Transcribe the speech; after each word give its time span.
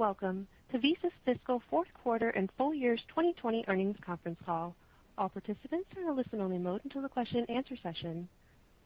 Welcome 0.00 0.46
to 0.72 0.78
Visa's 0.78 1.12
fiscal 1.26 1.62
fourth 1.68 1.88
quarter 2.02 2.30
and 2.30 2.48
full 2.56 2.72
year's 2.72 3.02
2020 3.08 3.66
earnings 3.68 3.98
conference 4.00 4.38
call. 4.46 4.74
All 5.18 5.28
participants 5.28 5.90
are 5.94 6.00
in 6.00 6.08
a 6.08 6.12
listen-only 6.14 6.56
mode 6.56 6.80
until 6.84 7.02
the 7.02 7.08
question 7.10 7.44
and 7.46 7.50
answer 7.50 7.76
session. 7.82 8.26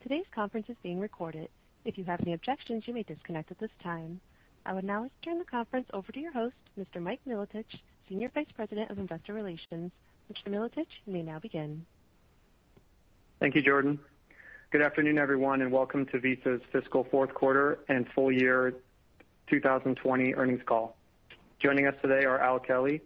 Today's 0.02 0.24
conference 0.34 0.68
is 0.68 0.76
being 0.82 0.98
recorded. 0.98 1.50
If 1.84 1.96
you 1.96 2.02
have 2.02 2.20
any 2.22 2.32
objections, 2.32 2.82
you 2.86 2.94
may 2.94 3.04
disconnect 3.04 3.52
at 3.52 3.60
this 3.60 3.70
time. 3.80 4.20
I 4.66 4.72
would 4.72 4.82
now 4.82 5.02
like 5.02 5.12
to 5.20 5.28
turn 5.28 5.38
the 5.38 5.44
conference 5.44 5.86
over 5.92 6.10
to 6.10 6.18
your 6.18 6.32
host, 6.32 6.56
Mr. 6.76 7.00
Mike 7.00 7.20
Milotich, 7.28 7.78
Senior 8.08 8.32
Vice 8.34 8.50
President 8.56 8.90
of 8.90 8.98
Investor 8.98 9.34
Relations. 9.34 9.92
Mr. 10.32 10.50
Milotich, 10.50 10.88
you 11.06 11.12
may 11.12 11.22
now 11.22 11.38
begin. 11.38 11.86
Thank 13.38 13.54
you, 13.54 13.62
Jordan. 13.62 14.00
Good 14.72 14.82
afternoon, 14.82 15.18
everyone, 15.18 15.62
and 15.62 15.70
welcome 15.70 16.06
to 16.06 16.18
Visa's 16.18 16.60
fiscal 16.72 17.06
fourth 17.08 17.32
quarter 17.34 17.78
and 17.88 18.04
full 18.16 18.32
year 18.32 18.74
2020 19.48 20.34
earnings 20.34 20.62
call. 20.66 20.96
Joining 21.64 21.86
us 21.86 21.94
today 22.02 22.26
are 22.26 22.38
Al 22.40 22.58
Kelly, 22.58 23.00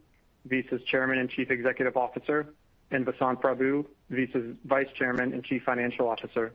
Visa's 0.45 0.83
Chairman 0.91 1.19
and 1.19 1.31
Chief 1.31 1.49
Executive 1.49 1.97
Officer, 1.97 2.53
and 2.91 3.07
Vasant 3.07 3.41
Prabhu, 3.41 3.87
Visa's 4.11 4.57
Vice 4.65 4.89
Chairman 4.97 5.33
and 5.33 5.45
Chief 5.45 5.63
Financial 5.63 6.09
Officer. 6.09 6.53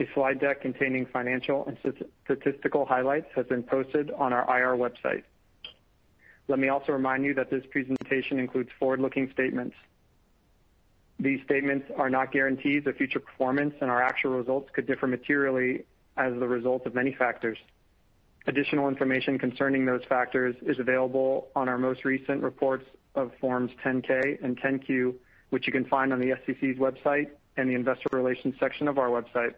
A 0.00 0.08
slide 0.12 0.38
deck 0.38 0.60
containing 0.60 1.06
financial 1.06 1.66
and 1.66 1.78
statistical 2.26 2.84
highlights 2.84 3.28
has 3.34 3.46
been 3.46 3.62
posted 3.62 4.10
on 4.10 4.34
our 4.34 4.44
IR 4.54 4.76
website. 4.76 5.22
Let 6.48 6.58
me 6.58 6.68
also 6.68 6.92
remind 6.92 7.24
you 7.24 7.34
that 7.34 7.50
this 7.50 7.64
presentation 7.70 8.38
includes 8.38 8.70
forward-looking 8.78 9.30
statements. 9.32 9.76
These 11.18 11.42
statements 11.44 11.86
are 11.96 12.10
not 12.10 12.32
guarantees 12.32 12.86
of 12.86 12.96
future 12.96 13.20
performance, 13.20 13.74
and 13.80 13.90
our 13.90 14.02
actual 14.02 14.32
results 14.32 14.70
could 14.72 14.86
differ 14.86 15.06
materially 15.06 15.84
as 16.16 16.32
the 16.34 16.48
result 16.48 16.84
of 16.86 16.94
many 16.94 17.14
factors. 17.14 17.58
Additional 18.46 18.88
information 18.88 19.38
concerning 19.38 19.86
those 19.86 20.02
factors 20.08 20.56
is 20.62 20.80
available 20.80 21.48
on 21.54 21.68
our 21.68 21.78
most 21.78 22.04
recent 22.04 22.42
reports 22.42 22.84
of 23.14 23.30
Forms 23.40 23.70
10-K 23.84 24.38
and 24.42 24.58
10-Q, 24.60 25.14
which 25.50 25.66
you 25.66 25.72
can 25.72 25.84
find 25.84 26.12
on 26.12 26.18
the 26.18 26.34
SEC's 26.44 26.76
website 26.78 27.28
and 27.56 27.70
the 27.70 27.74
investor 27.74 28.08
relations 28.12 28.54
section 28.58 28.88
of 28.88 28.98
our 28.98 29.08
website. 29.08 29.54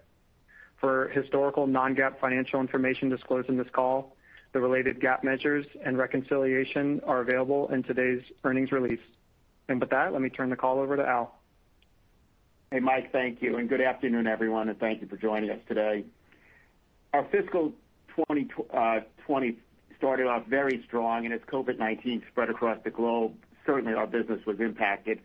For 0.81 1.09
historical 1.09 1.67
non-GAAP 1.67 2.21
financial 2.21 2.61
information 2.61 3.09
disclosed 3.09 3.49
in 3.49 3.57
this 3.57 3.71
call, 3.73 4.17
the 4.55 4.61
related 4.61 5.01
GAAP 5.01 5.25
measures 5.25 5.67
and 5.85 5.99
reconciliation 5.99 7.01
are 7.05 7.21
available 7.21 7.69
in 7.73 7.83
today's 7.83 8.23
earnings 8.45 8.71
release. 8.71 9.01
And 9.69 9.81
with 9.81 9.91
that, 9.91 10.13
let 10.13 10.23
me 10.23 10.31
turn 10.31 10.49
the 10.49 10.57
call 10.57 10.79
over 10.79 10.97
to 10.97 11.05
Al. 11.05 11.35
Hey, 12.71 12.79
Mike. 12.79 13.11
Thank 13.11 13.43
you. 13.43 13.57
And 13.57 13.69
good 13.69 13.81
afternoon, 13.81 14.29
everyone, 14.29 14.69
and 14.69 14.79
thank 14.79 15.03
you 15.03 15.09
for 15.09 15.17
joining 15.17 15.51
us 15.51 15.59
today. 15.67 16.05
Our 17.13 17.25
fiscal 17.33 17.73
2020 18.17 18.49
uh, 18.73 19.53
started 19.99 20.27
off 20.29 20.47
very 20.47 20.85
strong, 20.87 21.25
and 21.25 21.35
as 21.35 21.41
COVID-19 21.53 22.23
spread 22.31 22.49
across 22.49 22.79
the 22.85 22.91
globe, 22.91 23.35
certainly 23.67 23.95
our 23.95 24.07
business 24.07 24.41
was 24.47 24.61
impacted. 24.61 25.19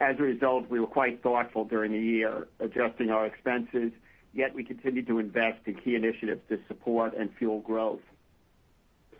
As 0.00 0.16
a 0.18 0.22
result, 0.22 0.70
we 0.70 0.80
were 0.80 0.86
quite 0.86 1.22
thoughtful 1.22 1.66
during 1.66 1.92
the 1.92 2.00
year, 2.00 2.48
adjusting 2.60 3.10
our 3.10 3.26
expenses, 3.26 3.92
yet 4.32 4.54
we 4.54 4.64
continued 4.64 5.06
to 5.08 5.18
invest 5.18 5.58
in 5.66 5.74
key 5.74 5.94
initiatives 5.94 6.40
to 6.48 6.58
support 6.68 7.14
and 7.14 7.30
fuel 7.38 7.60
growth. 7.60 8.00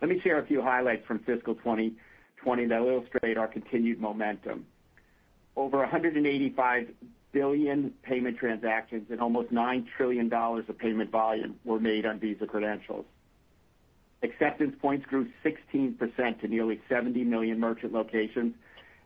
Let 0.01 0.11
me 0.11 0.21
share 0.21 0.39
a 0.39 0.47
few 0.47 0.61
highlights 0.61 1.07
from 1.07 1.21
fiscal 1.21 1.55
2020 1.55 2.67
that 2.67 2.77
illustrate 2.77 3.39
our 3.39 3.49
continued 3.49 4.01
momentum. 4.01 4.67
Over 5.57 5.79
185 5.79 6.89
billion 7.33 7.93
payment 8.03 8.39
transactions 8.39 9.07
and 9.11 9.21
almost 9.21 9.51
$9 9.53 9.87
trillion 9.97 10.33
of 10.33 10.79
payment 10.79 11.11
volume 11.11 11.57
were 11.65 11.81
made 11.81 12.05
on 12.05 12.19
Visa 12.19 12.47
credentials. 12.47 13.06
Acceptance 14.23 14.75
points 14.81 15.06
grew 15.06 15.29
16% 15.45 16.41
to 16.41 16.49
nearly 16.49 16.81
70 16.89 17.25
million 17.25 17.61
merchant 17.61 17.93
locations, 17.93 18.55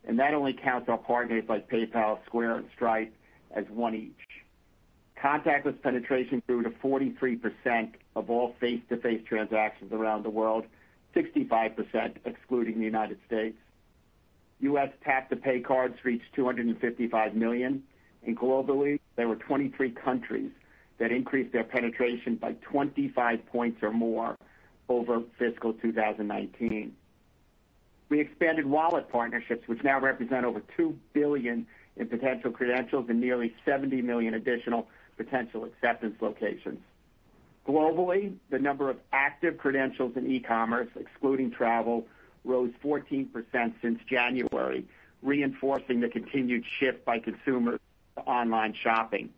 and 0.05 0.17
that 0.19 0.33
only 0.33 0.53
counts 0.53 0.89
our 0.89 0.97
partners 0.97 1.43
like 1.47 1.69
PayPal, 1.69 2.19
Square, 2.25 2.57
and 2.57 2.65
Stripe 2.75 3.13
as 3.53 3.65
one 3.69 3.95
each. 3.95 4.13
Contactless 5.21 5.79
penetration 5.81 6.41
grew 6.47 6.63
to 6.63 6.69
43% 6.69 7.91
of 8.15 8.29
all 8.29 8.55
face-to-face 8.59 9.21
transactions 9.27 9.91
around 9.93 10.23
the 10.23 10.29
world, 10.29 10.65
65% 11.15 12.15
excluding 12.25 12.79
the 12.79 12.85
United 12.85 13.19
States. 13.25 13.57
U.S. 14.61 14.89
tap-to-pay 15.03 15.61
cards 15.61 15.95
reached 16.03 16.33
255 16.35 17.35
million, 17.35 17.83
and 18.25 18.37
globally, 18.37 18.99
there 19.15 19.27
were 19.27 19.35
23 19.35 19.91
countries 19.91 20.51
that 20.99 21.11
increased 21.11 21.51
their 21.51 21.63
penetration 21.63 22.35
by 22.35 22.53
25 22.61 23.45
points 23.47 23.81
or 23.81 23.91
more 23.91 24.35
over 24.87 25.23
fiscal 25.39 25.73
2019. 25.73 26.95
We 28.09 28.19
expanded 28.19 28.65
wallet 28.65 29.09
partnerships, 29.09 29.67
which 29.67 29.83
now 29.83 29.99
represent 29.99 30.45
over 30.45 30.61
2 30.77 30.95
billion 31.13 31.65
in 31.95 32.07
potential 32.07 32.51
credentials 32.51 33.05
and 33.09 33.19
nearly 33.19 33.53
70 33.65 34.01
million 34.01 34.33
additional 34.33 34.87
potential 35.17 35.63
acceptance 35.63 36.15
locations. 36.21 36.79
Globally, 37.67 38.33
the 38.49 38.59
number 38.59 38.89
of 38.89 38.97
active 39.13 39.57
credentials 39.57 40.13
in 40.15 40.29
e-commerce, 40.29 40.89
excluding 40.95 41.51
travel, 41.51 42.07
rose 42.43 42.71
14% 42.83 43.27
since 43.81 43.99
January, 44.09 44.85
reinforcing 45.21 45.99
the 45.99 46.09
continued 46.09 46.63
shift 46.79 47.05
by 47.05 47.19
consumers 47.19 47.79
to 48.17 48.23
online 48.23 48.73
shopping. 48.73 49.29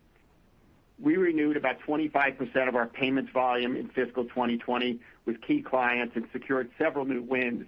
We 0.98 1.16
renewed 1.16 1.56
about 1.56 1.80
25% 1.80 2.68
of 2.68 2.76
our 2.76 2.86
payments 2.86 3.30
volume 3.32 3.76
in 3.76 3.88
fiscal 3.88 4.24
2020 4.24 5.00
with 5.26 5.40
key 5.42 5.60
clients 5.60 6.16
and 6.16 6.26
secured 6.32 6.70
several 6.78 7.04
new 7.04 7.20
wins. 7.20 7.66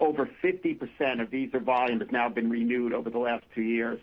Over 0.00 0.28
50% 0.42 1.20
of 1.20 1.30
Visa 1.30 1.60
volume 1.60 2.00
has 2.00 2.10
now 2.10 2.28
been 2.28 2.50
renewed 2.50 2.92
over 2.92 3.10
the 3.10 3.18
last 3.18 3.44
two 3.54 3.62
years. 3.62 4.00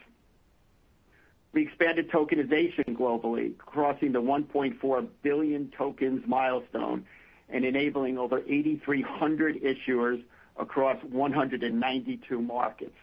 We 1.56 1.62
expanded 1.62 2.12
tokenization 2.12 2.98
globally, 2.98 3.58
crossing 3.58 4.12
the 4.12 4.22
1.4 4.22 5.08
billion 5.24 5.72
tokens 5.72 6.28
milestone 6.28 7.06
and 7.48 7.64
enabling 7.64 8.18
over 8.18 8.40
8,300 8.40 9.62
issuers 9.64 10.22
across 10.58 11.02
192 11.06 12.42
markets. 12.42 12.98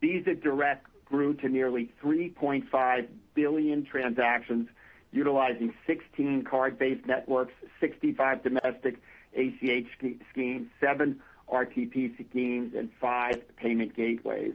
Visa 0.00 0.34
Direct 0.34 0.86
grew 1.04 1.34
to 1.34 1.50
nearly 1.50 1.92
3.5 2.02 3.06
billion 3.34 3.84
transactions 3.84 4.70
utilizing 5.12 5.74
16 5.86 6.44
card-based 6.44 7.04
networks, 7.04 7.52
65 7.80 8.42
domestic 8.42 8.96
ACH 9.36 9.88
schemes, 10.30 10.70
seven 10.80 11.20
RTP 11.52 12.14
schemes, 12.30 12.74
and 12.74 12.88
five 12.98 13.42
payment 13.56 13.94
gateways. 13.94 14.54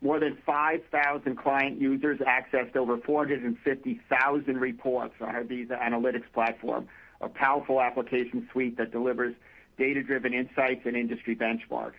More 0.00 0.20
than 0.20 0.38
5,000 0.46 1.36
client 1.36 1.80
users 1.80 2.20
accessed 2.20 2.76
over 2.76 2.98
450,000 2.98 4.60
reports 4.60 5.14
on 5.20 5.34
our 5.34 5.42
Visa 5.42 5.76
Analytics 5.82 6.30
Platform, 6.32 6.86
a 7.20 7.28
powerful 7.28 7.80
application 7.80 8.48
suite 8.52 8.76
that 8.76 8.92
delivers 8.92 9.34
data-driven 9.76 10.32
insights 10.32 10.82
and 10.84 10.96
industry 10.96 11.34
benchmarks. 11.34 11.94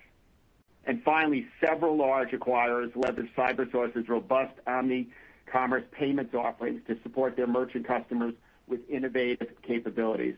And 0.85 1.03
finally, 1.03 1.45
several 1.59 1.97
large 1.97 2.31
acquirers 2.31 2.91
leveraged 2.93 3.33
CyberSource's 3.35 4.07
robust 4.07 4.53
omni-commerce 4.65 5.83
payments 5.91 6.33
offerings 6.33 6.81
to 6.87 6.97
support 7.03 7.35
their 7.35 7.47
merchant 7.47 7.85
customers 7.85 8.33
with 8.67 8.79
innovative 8.89 9.49
capabilities. 9.61 10.35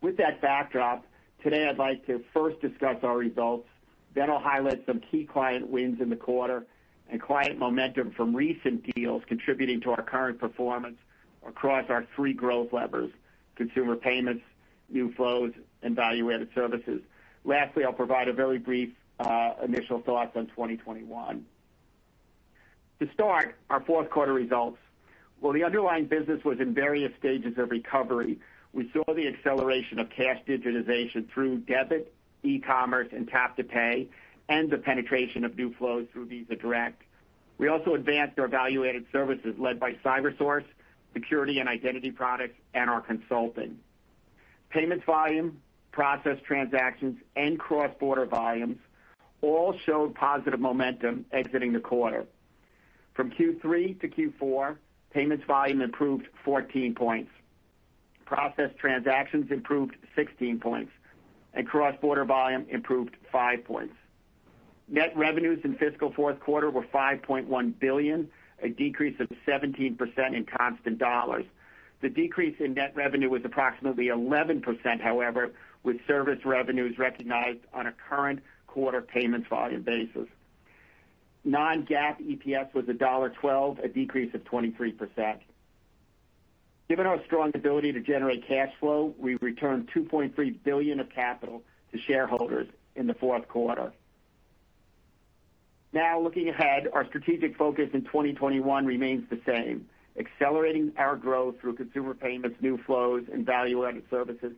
With 0.00 0.16
that 0.16 0.40
backdrop, 0.40 1.04
today 1.42 1.68
I'd 1.68 1.78
like 1.78 2.06
to 2.06 2.24
first 2.32 2.60
discuss 2.60 2.96
our 3.02 3.18
results, 3.18 3.68
I'll 4.22 4.38
highlight 4.38 4.84
some 4.86 5.00
key 5.00 5.24
client 5.24 5.68
wins 5.68 6.00
in 6.00 6.10
the 6.10 6.16
quarter 6.16 6.66
and 7.08 7.20
client 7.20 7.58
momentum 7.58 8.10
from 8.12 8.34
recent 8.34 8.94
deals 8.94 9.22
contributing 9.26 9.80
to 9.82 9.90
our 9.92 10.02
current 10.02 10.38
performance 10.38 10.96
across 11.46 11.88
our 11.88 12.06
three 12.16 12.32
growth 12.32 12.72
levers, 12.72 13.10
consumer 13.54 13.96
payments, 13.96 14.42
new 14.88 15.12
flows, 15.14 15.52
and 15.82 15.94
value-added 15.94 16.48
services. 16.54 17.00
Lastly, 17.44 17.84
I'll 17.84 17.92
provide 17.92 18.28
a 18.28 18.32
very 18.32 18.58
brief 18.58 18.90
uh, 19.20 19.54
initial 19.62 20.00
thoughts 20.00 20.36
on 20.36 20.46
2021. 20.48 21.44
To 23.00 23.12
start, 23.12 23.56
our 23.70 23.80
fourth 23.80 24.10
quarter 24.10 24.32
results. 24.32 24.78
While 25.40 25.52
the 25.52 25.64
underlying 25.64 26.06
business 26.06 26.42
was 26.44 26.60
in 26.60 26.72
various 26.72 27.12
stages 27.18 27.58
of 27.58 27.70
recovery, 27.70 28.38
we 28.72 28.90
saw 28.92 29.04
the 29.12 29.28
acceleration 29.28 29.98
of 29.98 30.10
cash 30.10 30.38
digitization 30.46 31.30
through 31.30 31.58
debit, 31.58 32.12
e-commerce, 32.42 33.08
and 33.12 33.28
tap-to-pay, 33.28 34.08
and 34.48 34.70
the 34.70 34.78
penetration 34.78 35.44
of 35.44 35.56
new 35.56 35.74
flows 35.74 36.06
through 36.12 36.26
Visa 36.26 36.56
Direct. 36.56 37.02
We 37.58 37.68
also 37.68 37.94
advanced 37.94 38.38
our 38.38 38.48
value-added 38.48 39.06
services 39.12 39.54
led 39.58 39.80
by 39.80 39.94
CyberSource, 40.04 40.64
security 41.12 41.58
and 41.58 41.68
identity 41.68 42.10
products, 42.10 42.54
and 42.74 42.90
our 42.90 43.00
consulting. 43.00 43.78
Payments 44.70 45.04
volume, 45.04 45.60
processed 45.90 46.44
transactions, 46.44 47.18
and 47.34 47.58
cross-border 47.58 48.26
volumes 48.26 48.78
all 49.40 49.74
showed 49.84 50.14
positive 50.14 50.60
momentum 50.60 51.24
exiting 51.32 51.72
the 51.72 51.80
quarter. 51.80 52.26
From 53.14 53.30
Q3 53.30 53.98
to 54.00 54.08
Q4, 54.08 54.76
payments 55.10 55.44
volume 55.46 55.80
improved 55.80 56.26
14 56.44 56.94
points. 56.94 57.30
Processed 58.26 58.76
transactions 58.76 59.50
improved 59.50 59.96
16 60.14 60.60
points, 60.60 60.92
and 61.56 61.66
cross-border 61.66 62.24
volume 62.24 62.66
improved 62.68 63.16
five 63.32 63.64
points. 63.64 63.94
Net 64.88 65.12
revenues 65.16 65.58
in 65.64 65.74
fiscal 65.76 66.12
fourth 66.12 66.38
quarter 66.38 66.70
were 66.70 66.84
$5.1 66.84 67.78
billion, 67.80 68.28
a 68.62 68.68
decrease 68.68 69.18
of 69.18 69.28
17% 69.46 69.98
in 70.34 70.44
constant 70.44 70.98
dollars. 70.98 71.44
The 72.02 72.08
decrease 72.10 72.56
in 72.60 72.74
net 72.74 72.92
revenue 72.94 73.30
was 73.30 73.42
approximately 73.44 74.06
11%, 74.08 75.00
however, 75.00 75.50
with 75.82 75.96
service 76.06 76.44
revenues 76.44 76.98
recognized 76.98 77.60
on 77.72 77.86
a 77.86 77.92
current 78.08 78.40
quarter 78.66 79.00
payments 79.00 79.48
volume 79.48 79.82
basis. 79.82 80.28
Non-GAAP 81.44 82.38
EPS 82.38 82.74
was 82.74 82.84
$1.12, 82.84 83.84
a 83.84 83.88
decrease 83.88 84.34
of 84.34 84.44
23%. 84.44 85.38
Given 86.88 87.06
our 87.06 87.22
strong 87.24 87.50
ability 87.54 87.92
to 87.92 88.00
generate 88.00 88.46
cash 88.46 88.72
flow, 88.78 89.14
we 89.18 89.36
returned 89.36 89.90
2.3 89.94 90.62
billion 90.62 91.00
of 91.00 91.10
capital 91.10 91.62
to 91.92 91.98
shareholders 91.98 92.68
in 92.94 93.06
the 93.06 93.14
fourth 93.14 93.48
quarter. 93.48 93.92
Now, 95.92 96.20
looking 96.20 96.48
ahead, 96.48 96.88
our 96.92 97.06
strategic 97.06 97.56
focus 97.56 97.90
in 97.92 98.02
2021 98.02 98.86
remains 98.86 99.28
the 99.30 99.40
same, 99.46 99.88
accelerating 100.18 100.92
our 100.96 101.16
growth 101.16 101.60
through 101.60 101.74
consumer 101.74 102.14
payments, 102.14 102.56
new 102.60 102.78
flows, 102.78 103.24
and 103.32 103.44
value-added 103.44 104.04
services, 104.10 104.52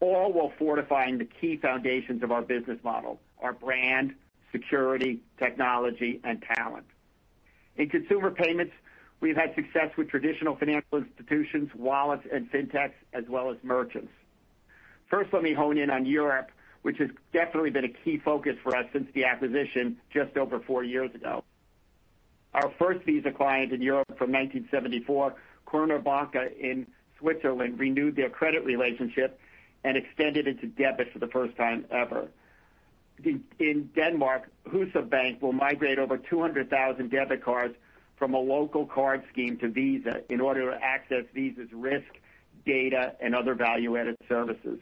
all 0.00 0.32
while 0.32 0.52
fortifying 0.58 1.18
the 1.18 1.24
key 1.24 1.56
foundations 1.56 2.22
of 2.22 2.30
our 2.30 2.42
business 2.42 2.78
model, 2.84 3.18
our 3.40 3.52
brand, 3.52 4.14
security, 4.52 5.20
technology, 5.38 6.20
and 6.24 6.42
talent. 6.42 6.86
In 7.76 7.88
consumer 7.88 8.30
payments, 8.30 8.72
we've 9.20 9.36
had 9.36 9.54
success 9.54 9.90
with 9.96 10.08
traditional 10.08 10.56
financial 10.56 10.98
institutions, 10.98 11.70
wallets, 11.74 12.26
and 12.32 12.50
fintechs, 12.50 12.94
as 13.12 13.24
well 13.28 13.50
as 13.50 13.56
merchants. 13.62 14.12
First, 15.08 15.32
let 15.32 15.42
me 15.42 15.52
hone 15.52 15.78
in 15.78 15.90
on 15.90 16.04
Europe, 16.06 16.50
which 16.82 16.98
has 16.98 17.10
definitely 17.32 17.70
been 17.70 17.84
a 17.84 17.92
key 18.04 18.18
focus 18.18 18.56
for 18.62 18.76
us 18.76 18.86
since 18.92 19.08
the 19.14 19.24
acquisition 19.24 19.96
just 20.12 20.36
over 20.36 20.60
four 20.60 20.84
years 20.84 21.14
ago. 21.14 21.44
Our 22.54 22.70
first 22.78 23.04
Visa 23.04 23.32
client 23.32 23.72
in 23.72 23.82
Europe 23.82 24.16
from 24.18 24.32
1974, 24.32 25.34
Cornèr 25.66 26.02
Banca 26.02 26.48
in 26.58 26.86
Switzerland, 27.18 27.78
renewed 27.78 28.16
their 28.16 28.30
credit 28.30 28.64
relationship 28.64 29.38
and 29.84 29.96
extended 29.96 30.48
it 30.48 30.60
to 30.60 30.66
debit 30.66 31.12
for 31.12 31.18
the 31.18 31.28
first 31.28 31.56
time 31.56 31.84
ever. 31.90 32.28
In 33.58 33.90
Denmark, 33.94 34.48
Jyske 34.68 35.08
Bank 35.08 35.40
will 35.40 35.52
migrate 35.52 35.98
over 35.98 36.18
200,000 36.18 37.10
debit 37.10 37.42
cards 37.42 37.74
from 38.16 38.34
a 38.34 38.38
local 38.38 38.86
card 38.86 39.22
scheme 39.32 39.58
to 39.58 39.68
Visa 39.68 40.22
in 40.30 40.40
order 40.40 40.70
to 40.70 40.78
access 40.82 41.24
Visa's 41.34 41.72
risk, 41.72 42.06
data, 42.64 43.14
and 43.20 43.34
other 43.34 43.54
value-added 43.54 44.16
services. 44.28 44.78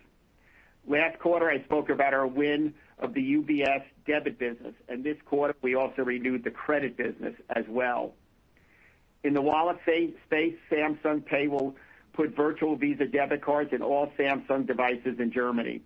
Last 0.87 1.19
quarter, 1.19 1.51
I 1.51 1.63
spoke 1.65 1.89
about 1.89 2.15
our 2.15 2.27
win 2.27 2.75
of 2.99 3.15
the 3.15 3.21
UBS 3.21 3.83
debit 4.07 4.39
business, 4.39 4.75
and 4.89 5.03
this 5.03 5.17
quarter, 5.25 5.55
we 5.63 5.75
also 5.75 6.03
renewed 6.03 6.45
the 6.45 6.51
credit 6.51 6.97
business 6.97 7.35
as 7.57 7.65
well. 7.69 8.13
In 9.25 9.33
the 9.33 9.41
wallet 9.41 9.79
space, 9.85 10.55
Samsung 10.71 11.25
Pay 11.25 11.49
will 11.49 11.75
put 12.13 12.37
virtual 12.37 12.77
Visa 12.77 13.07
debit 13.07 13.43
cards 13.43 13.73
in 13.73 13.83
all 13.83 14.13
Samsung 14.19 14.67
devices 14.67 15.19
in 15.19 15.33
Germany. 15.33 15.81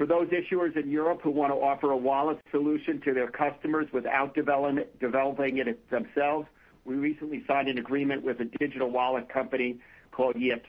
For 0.00 0.06
those 0.06 0.28
issuers 0.28 0.78
in 0.78 0.90
Europe 0.90 1.20
who 1.20 1.28
want 1.28 1.52
to 1.52 1.56
offer 1.56 1.90
a 1.90 1.96
wallet 1.96 2.38
solution 2.50 3.02
to 3.02 3.12
their 3.12 3.28
customers 3.28 3.86
without 3.92 4.34
developing 4.34 5.58
it 5.58 5.90
themselves, 5.90 6.48
we 6.86 6.94
recently 6.94 7.44
signed 7.46 7.68
an 7.68 7.76
agreement 7.76 8.24
with 8.24 8.40
a 8.40 8.46
digital 8.46 8.90
wallet 8.90 9.28
company 9.28 9.78
called 10.10 10.36
Yipps. 10.36 10.64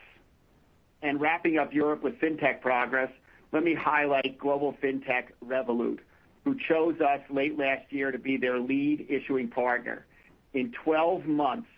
Wrapping 1.02 1.58
up 1.58 1.74
Europe 1.74 2.04
with 2.04 2.20
fintech 2.20 2.60
progress, 2.60 3.10
let 3.54 3.64
me 3.64 3.74
highlight 3.74 4.38
global 4.38 4.76
fintech 4.84 5.28
Revolut, 5.42 6.00
who 6.44 6.58
chose 6.68 7.00
us 7.00 7.22
late 7.30 7.58
last 7.58 7.90
year 7.90 8.12
to 8.12 8.20
be 8.20 8.36
their 8.36 8.60
lead 8.60 9.06
issuing 9.08 9.48
partner. 9.48 10.06
In 10.54 10.74
12 10.84 11.26
months, 11.26 11.70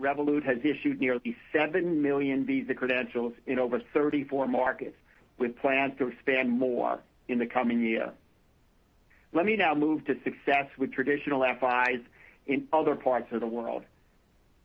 Revolut 0.00 0.44
has 0.44 0.58
issued 0.58 1.00
nearly 1.00 1.36
7 1.52 2.00
million 2.00 2.46
Visa 2.46 2.72
credentials 2.72 3.32
in 3.48 3.58
over 3.58 3.80
34 3.92 4.46
markets, 4.46 4.94
with 5.38 5.56
plans 5.58 5.94
to 5.98 6.08
expand 6.08 6.50
more 6.50 7.00
in 7.28 7.38
the 7.38 7.46
coming 7.46 7.82
year. 7.82 8.12
Let 9.32 9.46
me 9.46 9.56
now 9.56 9.74
move 9.74 10.04
to 10.06 10.14
success 10.22 10.66
with 10.78 10.92
traditional 10.92 11.42
FIs 11.42 12.00
in 12.46 12.68
other 12.72 12.94
parts 12.94 13.32
of 13.32 13.40
the 13.40 13.46
world. 13.46 13.82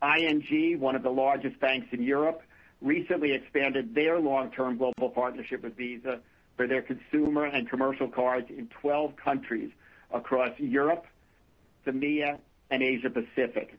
ING, 0.03 0.79
one 0.79 0.95
of 0.95 1.03
the 1.03 1.09
largest 1.09 1.59
banks 1.59 1.87
in 1.91 2.03
Europe, 2.03 2.41
recently 2.81 3.33
expanded 3.33 3.93
their 3.93 4.19
long-term 4.19 4.77
global 4.77 5.09
partnership 5.09 5.63
with 5.63 5.75
Visa 5.75 6.19
for 6.55 6.67
their 6.67 6.81
consumer 6.81 7.45
and 7.45 7.69
commercial 7.69 8.07
cards 8.07 8.47
in 8.49 8.67
12 8.81 9.15
countries 9.15 9.71
across 10.11 10.51
Europe, 10.57 11.05
MEA, 11.85 12.35
and 12.69 12.83
Asia 12.83 13.09
Pacific. 13.09 13.77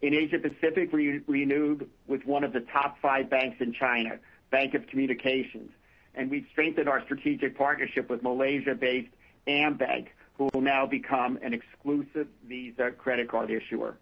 In 0.00 0.14
Asia 0.14 0.38
Pacific, 0.38 0.92
we 0.92 1.20
renewed 1.26 1.88
with 2.06 2.24
one 2.24 2.44
of 2.44 2.52
the 2.52 2.60
top 2.60 2.98
five 3.00 3.28
banks 3.28 3.56
in 3.60 3.72
China, 3.72 4.18
Bank 4.50 4.74
of 4.74 4.86
Communications, 4.86 5.70
and 6.14 6.30
we've 6.30 6.46
strengthened 6.52 6.88
our 6.88 7.02
strategic 7.04 7.56
partnership 7.56 8.08
with 8.08 8.22
Malaysia-based 8.22 9.10
AmBank, 9.46 10.08
who 10.38 10.48
will 10.52 10.60
now 10.60 10.86
become 10.86 11.38
an 11.42 11.52
exclusive 11.52 12.28
Visa 12.46 12.90
credit 12.92 13.28
card 13.28 13.50
issuer. 13.50 13.96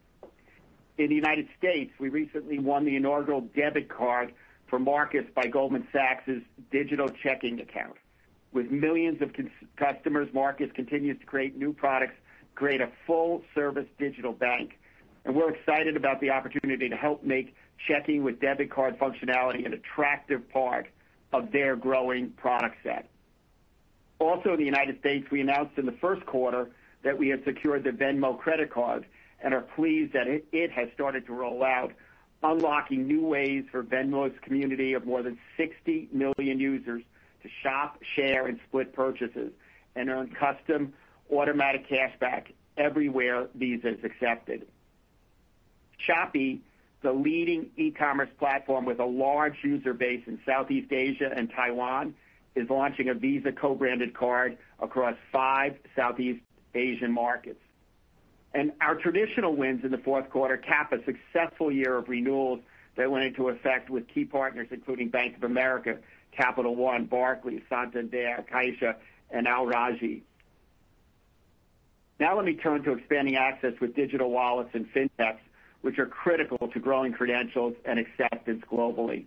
In 0.99 1.09
the 1.09 1.15
United 1.15 1.49
States, 1.59 1.93
we 1.99 2.09
recently 2.09 2.59
won 2.59 2.85
the 2.85 2.97
inaugural 2.97 3.41
debit 3.57 3.89
card 3.89 4.33
for 4.69 4.79
Marcus 4.79 5.25
by 5.35 5.47
Goldman 5.47 5.87
Sachs' 5.93 6.31
digital 6.71 7.09
checking 7.23 7.61
account. 7.61 7.97
With 8.53 8.71
millions 8.71 9.23
of 9.23 9.33
customers, 9.77 10.29
Marcus 10.33 10.71
continues 10.75 11.19
to 11.21 11.27
create 11.27 11.57
new 11.57 11.73
products, 11.73 12.15
create 12.55 12.83
a 12.83 12.91
full-service 13.07 13.87
digital 13.99 14.33
bank, 14.33 14.79
and 15.25 15.35
we're 15.35 15.51
excited 15.51 15.97
about 15.97 16.21
the 16.21 16.31
opportunity 16.31 16.89
to 16.89 16.97
help 16.97 17.25
make 17.25 17.55
checking 17.89 18.23
with 18.23 18.41
debit 18.41 18.71
card 18.71 18.99
functionality 18.99 19.65
an 19.65 19.73
attractive 19.73 20.49
part 20.51 20.89
of 21.33 21.51
their 21.53 21.77
growing 21.77 22.31
product 22.31 22.77
set. 22.83 23.09
Also 24.19 24.53
in 24.53 24.59
the 24.59 24.65
United 24.65 24.99
States, 25.01 25.31
we 25.31 25.41
announced 25.41 25.77
in 25.79 25.87
the 25.87 25.93
first 26.01 26.25
quarter 26.27 26.71
that 27.03 27.19
we 27.19 27.29
had 27.29 27.45
secured 27.45 27.85
the 27.85 27.91
Venmo 27.91 28.39
credit 28.39 28.71
card 28.71 29.05
and 29.41 29.53
are 29.53 29.63
pleased 29.63 30.13
that 30.13 30.27
it 30.29 30.71
has 30.71 30.89
started 30.95 31.27
to 31.27 31.33
roll 31.33 31.65
out, 31.65 31.93
unlocking 32.43 33.07
new 33.07 33.27
ways 33.27 33.65
for 33.71 33.83
Venmo's 33.83 34.33
community 34.43 34.93
of 34.93 35.05
more 35.05 35.23
than 35.23 35.39
60 35.57 36.09
million 36.13 36.61
users 36.61 37.03
to 37.43 37.49
shop, 37.63 37.99
share, 38.15 38.47
and 38.47 38.61
split 38.69 38.93
purchases 38.93 39.53
and 39.97 40.09
earn 40.09 40.29
custom 40.29 40.93
automatic 41.31 41.89
cashback 41.89 42.53
everywhere 42.77 43.49
Visa 43.55 43.89
is 43.89 44.05
accepted. 44.05 44.67
Shopee, 46.07 46.61
the 47.03 47.13
leading 47.13 47.71
e-commerce 47.77 48.31
platform 48.39 48.85
with 48.85 49.01
a 49.01 49.05
large 49.05 49.57
user 49.63 49.93
base 49.93 50.23
in 50.27 50.41
Southeast 50.47 50.93
Asia 50.93 51.31
and 51.35 51.51
Taiwan, 51.51 52.15
is 52.55 52.69
launching 52.69 53.09
a 53.09 53.15
Visa 53.15 53.53
co-branded 53.53 54.15
card 54.15 54.59
across 54.81 55.17
five 55.33 55.77
Southeast 55.97 56.41
Asian 56.75 57.13
markets. 57.13 57.61
And 58.55 58.73
our 58.81 58.95
traditional 58.95 59.57
wins 59.57 59.85
in 59.85 59.91
the 59.91 59.99
fourth 59.99 60.29
quarter 60.29 60.59
cap 60.59 60.93
a 60.93 60.99
successful 61.05 61.73
year 61.73 61.97
of 61.97 62.09
renewals 62.09 62.61
that 62.97 63.11
went 63.11 63.25
into 63.25 63.49
effect 63.49 63.89
with 63.89 64.07
key 64.09 64.25
partners 64.27 64.69
including 64.71 65.09
Bank 65.09 65.37
of 65.37 65.45
America, 65.45 65.99
Capital 66.33 66.77
One, 66.77 67.07
Barclays, 67.07 67.63
Santander, 67.69 68.45
Caixa, 68.53 68.97
and 69.31 69.49
Al 69.49 69.67
Rajhi. 69.67 70.21
Now 72.21 72.37
let 72.37 72.45
me 72.45 72.55
turn 72.55 72.83
to 72.85 72.93
expanding 72.93 73.37
access 73.37 73.73
with 73.81 73.97
digital 73.97 74.31
wallets 74.31 74.71
and 74.75 74.87
fintechs, 74.93 75.39
which 75.83 75.99
are 75.99 76.07
critical 76.07 76.69
to 76.69 76.81
growing 76.81 77.13
credentials 77.13 77.75
and 77.85 77.99
acceptance 77.99 78.65
globally. 78.71 79.27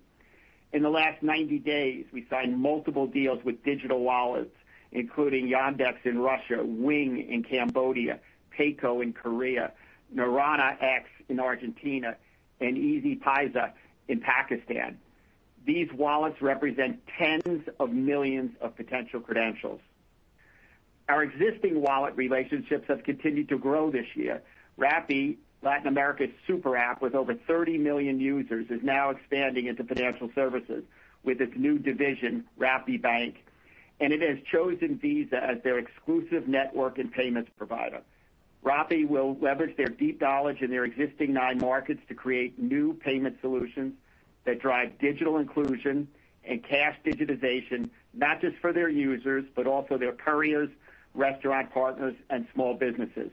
In 0.73 0.81
the 0.81 0.89
last 0.89 1.21
90 1.21 1.59
days, 1.59 2.05
we 2.11 2.25
signed 2.29 2.57
multiple 2.59 3.07
deals 3.07 3.43
with 3.45 3.63
digital 3.63 4.01
wallets, 4.01 4.55
including 4.91 5.47
Yandex 5.47 5.97
in 6.05 6.17
Russia, 6.17 6.63
Wing 6.63 7.29
in 7.29 7.43
Cambodia, 7.43 8.19
PAYCO 8.57 9.03
in 9.03 9.13
Korea, 9.13 9.71
Naranja 10.13 10.81
X 10.81 11.09
in 11.29 11.39
Argentina, 11.39 12.15
and 12.59 12.77
easypaisa 12.77 13.71
in 14.07 14.21
Pakistan. 14.21 14.97
These 15.65 15.91
wallets 15.93 16.41
represent 16.41 17.01
tens 17.17 17.67
of 17.79 17.91
millions 17.91 18.51
of 18.61 18.75
potential 18.75 19.19
credentials. 19.19 19.81
Our 21.09 21.23
existing 21.23 21.81
wallet 21.81 22.15
relationships 22.15 22.85
have 22.87 23.03
continued 23.03 23.49
to 23.49 23.57
grow 23.57 23.91
this 23.91 24.07
year. 24.15 24.41
Rappi, 24.77 25.37
Latin 25.65 25.87
America's 25.87 26.29
super 26.45 26.77
app 26.77 27.01
with 27.01 27.15
over 27.15 27.33
30 27.33 27.79
million 27.79 28.19
users, 28.19 28.67
is 28.69 28.83
now 28.83 29.09
expanding 29.09 29.65
into 29.65 29.83
financial 29.83 30.29
services 30.35 30.83
with 31.23 31.41
its 31.41 31.53
new 31.57 31.79
division, 31.79 32.45
RappiBank. 32.59 33.33
and 33.99 34.13
it 34.13 34.21
has 34.21 34.37
chosen 34.51 34.97
Visa 34.99 35.41
as 35.43 35.57
their 35.63 35.79
exclusive 35.79 36.47
network 36.47 36.99
and 36.99 37.11
payments 37.11 37.49
provider. 37.57 38.01
Rappi 38.63 39.07
will 39.07 39.37
leverage 39.39 39.75
their 39.77 39.87
deep 39.87 40.21
knowledge 40.21 40.61
in 40.61 40.69
their 40.69 40.85
existing 40.85 41.33
nine 41.33 41.57
markets 41.57 42.01
to 42.09 42.13
create 42.13 42.59
new 42.59 42.93
payment 42.93 43.37
solutions 43.41 43.93
that 44.43 44.59
drive 44.59 44.99
digital 44.99 45.37
inclusion 45.37 46.07
and 46.43 46.63
cash 46.63 46.95
digitization, 47.05 47.89
not 48.13 48.41
just 48.41 48.57
for 48.57 48.73
their 48.73 48.89
users, 48.89 49.45
but 49.55 49.65
also 49.65 49.97
their 49.97 50.13
couriers, 50.13 50.69
restaurant 51.13 51.71
partners, 51.71 52.15
and 52.29 52.45
small 52.53 52.75
businesses. 52.75 53.31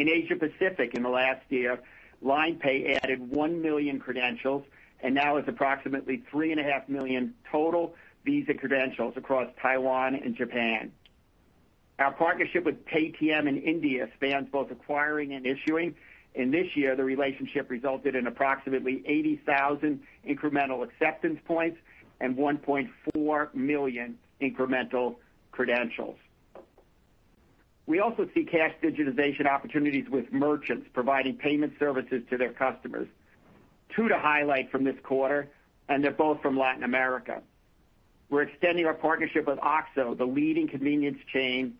In 0.00 0.08
Asia 0.08 0.34
Pacific 0.34 0.94
in 0.94 1.02
the 1.02 1.10
last 1.10 1.42
year, 1.50 1.78
LINE 2.22 2.56
Pay 2.56 2.98
added 3.02 3.20
1 3.30 3.60
million 3.60 3.98
credentials 3.98 4.64
and 5.02 5.14
now 5.14 5.36
has 5.36 5.44
approximately 5.46 6.24
3.5 6.32 6.88
million 6.88 7.34
total 7.52 7.94
Visa 8.24 8.54
credentials 8.54 9.12
across 9.18 9.48
Taiwan 9.60 10.14
and 10.14 10.34
Japan. 10.34 10.90
Our 11.98 12.12
partnership 12.12 12.64
with 12.64 12.82
Paytm 12.86 13.46
in 13.46 13.58
India 13.58 14.08
spans 14.16 14.48
both 14.50 14.70
acquiring 14.70 15.34
and 15.34 15.44
issuing. 15.44 15.94
and 16.34 16.50
this 16.50 16.74
year, 16.74 16.96
the 16.96 17.04
relationship 17.04 17.68
resulted 17.68 18.14
in 18.14 18.26
approximately 18.26 19.02
80,000 19.04 20.00
incremental 20.26 20.82
acceptance 20.82 21.40
points 21.44 21.76
and 22.20 22.38
1.4 22.38 23.54
million 23.54 24.18
incremental 24.40 25.16
credentials. 25.52 26.16
We 27.90 27.98
also 27.98 28.28
see 28.32 28.44
cash 28.44 28.72
digitization 28.80 29.46
opportunities 29.46 30.08
with 30.08 30.32
merchants 30.32 30.86
providing 30.92 31.34
payment 31.34 31.72
services 31.80 32.22
to 32.30 32.38
their 32.38 32.52
customers. 32.52 33.08
Two 33.96 34.06
to 34.06 34.16
highlight 34.16 34.70
from 34.70 34.84
this 34.84 34.94
quarter, 35.02 35.48
and 35.88 36.04
they're 36.04 36.12
both 36.12 36.40
from 36.40 36.56
Latin 36.56 36.84
America. 36.84 37.42
We're 38.28 38.42
extending 38.42 38.86
our 38.86 38.94
partnership 38.94 39.48
with 39.48 39.58
OXXO, 39.58 40.16
the 40.16 40.24
leading 40.24 40.68
convenience 40.68 41.18
chain 41.32 41.74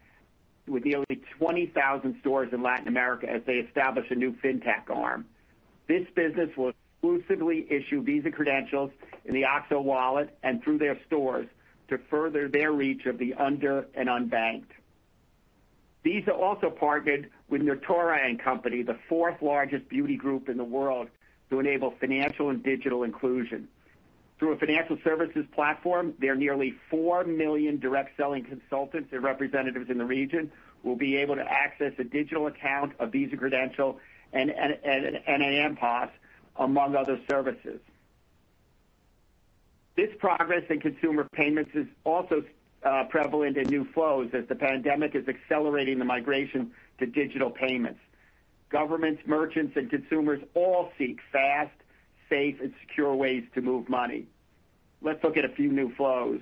with 0.67 0.85
nearly 0.85 1.07
20,000 1.39 2.17
stores 2.19 2.49
in 2.53 2.61
Latin 2.61 2.89
America 2.89 3.31
as 3.31 3.43
they 3.47 3.59
establish 3.59 4.11
a 4.11 4.17
new 4.17 4.33
fintech 4.33 4.91
arm. 4.91 5.27
This 5.87 6.09
business 6.17 6.51
will 6.57 6.73
exclusively 7.03 7.69
issue 7.71 8.03
Visa 8.03 8.33
credentials 8.33 8.91
in 9.27 9.35
the 9.35 9.45
OXXO 9.45 9.81
wallet 9.81 10.37
and 10.43 10.61
through 10.61 10.79
their 10.79 10.99
stores 11.07 11.47
to 11.87 11.99
further 12.11 12.49
their 12.49 12.73
reach 12.73 13.07
of 13.07 13.17
the 13.19 13.35
under 13.35 13.87
and 13.95 14.09
unbanked. 14.09 14.73
Visa 16.03 16.33
also 16.33 16.71
partnered 16.71 17.31
with 17.49 17.63
Natura 17.63 18.19
& 18.37 18.45
Co, 18.45 18.57
the 18.63 18.99
fourth 19.09 19.43
largest 19.43 19.89
beauty 19.89 20.17
group 20.17 20.49
in 20.49 20.57
the 20.57 20.65
world, 20.65 21.09
to 21.51 21.61
enable 21.61 21.91
financial 22.01 22.49
and 22.49 22.63
digital 22.63 23.03
inclusion. 23.03 23.69
Through 24.39 24.53
a 24.53 24.57
financial 24.57 24.97
services 25.05 25.45
platform, 25.53 26.15
their 26.19 26.35
nearly 26.35 26.75
4 26.91 27.25
million 27.25 27.79
direct 27.79 28.17
selling 28.17 28.45
consultants 28.45 29.13
and 29.13 29.23
representatives 29.23 29.91
in 29.91 29.99
the 29.99 30.05
region 30.05 30.51
will 30.83 30.97
be 30.97 31.17
able 31.17 31.35
to 31.35 31.43
access 31.43 31.93
a 31.99 32.05
digital 32.05 32.47
account, 32.47 32.95
a 32.99 33.07
Visa 33.07 33.37
credential, 33.37 33.99
and 34.33 34.51
an 34.51 35.77
mPOS, 35.77 36.09
among 36.57 36.97
other 36.97 37.21
services. 37.29 37.81
This 39.97 40.09
progress 40.19 40.63
in 40.71 40.81
consumer 40.81 41.27
payments 41.33 41.73
is 41.75 41.87
also 42.05 42.43
Uh, 42.83 43.05
prevalent 43.05 43.59
in 43.59 43.69
new 43.69 43.85
flows 43.93 44.31
as 44.33 44.47
the 44.49 44.55
pandemic 44.55 45.15
is 45.15 45.29
accelerating 45.29 45.99
the 45.99 46.05
migration 46.05 46.71
to 46.99 47.05
digital 47.05 47.51
payments. 47.51 48.01
Governments, 48.71 49.21
merchants, 49.27 49.77
and 49.77 49.91
consumers 49.91 50.41
all 50.55 50.91
seek 50.97 51.19
fast, 51.31 51.75
safe, 52.31 52.59
and 52.59 52.73
secure 52.81 53.15
ways 53.15 53.45
to 53.55 53.61
move 53.61 53.87
money. 53.91 54.27
Let's 55.03 55.23
look 55.23 55.37
at 55.37 55.45
a 55.45 55.51
few 55.51 55.71
new 55.71 55.95
flows. 55.95 56.41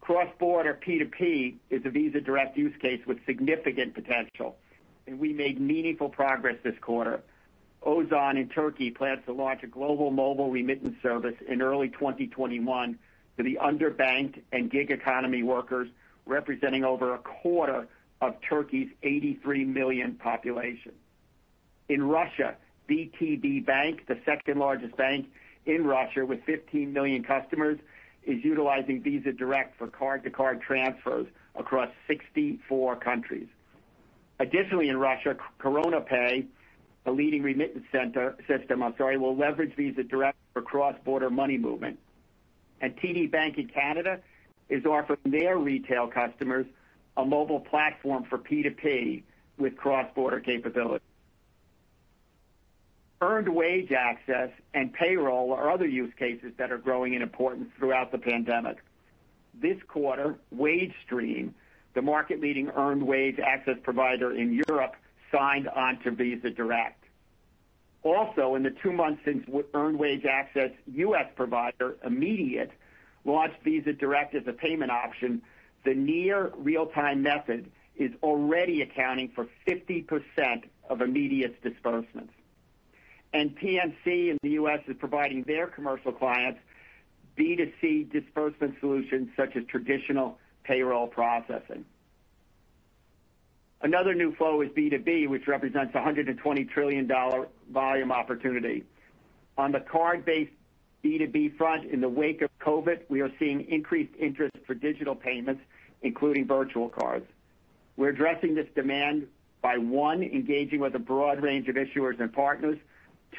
Cross-border 0.00 0.80
P2P 0.84 1.56
is 1.70 1.84
a 1.84 1.90
Visa 1.90 2.20
Direct 2.20 2.56
use 2.56 2.74
case 2.80 3.00
with 3.06 3.24
significant 3.24 3.94
potential, 3.94 4.56
and 5.06 5.20
we 5.20 5.32
made 5.32 5.60
meaningful 5.60 6.08
progress 6.08 6.56
this 6.64 6.78
quarter. 6.80 7.22
Ozan 7.82 8.40
in 8.40 8.48
Turkey 8.48 8.90
plans 8.90 9.20
to 9.26 9.32
launch 9.32 9.62
a 9.62 9.66
global 9.66 10.10
mobile 10.10 10.50
remittance 10.50 10.96
service 11.02 11.36
in 11.46 11.62
early 11.62 11.88
2021 11.90 12.98
to 13.36 13.42
the 13.42 13.58
underbanked 13.62 14.40
and 14.52 14.70
gig 14.70 14.90
economy 14.90 15.42
workers, 15.42 15.88
representing 16.26 16.84
over 16.84 17.14
a 17.14 17.18
quarter 17.18 17.88
of 18.20 18.34
Turkey's 18.48 18.88
83 19.02 19.64
million 19.64 20.14
population. 20.14 20.92
In 21.88 22.02
Russia, 22.02 22.56
VTB 22.88 23.64
Bank, 23.64 24.06
the 24.06 24.18
second-largest 24.24 24.96
bank 24.96 25.26
in 25.66 25.84
Russia 25.84 26.24
with 26.24 26.42
15 26.44 26.92
million 26.92 27.22
customers, 27.22 27.78
is 28.24 28.44
utilizing 28.44 29.02
Visa 29.02 29.32
Direct 29.32 29.78
for 29.78 29.86
card-to-card 29.88 30.60
transfers 30.60 31.26
across 31.54 31.88
64 32.06 32.96
countries. 32.96 33.48
Additionally, 34.38 34.88
in 34.88 34.96
Russia, 34.98 35.36
KoronaPay, 35.60 36.46
a 37.06 37.10
leading 37.10 37.42
remittance 37.42 37.84
system, 38.46 38.82
I'm 38.82 38.94
sorry, 38.98 39.16
will 39.16 39.36
leverage 39.36 39.74
Visa 39.74 40.02
Direct 40.02 40.36
for 40.52 40.60
cross-border 40.62 41.30
money 41.30 41.56
movement. 41.56 41.98
TD 42.88 43.30
Bank 43.30 43.58
in 43.58 43.68
Canada 43.68 44.20
is 44.68 44.84
offering 44.84 45.18
their 45.24 45.58
retail 45.58 46.06
customers 46.06 46.66
a 47.16 47.24
mobile 47.24 47.60
platform 47.60 48.24
for 48.24 48.38
P2P 48.38 49.22
with 49.58 49.76
cross-border 49.76 50.40
capability. 50.40 51.04
Earned 53.20 53.48
wage 53.48 53.92
access 53.92 54.48
and 54.72 54.92
payroll 54.92 55.52
are 55.52 55.70
other 55.70 55.86
use 55.86 56.12
cases 56.18 56.52
that 56.56 56.72
are 56.72 56.78
growing 56.78 57.12
in 57.12 57.20
importance 57.20 57.68
throughout 57.78 58.12
the 58.12 58.18
pandemic. 58.18 58.78
This 59.60 59.76
quarter, 59.88 60.36
WageStream, 60.56 61.52
the 61.94 62.00
market-leading 62.00 62.70
earned 62.70 63.02
wage 63.02 63.38
access 63.38 63.76
provider 63.82 64.32
in 64.32 64.62
Europe, 64.68 64.94
signed 65.30 65.68
on 65.68 65.98
to 66.00 66.12
Visa 66.12 66.48
Direct. 66.50 66.99
Also, 68.02 68.54
in 68.54 68.62
the 68.62 68.70
two 68.82 68.92
months 68.92 69.22
since 69.24 69.46
earned 69.74 69.98
wage 69.98 70.24
access 70.24 70.70
U.S. 70.94 71.26
provider, 71.36 71.96
Immediate, 72.04 72.70
launched 73.24 73.62
Visa 73.62 73.92
Direct 73.92 74.34
as 74.34 74.46
a 74.46 74.52
payment 74.52 74.90
option, 74.90 75.42
the 75.84 75.94
near 75.94 76.50
real-time 76.56 77.22
method 77.22 77.70
is 77.96 78.10
already 78.22 78.80
accounting 78.80 79.30
for 79.34 79.46
50% 79.66 80.06
of 80.88 81.02
Immediate's 81.02 81.62
disbursements. 81.62 82.32
And 83.32 83.56
PNC 83.56 84.30
in 84.30 84.38
the 84.42 84.50
U.S. 84.50 84.80
is 84.88 84.96
providing 84.98 85.42
their 85.42 85.66
commercial 85.66 86.12
clients 86.12 86.58
B2C 87.38 88.10
disbursement 88.10 88.76
solutions 88.80 89.28
such 89.36 89.56
as 89.56 89.64
traditional 89.66 90.38
payroll 90.64 91.06
processing. 91.06 91.84
Another 93.82 94.14
new 94.14 94.34
flow 94.34 94.60
is 94.60 94.68
B2B, 94.70 95.28
which 95.28 95.46
represents 95.46 95.94
a 95.94 95.98
$120 95.98 96.68
trillion 96.68 97.10
volume 97.70 98.12
opportunity. 98.12 98.84
On 99.56 99.72
the 99.72 99.80
card-based 99.80 100.52
B2B 101.02 101.56
front, 101.56 101.86
in 101.90 102.00
the 102.02 102.08
wake 102.08 102.42
of 102.42 102.50
COVID, 102.60 103.00
we 103.08 103.22
are 103.22 103.30
seeing 103.38 103.66
increased 103.68 104.12
interest 104.18 104.54
for 104.66 104.74
digital 104.74 105.14
payments, 105.14 105.62
including 106.02 106.46
virtual 106.46 106.90
cards. 106.90 107.26
We're 107.96 108.10
addressing 108.10 108.54
this 108.54 108.68
demand 108.74 109.26
by, 109.62 109.78
one, 109.78 110.22
engaging 110.22 110.80
with 110.80 110.94
a 110.94 110.98
broad 110.98 111.42
range 111.42 111.68
of 111.68 111.76
issuers 111.76 112.20
and 112.20 112.30
partners, 112.30 112.78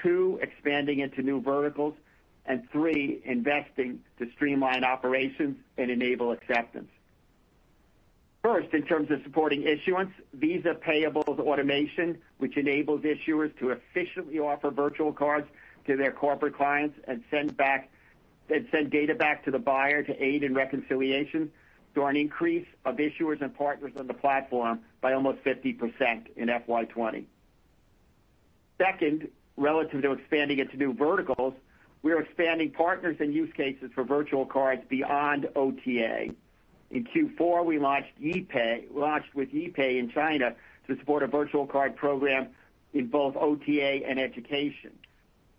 two, 0.02 0.40
expanding 0.42 1.00
into 1.00 1.22
new 1.22 1.40
verticals, 1.40 1.94
and 2.48 2.68
three, 2.72 3.22
investing 3.26 4.00
to 4.18 4.28
streamline 4.32 4.84
operations 4.84 5.58
and 5.78 5.92
enable 5.92 6.32
acceptance. 6.32 6.90
First, 8.44 8.74
in 8.74 8.82
terms 8.84 9.12
of 9.12 9.22
supporting 9.24 9.64
issuance, 9.64 10.12
Visa 10.34 10.74
Payables 10.74 11.40
Automation, 11.40 12.18
which 12.40 12.58
enables 12.58 13.02
issuers 13.02 13.56
to 13.60 13.70
efficiently 13.70 14.40
offer 14.40 14.72
virtual 14.72 15.14
cards 15.14 15.48
to 15.86 15.96
their 15.96 16.12
corporate 16.12 16.56
clients 16.56 16.98
and 17.08 17.24
send 17.30 17.56
back 17.56 17.92
and 18.50 18.68
send 18.72 18.90
data 18.90 19.14
back 19.14 19.46
to 19.46 19.52
the 19.52 19.60
buyer 19.60 20.04
to 20.04 20.24
aid 20.24 20.44
in 20.44 20.54
reconciliation, 20.54 21.52
saw 21.94 22.08
an 22.08 22.18
increase 22.18 22.66
of 22.84 22.98
issuers 22.98 23.42
and 23.42 23.56
partners 23.56 23.94
on 23.98 24.08
the 24.08 24.14
platform 24.14 24.80
by 25.02 25.14
almost 25.14 25.42
50% 25.44 25.80
in 26.36 26.48
FY 26.48 26.86
2020. 26.86 27.28
Second, 28.78 29.28
relative 29.56 30.02
to 30.02 30.12
expanding 30.14 30.60
into 30.60 30.76
new 30.76 30.94
verticals, 30.94 31.54
we 32.02 32.12
are 32.12 32.22
expanding 32.22 32.72
partners 32.72 33.18
and 33.20 33.34
use 33.34 33.54
cases 33.56 33.92
for 33.94 34.04
virtual 34.04 34.46
cards 34.46 34.82
beyond 34.90 35.48
OTA. 35.56 36.34
In 36.92 37.06
Q4, 37.06 37.66
we 37.66 37.80
launched 37.80 38.14
with 38.20 39.52
YeePay 39.54 39.98
in 39.98 40.12
China 40.14 40.56
to 40.88 40.98
support 40.98 41.24
a 41.24 41.28
virtual 41.28 41.66
card 41.66 41.96
program 41.96 42.50
in 42.94 43.08
both 43.08 43.36
OTA 43.38 44.06
and 44.06 44.20
education. 44.20 44.92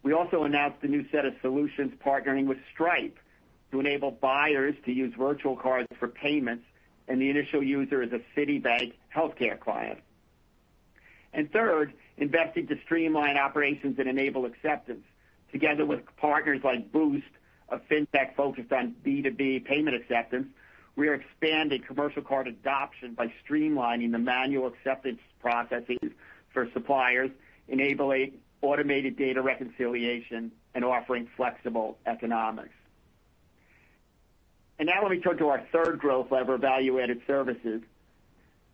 We 0.03 0.13
also 0.13 0.45
announced 0.45 0.83
a 0.83 0.89
new 0.89 1.09
set 1.11 1.25
of 1.25 1.35
solutions 1.41 1.93
partnering 2.05 2.47
with 2.47 2.59
Stripe 2.73 3.19
to 3.71 3.81
enable 3.81 4.11
buyers 4.11 4.75
to 4.85 4.93
use 4.93 5.15
virtual 5.17 5.57
cards 5.57 5.89
for 5.99 6.09
payments, 6.09 6.65
and 7.09 7.21
the 7.21 7.31
initial 7.31 7.63
user 7.63 8.03
is 8.03 8.13
a 8.13 8.21
Citibank 8.39 8.93
healthcare 9.15 9.59
client. 9.59 10.01
Third, 11.53 11.95
investing 12.19 12.67
to 12.67 12.77
streamline 12.85 13.39
operations 13.39 13.99
and 13.99 14.09
enable 14.09 14.45
acceptance. 14.45 15.05
Together 15.51 15.87
with 15.87 16.01
partners 16.17 16.61
like 16.65 16.93
Boost, 16.93 17.25
a 17.69 17.79
fintech 17.79 18.35
focused 18.37 18.73
on 18.73 18.95
B2B 19.05 19.65
payment 19.65 19.97
acceptance, 19.97 20.49
we 20.97 21.09
are 21.09 21.15
expanding 21.15 21.83
commercial 21.83 22.23
card 22.23 22.47
adoption 22.47 23.15
by 23.15 23.33
streamlining 23.45 24.13
the 24.13 24.19
manual 24.19 24.67
acceptance 24.67 25.21
processes 25.41 26.13
for 26.53 26.69
suppliers, 26.73 27.31
enabling 27.69 28.35
automated 28.61 29.17
data 29.17 29.41
reconciliation, 29.43 30.53
and 30.75 30.85
offering 30.85 31.29
flexible 31.37 31.99
economics. 32.07 32.75
And 34.79 34.87
now 34.89 35.03
let 35.03 35.11
me 35.11 35.19
turn 35.21 35.39
to 35.39 35.49
our 35.49 35.65
third 35.73 35.99
growth 35.99 36.31
lever, 36.31 36.59
value-added 36.59 37.23
services. 37.27 37.83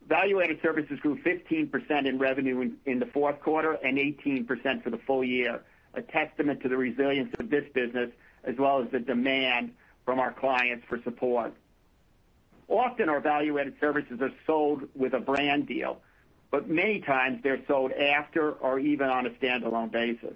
Value-added 0.09 0.61
services 0.63 0.99
grew 1.01 1.19
15% 1.19 2.07
in 2.07 2.19
revenue 2.19 2.73
in 2.87 2.99
the 2.99 3.07
fourth 3.07 3.41
quarter 3.41 3.73
and 3.73 3.99
18% 3.99 4.83
for 4.83 4.91
the 4.91 4.99
full 4.99 5.23
year, 5.23 5.63
a 5.95 6.03
testament 6.03 6.63
to 6.63 6.69
the 6.69 6.77
resilience 6.77 7.35
of 7.39 7.51
this 7.51 7.65
business 7.75 8.11
as 8.45 8.57
well 8.57 8.83
as 8.83 8.91
the 8.91 9.01
demand 9.01 9.73
from 10.05 10.19
our 10.19 10.33
clients 10.33 10.85
for 10.89 11.01
support. 11.03 11.53
Often, 12.69 13.09
our 13.09 13.21
value-added 13.21 13.75
services 13.81 14.21
are 14.21 14.33
sold 14.47 14.89
with 14.95 15.15
a 15.15 15.21
brand 15.21 15.67
deal, 15.67 16.01
but 16.51 16.69
many 16.69 17.01
times 17.01 17.41
they're 17.43 17.65
sold 17.67 17.93
after 17.93 18.53
or 18.53 18.79
even 18.79 19.09
on 19.09 19.27
a 19.27 19.31
standalone 19.31 19.91
basis. 19.91 20.35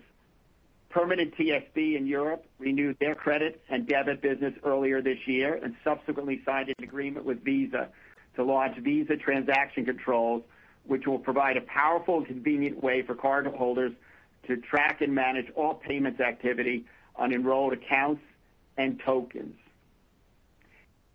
Permanent 0.89 1.35
TSB 1.37 1.97
in 1.97 2.07
Europe 2.07 2.45
renewed 2.59 2.97
their 3.01 3.15
credit 3.15 3.63
and 3.69 3.87
debit 3.87 4.21
business 4.21 4.55
earlier 4.63 5.01
this 5.01 5.19
year 5.27 5.55
and 5.63 5.75
subsequently 5.85 6.43
signed 6.45 6.69
an 6.69 6.85
agreement 6.85 7.25
with 7.25 7.43
Visa 7.45 7.89
to 8.37 8.45
launch 8.45 8.77
Visa 8.79 9.17
Transaction 9.17 9.85
Controls, 9.85 10.43
which 10.85 11.07
will 11.07 11.19
provide 11.19 11.57
a 11.57 11.63
powerful 11.63 12.19
and 12.19 12.27
convenient 12.27 12.83
way 12.83 13.03
for 13.03 13.15
cardholders 13.15 13.95
to 14.47 14.57
track 14.57 15.01
and 15.01 15.15
manage 15.15 15.51
all 15.55 15.75
payments 15.75 16.21
activity 16.21 16.85
on 17.17 17.33
enrolled 17.33 17.73
accounts 17.73 18.23
and 18.77 19.01
tokens. 19.01 19.57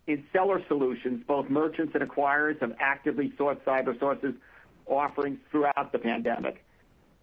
In 0.08 0.24
seller 0.32 0.62
solutions, 0.68 1.22
both 1.28 1.50
merchants 1.50 1.94
and 1.94 2.02
acquirers 2.02 2.58
have 2.60 2.74
actively 2.80 3.30
sought 3.36 3.62
CyberSource's 3.66 4.34
offerings 4.86 5.38
throughout 5.50 5.92
the 5.92 5.98
pandemic. 5.98 6.64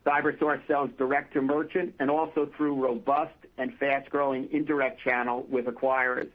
CyberSource 0.06 0.62
sells 0.68 0.92
direct 1.00 1.34
to 1.34 1.42
merchant 1.42 1.96
and 2.00 2.12
also 2.12 2.48
through 2.56 2.76
robust 2.76 3.34
and 3.58 3.74
fast-growing 3.80 4.50
indirect 4.52 5.02
channel 5.02 5.48
with 5.50 5.66
acquirers 5.66 6.30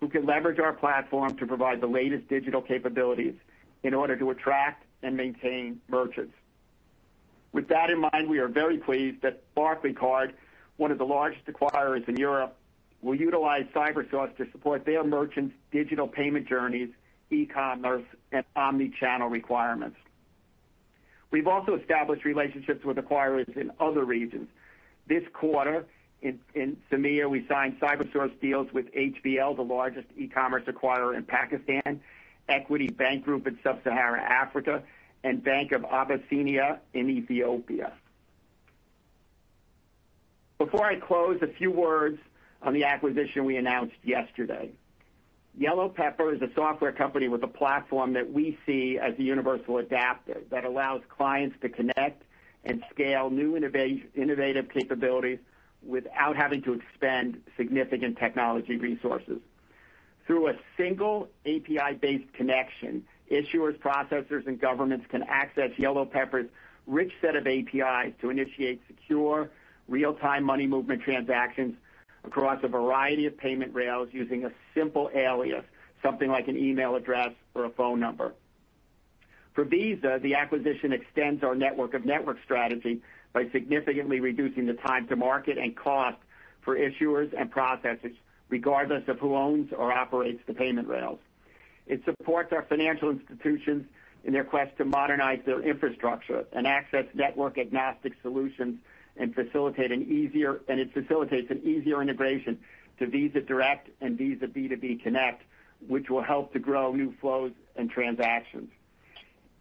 who 0.00 0.08
can 0.08 0.26
leverage 0.26 0.58
our 0.58 0.72
platform 0.72 1.36
to 1.36 1.46
provide 1.46 1.80
the 1.80 1.86
latest 1.86 2.26
digital 2.26 2.60
capabilities 2.60 3.34
in 3.84 3.94
order 3.94 4.16
to 4.16 4.30
attract 4.30 4.84
and 5.04 5.16
maintain 5.16 5.80
merchants. 5.86 6.34
With 7.52 7.68
that 7.68 7.90
in 7.90 8.00
mind, 8.00 8.28
we 8.28 8.40
are 8.40 8.48
very 8.48 8.78
pleased 8.78 9.22
that 9.22 9.44
Barclaycard, 9.54 10.32
one 10.76 10.90
of 10.90 10.98
the 10.98 11.06
largest 11.06 11.46
acquirers 11.46 12.08
in 12.08 12.16
Europe, 12.16 12.56
will 13.04 13.14
utilize 13.14 13.66
CyberSource 13.74 14.34
to 14.38 14.50
support 14.50 14.86
their 14.86 15.04
merchants' 15.04 15.54
digital 15.70 16.08
payment 16.08 16.48
journeys, 16.48 16.88
e-commerce, 17.30 18.04
and 18.32 18.44
omni-channel 18.56 19.28
requirements. 19.28 19.98
We've 21.30 21.46
also 21.46 21.74
established 21.74 22.24
relationships 22.24 22.82
with 22.84 22.96
acquirers 22.96 23.54
in 23.56 23.70
other 23.78 24.04
regions. 24.04 24.48
This 25.06 25.22
quarter 25.34 25.84
in 26.22 26.40
MEA, 26.90 27.26
we 27.26 27.46
signed 27.46 27.78
CyberSource 27.78 28.40
deals 28.40 28.72
with 28.72 28.86
HBL, 28.94 29.56
the 29.56 29.62
largest 29.62 30.06
e-commerce 30.16 30.62
acquirer 30.66 31.14
in 31.14 31.24
Pakistan, 31.24 32.00
Equity 32.48 32.88
Bank 32.88 33.24
Group 33.24 33.46
in 33.46 33.58
Sub-Saharan 33.62 34.24
Africa, 34.24 34.82
and 35.22 35.44
Bank 35.44 35.72
of 35.72 35.84
Abyssinia 35.84 36.80
in 36.94 37.10
Ethiopia. 37.10 37.92
Before 40.56 40.86
I 40.86 40.96
close, 40.96 41.40
a 41.42 41.48
few 41.48 41.70
words 41.70 42.18
on 42.64 42.72
the 42.72 42.84
acquisition 42.84 43.44
we 43.44 43.56
announced 43.56 43.94
yesterday. 44.02 44.70
Yellow 45.56 45.88
Pepper 45.88 46.34
is 46.34 46.42
a 46.42 46.48
software 46.54 46.90
company 46.90 47.28
with 47.28 47.44
a 47.44 47.48
platform 47.48 48.14
that 48.14 48.32
we 48.32 48.58
see 48.66 48.98
as 49.00 49.16
a 49.18 49.22
universal 49.22 49.78
adapter 49.78 50.40
that 50.50 50.64
allows 50.64 51.02
clients 51.08 51.56
to 51.60 51.68
connect 51.68 52.24
and 52.64 52.82
scale 52.90 53.30
new 53.30 53.56
innovative 53.56 54.68
capabilities 54.70 55.38
without 55.86 56.34
having 56.34 56.62
to 56.62 56.72
expend 56.72 57.40
significant 57.56 58.18
technology 58.18 58.76
resources. 58.76 59.38
Through 60.26 60.48
a 60.48 60.54
single 60.76 61.28
API-based 61.44 62.32
connection, 62.32 63.04
issuers, 63.30 63.78
processors, 63.78 64.46
and 64.46 64.58
governments 64.58 65.06
can 65.10 65.22
access 65.24 65.70
Yellow 65.78 66.06
Pepper's 66.06 66.48
rich 66.86 67.12
set 67.20 67.36
of 67.36 67.46
APIs 67.46 68.14
to 68.22 68.30
initiate 68.30 68.80
secure, 68.88 69.50
real-time 69.86 70.42
money 70.42 70.66
movement 70.66 71.02
transactions 71.02 71.76
across 72.24 72.62
a 72.62 72.68
variety 72.68 73.26
of 73.26 73.36
payment 73.36 73.74
rails 73.74 74.08
using 74.12 74.44
a 74.44 74.50
simple 74.74 75.10
alias, 75.14 75.64
something 76.02 76.30
like 76.30 76.48
an 76.48 76.56
email 76.56 76.94
address 76.94 77.30
or 77.54 77.64
a 77.64 77.70
phone 77.70 78.00
number. 78.00 78.34
For 79.54 79.64
Visa, 79.64 80.18
the 80.20 80.34
acquisition 80.34 80.92
extends 80.92 81.44
our 81.44 81.54
network 81.54 81.94
of 81.94 82.04
network 82.04 82.38
strategy 82.42 83.00
by 83.32 83.48
significantly 83.50 84.20
reducing 84.20 84.66
the 84.66 84.74
time 84.74 85.06
to 85.08 85.16
market 85.16 85.58
and 85.58 85.76
cost 85.76 86.16
for 86.62 86.76
issuers 86.76 87.32
and 87.38 87.52
processors, 87.52 88.14
regardless 88.48 89.06
of 89.08 89.18
who 89.18 89.36
owns 89.36 89.72
or 89.72 89.92
operates 89.92 90.40
the 90.46 90.54
payment 90.54 90.88
rails. 90.88 91.18
It 91.86 92.02
supports 92.04 92.52
our 92.52 92.62
financial 92.62 93.10
institutions 93.10 93.86
in 94.24 94.32
their 94.32 94.44
quest 94.44 94.76
to 94.78 94.84
modernize 94.84 95.40
their 95.44 95.60
infrastructure 95.60 96.46
and 96.52 96.66
access 96.66 97.04
network-agnostic 97.14 98.14
solutions, 98.22 98.78
and 99.16 99.34
facilitate 99.34 99.92
an 99.92 100.02
easier 100.02 100.60
and 100.68 100.80
it 100.80 100.92
facilitates 100.92 101.50
an 101.50 101.60
easier 101.64 102.02
integration 102.02 102.58
to 102.98 103.06
Visa 103.06 103.40
Direct 103.40 103.88
and 104.00 104.16
Visa 104.16 104.46
B2B 104.46 105.02
Connect, 105.02 105.42
which 105.86 106.10
will 106.10 106.22
help 106.22 106.52
to 106.52 106.58
grow 106.58 106.92
new 106.92 107.14
flows 107.20 107.52
and 107.76 107.90
transactions. 107.90 108.70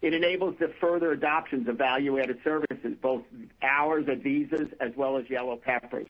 It 0.01 0.13
enables 0.13 0.55
the 0.59 0.71
further 0.81 1.13
adoptions 1.13 1.67
of 1.67 1.77
value-added 1.77 2.39
services, 2.43 2.97
both 3.01 3.23
ours 3.61 4.05
at 4.09 4.21
Visa's 4.21 4.67
as 4.81 4.91
well 4.97 5.17
as 5.17 5.25
YellowPepper's. 5.25 6.09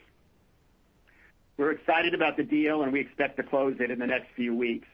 We're 1.58 1.72
excited 1.72 2.16
about 2.16 2.36
the 2.36 2.44
deal, 2.44 2.82
and 2.82 2.92
we 2.92 3.00
expect 3.00 3.38
to 3.38 3.44
close 3.44 3.76
it 3.80 3.92
in 3.92 4.00
the 4.00 4.08
next 4.08 4.30
few 4.36 4.56
weeks. 4.56 4.88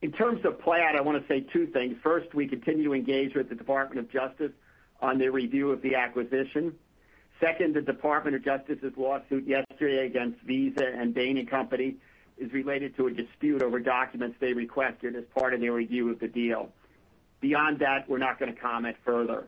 In 0.00 0.12
terms 0.12 0.44
of 0.46 0.58
Plaid, 0.60 0.96
I 0.96 1.02
want 1.02 1.20
to 1.20 1.28
say 1.28 1.40
two 1.52 1.66
things. 1.66 1.96
First, 2.02 2.34
we 2.34 2.48
continue 2.48 2.84
to 2.84 2.94
engage 2.94 3.34
with 3.34 3.50
the 3.50 3.54
Department 3.54 4.00
of 4.00 4.10
Justice 4.10 4.52
on 5.00 5.18
their 5.18 5.32
review 5.32 5.70
of 5.70 5.82
the 5.82 5.94
acquisition. 5.94 6.74
Second, 7.40 7.74
the 7.74 7.82
Department 7.82 8.34
of 8.34 8.44
Justice's 8.44 8.92
lawsuit 8.96 9.46
yesterday 9.46 10.06
against 10.06 10.40
Visa 10.42 10.86
and 10.86 11.14
Bain 11.14 11.44
& 11.46 11.48
Company 11.48 11.96
is 12.36 12.52
related 12.52 12.96
to 12.96 13.06
a 13.06 13.10
dispute 13.10 13.62
over 13.62 13.78
documents 13.78 14.36
they 14.40 14.52
requested 14.52 15.14
as 15.14 15.24
part 15.34 15.54
of 15.54 15.60
their 15.60 15.72
review 15.72 16.10
of 16.10 16.18
the 16.18 16.28
deal. 16.28 16.70
Beyond 17.40 17.78
that, 17.80 18.08
we're 18.08 18.18
not 18.18 18.38
going 18.38 18.52
to 18.52 18.60
comment 18.60 18.96
further. 19.04 19.46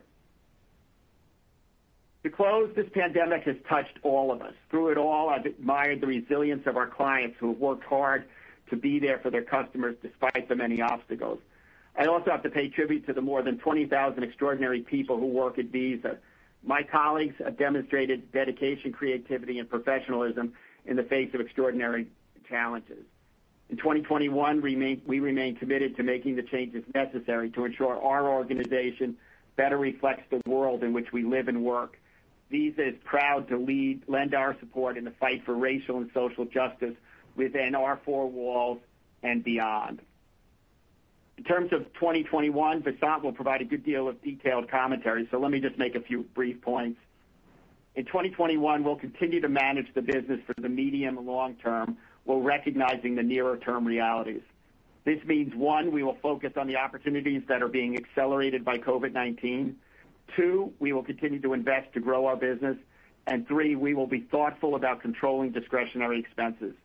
To 2.23 2.29
close, 2.29 2.71
this 2.75 2.87
pandemic 2.93 3.43
has 3.43 3.55
touched 3.67 3.97
all 4.03 4.31
of 4.31 4.41
us. 4.41 4.53
Through 4.69 4.89
it 4.89 4.97
all, 4.97 5.29
I've 5.29 5.45
admired 5.45 6.01
the 6.01 6.07
resilience 6.07 6.67
of 6.67 6.77
our 6.77 6.87
clients 6.87 7.37
who 7.39 7.49
have 7.49 7.57
worked 7.57 7.83
hard 7.83 8.25
to 8.69 8.75
be 8.75 8.99
there 8.99 9.19
for 9.19 9.29
their 9.31 9.41
customers 9.41 9.95
despite 10.01 10.47
the 10.47 10.55
many 10.55 10.81
obstacles. 10.81 11.39
I 11.97 12.05
also 12.05 12.31
have 12.31 12.43
to 12.43 12.49
pay 12.49 12.69
tribute 12.69 13.05
to 13.07 13.13
the 13.13 13.21
more 13.21 13.41
than 13.43 13.57
20,000 13.57 14.23
extraordinary 14.23 14.81
people 14.81 15.17
who 15.17 15.27
work 15.27 15.59
at 15.59 15.65
Visa. 15.65 16.17
My 16.63 16.83
colleagues 16.83 17.35
have 17.43 17.57
demonstrated 17.57 18.31
dedication, 18.31 18.91
creativity, 18.91 19.59
and 19.59 19.69
professionalism 19.69 20.53
in 20.85 20.95
the 20.95 21.03
face 21.03 21.33
of 21.33 21.41
extraordinary 21.41 22.07
challenges. 22.47 23.03
In 23.69 23.77
2021, 23.77 24.61
we 24.61 25.19
remain 25.19 25.55
committed 25.55 25.95
to 25.95 26.03
making 26.03 26.35
the 26.35 26.43
changes 26.43 26.83
necessary 26.93 27.49
to 27.51 27.65
ensure 27.65 28.01
our 28.01 28.27
organization 28.27 29.17
better 29.55 29.77
reflects 29.77 30.23
the 30.29 30.41
world 30.49 30.83
in 30.83 30.93
which 30.93 31.11
we 31.11 31.23
live 31.23 31.47
and 31.47 31.63
work. 31.63 31.97
Visa 32.49 32.89
is 32.89 32.95
proud 33.05 33.47
to 33.47 33.99
lend 34.07 34.35
our 34.35 34.57
support 34.59 34.97
in 34.97 35.05
the 35.05 35.11
fight 35.11 35.45
for 35.45 35.55
racial 35.55 35.97
and 35.97 36.09
social 36.13 36.45
justice 36.45 36.95
within 37.35 37.75
our 37.75 37.99
four 38.03 38.27
walls 38.29 38.79
and 39.23 39.43
beyond. 39.43 40.01
In 41.37 41.43
terms 41.43 41.73
of 41.73 41.91
2021, 41.93 42.83
Vasant 42.83 43.23
will 43.23 43.31
provide 43.31 43.61
a 43.61 43.65
good 43.65 43.83
deal 43.83 44.07
of 44.07 44.21
detailed 44.21 44.69
commentary, 44.69 45.27
so 45.31 45.39
let 45.39 45.51
me 45.51 45.59
just 45.59 45.77
make 45.77 45.95
a 45.95 46.01
few 46.01 46.23
brief 46.35 46.61
points. 46.61 46.99
In 47.95 48.05
2021, 48.05 48.83
we'll 48.83 48.95
continue 48.95 49.41
to 49.41 49.49
manage 49.49 49.93
the 49.93 50.01
business 50.01 50.39
for 50.45 50.53
the 50.61 50.69
medium 50.69 51.17
and 51.17 51.27
long 51.27 51.55
term 51.55 51.97
while 52.23 52.41
recognizing 52.41 53.15
the 53.15 53.23
nearer-term 53.23 53.85
realities. 53.85 54.43
This 55.03 55.23
means, 55.25 55.53
one, 55.55 55.91
we 55.91 56.03
will 56.03 56.17
focus 56.21 56.53
on 56.57 56.67
the 56.67 56.77
opportunities 56.77 57.41
that 57.47 57.63
are 57.63 57.67
being 57.67 57.97
accelerated 57.97 58.63
by 58.63 58.77
COVID-19. 58.77 59.73
Two, 60.35 60.71
we 60.79 60.93
will 60.93 61.03
continue 61.03 61.41
to 61.41 61.53
invest 61.53 61.91
to 61.93 61.99
grow 61.99 62.27
our 62.27 62.35
business. 62.35 62.77
Three, 63.47 63.75
we 63.75 63.93
will 63.93 64.07
be 64.07 64.21
thoughtful 64.21 64.75
about 64.75 65.01
controlling 65.01 65.51
discretionary 65.51 66.19
expenses. 66.19 66.75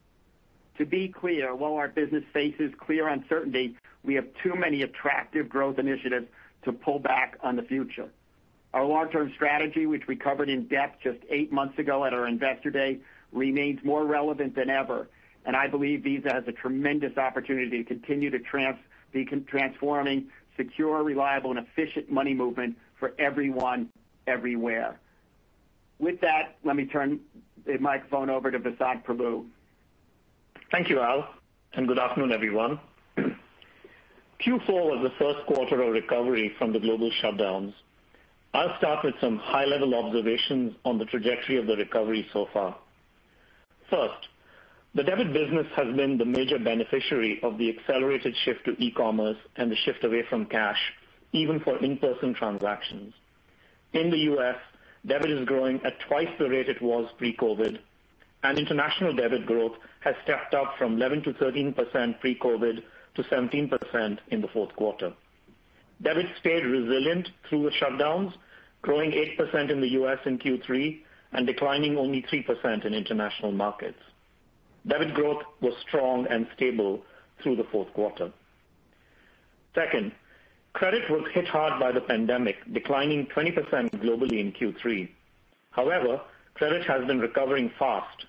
To 0.79 0.87
be 0.87 1.09
clear, 1.09 1.55
while 1.55 1.75
our 1.75 1.89
business 1.89 2.25
faces 2.33 2.73
clear 2.79 3.09
uncertainty, 3.09 3.77
we 4.07 4.15
have 4.15 4.27
too 4.43 4.55
many 4.55 4.83
attractive 4.83 5.49
growth 5.49 5.79
initiatives 5.79 6.27
to 6.65 6.73
pull 6.73 6.99
back 6.99 7.37
on 7.43 7.57
the 7.57 7.63
future. 7.63 8.09
Our 8.73 8.85
long-term 8.85 9.33
strategy, 9.35 9.87
which 9.87 10.07
we 10.07 10.17
covered 10.17 10.49
in 10.49 10.67
depth 10.69 11.03
just 11.03 11.19
eight 11.29 11.53
months 11.53 11.79
ago 11.79 12.05
at 12.05 12.15
our 12.15 12.27
Investor 12.27 12.71
Day, 12.71 12.99
remains 13.33 13.81
more 13.85 14.05
relevant 14.05 14.55
than 14.55 14.71
ever 14.71 15.09
and 15.47 15.55
I 15.55 15.69
believe 15.69 16.03
Visa 16.03 16.33
has 16.33 16.45
a 16.49 16.53
tremendous 16.53 17.17
opportunity 17.17 17.83
to 17.83 17.85
continue 17.85 18.31
to 18.31 18.39
be 19.13 19.25
transforming 19.25 20.29
secure, 20.57 21.03
reliable, 21.03 21.51
and 21.51 21.61
efficient 21.61 22.11
money 22.11 22.35
movement 22.35 22.77
for 22.99 23.15
everyone, 23.19 23.89
everywhere. 24.27 24.99
With 25.99 26.21
that, 26.23 26.57
let 26.65 26.75
me 26.77 26.87
turn 26.87 27.21
the 27.65 27.79
microphone 27.79 28.29
over 28.29 28.51
to 28.51 28.59
Vasant 28.59 29.05
Prabhu. 29.05 29.47
Thank 30.73 30.91
you, 30.91 31.01
Al, 31.01 31.29
and 31.75 31.87
good 31.87 31.99
afternoon, 31.99 32.33
everyone. 32.33 32.81
Q4 34.45 34.69
was 34.69 35.01
the 35.03 35.25
first 35.25 35.47
quarter 35.47 35.81
of 35.83 35.93
recovery 35.93 36.55
from 36.59 36.73
the 36.73 36.79
global 36.81 37.11
shutdowns. 37.23 37.73
I'll 38.53 38.77
start 38.79 39.05
with 39.05 39.15
some 39.21 39.39
high-level 39.39 39.95
observations 39.95 40.75
on 40.85 40.99
the 40.99 41.05
trajectory 41.07 41.57
of 41.57 41.67
the 41.67 41.77
recovery 41.77 42.27
so 42.33 42.49
far. 42.53 42.77
First, 43.91 44.29
the 44.95 45.03
debit 45.03 45.33
business 45.33 45.67
has 45.77 45.95
been 45.95 46.19
the 46.19 46.25
major 46.25 46.59
beneficiary 46.59 47.41
of 47.43 47.59
the 47.59 47.69
accelerated 47.71 48.35
shift 48.45 48.65
to 48.65 48.83
e-commerce 48.83 49.37
and 49.57 49.71
the 49.71 49.77
shift 49.77 50.05
away 50.05 50.23
from 50.29 50.47
cash, 50.47 50.93
even 51.33 51.61
for 51.61 51.77
in-person 51.85 52.35
transactions. 52.35 53.15
In 53.93 54.11
the 54.11 54.19
U.S., 54.19 54.57
debit 55.07 55.31
is 55.31 55.47
growing 55.47 55.81
at 55.85 56.01
twice 56.01 56.31
the 56.39 56.49
rate 56.49 56.69
it 56.69 56.81
was 56.81 57.11
pre-COVID, 57.19 57.79
and 58.43 58.59
international 58.59 59.15
debit 59.15 59.47
growth 59.47 59.77
has 60.01 60.15
stepped 60.25 60.55
up 60.55 60.75
from 60.79 60.97
11%-13% 60.97 62.21
pre-COVID 62.21 62.83
to 63.17 63.23
17% 63.25 64.19
in 64.29 64.41
the 64.41 64.49
fourth 64.49 64.75
quarter. 64.77 65.13
Debit 66.03 66.27
stayed 66.41 66.65
resilient 66.65 67.29
through 67.49 67.65
the 67.65 67.71
shutdowns, 67.71 68.33
growing 68.83 69.11
8% 69.13 69.71
in 69.71 69.81
the 69.81 69.89
U.S. 69.93 70.19
in 70.27 70.39
Q3 70.39 71.01
and 71.33 71.47
declining 71.47 71.97
only 71.99 72.23
3% 72.23 72.85
in 72.85 72.95
international 72.95 73.53
markets. 73.53 73.99
Debit 74.87 75.15
growth 75.15 75.43
was 75.61 75.75
strong 75.89 76.27
and 76.29 76.47
stable 76.55 77.03
through 77.43 77.57
the 77.57 77.65
fourth 77.65 77.93
quarter. 77.95 78.33
Second, 79.75 80.13
credit 80.73 81.11
was 81.11 81.27
hit 81.33 81.47
hard 81.49 81.81
by 81.81 81.93
the 81.93 82.01
pandemic, 82.01 82.57
declining 82.73 83.27
20% 83.27 83.91
globally 84.03 84.39
in 84.41 84.53
Q3. 84.53 85.09
However, 85.71 86.21
credit 86.55 86.87
has 86.87 87.07
been 87.07 87.19
recovering 87.19 87.71
fast, 87.79 88.25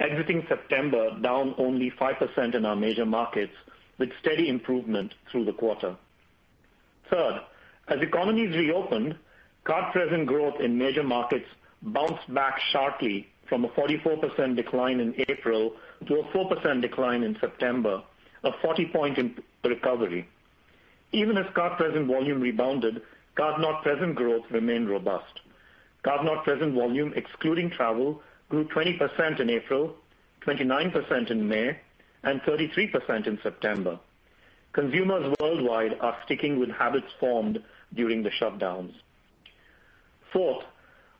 exiting 0.00 0.44
September 0.48 1.16
down 1.22 1.54
only 1.58 1.90
5% 1.90 2.54
in 2.54 2.66
our 2.66 2.76
major 2.76 3.06
markets, 3.06 3.54
with 4.00 4.10
steady 4.20 4.48
improvement 4.48 5.14
through 5.30 5.44
the 5.44 5.52
quarter. 5.52 5.94
Third, 7.10 7.42
as 7.86 8.00
economies 8.00 8.56
reopened, 8.56 9.14
card-present 9.64 10.26
growth 10.26 10.58
in 10.60 10.78
major 10.78 11.02
markets 11.04 11.46
bounced 11.82 12.32
back 12.34 12.58
sharply 12.72 13.28
from 13.46 13.64
a 13.64 13.68
44% 13.68 14.56
decline 14.56 15.00
in 15.00 15.14
April 15.28 15.74
to 16.06 16.14
a 16.20 16.24
4% 16.24 16.80
decline 16.80 17.22
in 17.22 17.36
September, 17.40 18.02
a 18.42 18.50
40-point 18.52 19.38
recovery. 19.64 20.26
Even 21.12 21.36
as 21.36 21.46
card-present 21.54 22.06
volume 22.06 22.40
rebounded, 22.40 23.02
card-not-present 23.34 24.14
growth 24.14 24.44
remained 24.50 24.88
robust. 24.88 25.40
Card-not-present 26.04 26.74
volume, 26.74 27.12
excluding 27.16 27.68
travel, 27.70 28.22
grew 28.48 28.64
20% 28.68 29.40
in 29.40 29.50
April, 29.50 29.94
29% 30.46 31.30
in 31.30 31.46
May, 31.48 31.76
and 32.22 32.40
33% 32.42 33.26
in 33.26 33.38
September. 33.42 33.98
Consumers 34.72 35.34
worldwide 35.40 35.98
are 36.00 36.16
sticking 36.24 36.58
with 36.58 36.70
habits 36.70 37.12
formed 37.18 37.62
during 37.94 38.22
the 38.22 38.30
shutdowns. 38.30 38.94
Fourth, 40.32 40.64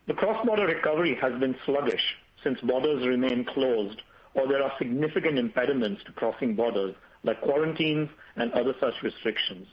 the 0.06 0.14
cross-border 0.14 0.66
recovery 0.66 1.16
has 1.20 1.38
been 1.40 1.56
sluggish 1.64 2.16
since 2.42 2.60
borders 2.60 3.06
remain 3.06 3.44
closed 3.44 4.02
or 4.34 4.46
there 4.46 4.62
are 4.62 4.72
significant 4.78 5.38
impediments 5.38 6.02
to 6.04 6.12
crossing 6.12 6.54
borders, 6.54 6.94
like 7.24 7.40
quarantines 7.40 8.08
and 8.36 8.52
other 8.52 8.74
such 8.80 8.94
restrictions. 9.02 9.66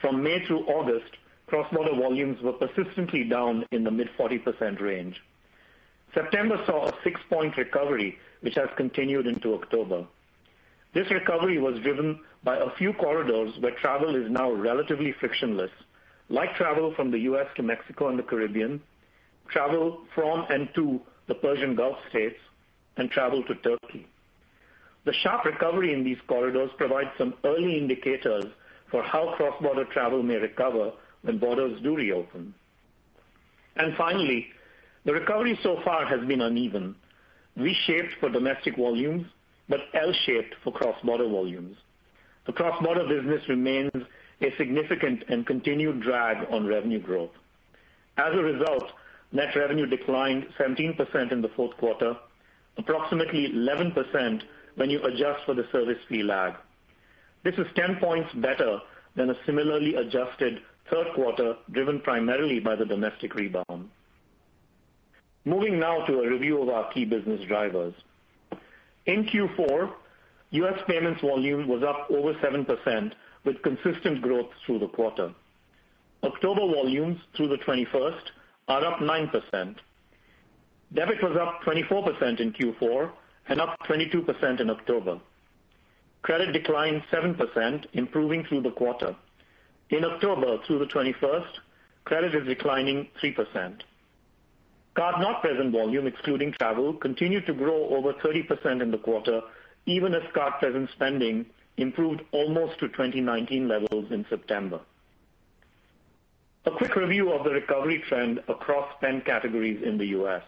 From 0.00 0.22
May 0.22 0.44
through 0.44 0.66
August, 0.66 1.16
cross-border 1.46 1.94
volumes 1.94 2.40
were 2.42 2.52
persistently 2.52 3.24
down 3.24 3.64
in 3.70 3.84
the 3.84 3.90
mid-40% 3.90 4.80
range. 4.80 5.20
September 6.14 6.60
saw 6.66 6.88
a 6.88 6.94
six-point 7.04 7.56
recovery, 7.56 8.18
which 8.40 8.54
has 8.56 8.68
continued 8.76 9.26
into 9.26 9.54
October. 9.54 10.06
This 10.92 11.10
recovery 11.10 11.58
was 11.58 11.78
driven 11.80 12.20
by 12.42 12.56
a 12.56 12.70
few 12.76 12.92
corridors 12.92 13.54
where 13.60 13.74
travel 13.76 14.16
is 14.16 14.30
now 14.30 14.50
relatively 14.50 15.12
frictionless, 15.20 15.70
like 16.28 16.54
travel 16.56 16.92
from 16.94 17.10
the 17.10 17.18
U.S. 17.20 17.46
to 17.56 17.62
Mexico 17.62 18.08
and 18.08 18.18
the 18.18 18.24
Caribbean, 18.24 18.80
travel 19.48 20.00
from 20.14 20.46
and 20.50 20.68
to 20.74 21.00
the 21.28 21.34
Persian 21.34 21.76
Gulf 21.76 21.96
states, 22.08 22.38
and 22.96 23.10
travel 23.10 23.44
to 23.44 23.54
Turkey. 23.56 24.06
The 25.04 25.12
sharp 25.12 25.44
recovery 25.44 25.94
in 25.94 26.04
these 26.04 26.18
corridors 26.26 26.70
provides 26.76 27.10
some 27.16 27.34
early 27.44 27.78
indicators 27.78 28.44
for 28.90 29.02
how 29.02 29.34
cross-border 29.36 29.84
travel 29.86 30.22
may 30.22 30.36
recover 30.36 30.92
when 31.22 31.38
borders 31.38 31.80
do 31.82 31.94
reopen. 31.94 32.52
And 33.76 33.96
finally, 33.96 34.48
the 35.04 35.12
recovery 35.12 35.58
so 35.62 35.80
far 35.84 36.04
has 36.04 36.26
been 36.26 36.40
uneven, 36.40 36.96
V-shaped 37.56 38.14
for 38.18 38.28
domestic 38.28 38.76
volumes, 38.76 39.26
but 39.70 39.80
L-shaped 39.94 40.56
for 40.62 40.72
cross-border 40.72 41.28
volumes. 41.28 41.76
The 42.46 42.52
cross-border 42.52 43.06
business 43.08 43.48
remains 43.48 43.92
a 44.42 44.54
significant 44.58 45.24
and 45.28 45.46
continued 45.46 46.02
drag 46.02 46.46
on 46.50 46.66
revenue 46.66 47.00
growth. 47.00 47.30
As 48.18 48.34
a 48.34 48.42
result, 48.42 48.90
net 49.32 49.54
revenue 49.54 49.86
declined 49.86 50.46
17% 50.58 51.32
in 51.32 51.40
the 51.40 51.48
fourth 51.50 51.76
quarter, 51.76 52.16
approximately 52.76 53.48
11% 53.52 54.42
when 54.74 54.90
you 54.90 55.02
adjust 55.04 55.44
for 55.46 55.54
the 55.54 55.68
service 55.70 55.98
fee 56.08 56.24
lag. 56.24 56.54
This 57.44 57.54
is 57.54 57.66
10 57.76 57.96
points 57.96 58.30
better 58.34 58.80
than 59.14 59.30
a 59.30 59.36
similarly 59.46 59.94
adjusted 59.94 60.60
third 60.90 61.06
quarter, 61.14 61.54
driven 61.70 62.00
primarily 62.00 62.58
by 62.58 62.74
the 62.74 62.84
domestic 62.84 63.34
rebound. 63.36 63.88
Moving 65.44 65.78
now 65.78 66.04
to 66.06 66.20
a 66.20 66.28
review 66.28 66.60
of 66.60 66.68
our 66.68 66.92
key 66.92 67.04
business 67.04 67.40
drivers. 67.46 67.94
In 69.10 69.24
Q4, 69.24 69.92
U.S. 70.50 70.78
payments 70.86 71.20
volume 71.20 71.66
was 71.66 71.82
up 71.82 72.08
over 72.10 72.32
7%, 72.34 73.12
with 73.44 73.60
consistent 73.62 74.22
growth 74.22 74.46
through 74.64 74.78
the 74.78 74.86
quarter. 74.86 75.34
October 76.22 76.60
volumes 76.60 77.18
through 77.36 77.48
the 77.48 77.56
21st 77.56 78.22
are 78.68 78.84
up 78.84 79.00
9%. 79.00 79.74
Debit 80.94 81.20
was 81.24 81.36
up 81.36 81.60
24% 81.66 82.38
in 82.38 82.52
Q4 82.52 83.10
and 83.48 83.60
up 83.60 83.76
22% 83.88 84.60
in 84.60 84.70
October. 84.70 85.18
Credit 86.22 86.52
declined 86.52 87.02
7%, 87.12 87.86
improving 87.94 88.44
through 88.44 88.62
the 88.62 88.70
quarter. 88.70 89.16
In 89.88 90.04
October 90.04 90.58
through 90.68 90.78
the 90.78 90.84
21st, 90.84 91.52
credit 92.04 92.32
is 92.36 92.46
declining 92.46 93.08
3%. 93.20 93.80
Card-not-present 94.94 95.72
volume, 95.72 96.06
excluding 96.06 96.52
travel, 96.52 96.94
continued 96.94 97.46
to 97.46 97.54
grow 97.54 97.88
over 97.90 98.12
30% 98.14 98.82
in 98.82 98.90
the 98.90 98.98
quarter, 98.98 99.40
even 99.86 100.14
as 100.14 100.22
card-present 100.34 100.90
spending 100.92 101.46
improved 101.76 102.22
almost 102.32 102.78
to 102.80 102.88
2019 102.88 103.68
levels 103.68 104.10
in 104.10 104.26
September. 104.28 104.80
A 106.66 106.70
quick 106.72 106.94
review 106.96 107.32
of 107.32 107.44
the 107.44 107.50
recovery 107.50 108.02
trend 108.08 108.40
across 108.48 108.92
spend 108.98 109.24
categories 109.24 109.80
in 109.82 109.96
the 109.96 110.06
U.S. 110.08 110.42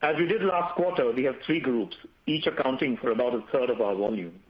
As 0.00 0.16
we 0.16 0.26
did 0.26 0.42
last 0.42 0.74
quarter, 0.76 1.10
we 1.12 1.24
have 1.24 1.36
three 1.44 1.60
groups, 1.60 1.96
each 2.26 2.46
accounting 2.46 2.96
for 2.96 3.10
about 3.10 3.34
a 3.34 3.42
third 3.52 3.68
of 3.68 3.80
our 3.80 3.94
volume. 3.94 4.40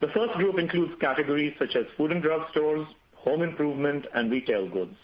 The 0.00 0.08
first 0.08 0.34
group 0.34 0.58
includes 0.58 0.92
categories 1.00 1.54
such 1.58 1.74
as 1.74 1.86
food 1.96 2.12
and 2.12 2.22
drug 2.22 2.50
stores, 2.50 2.86
home 3.14 3.42
improvement, 3.42 4.06
and 4.14 4.30
retail 4.30 4.68
goods. 4.68 4.96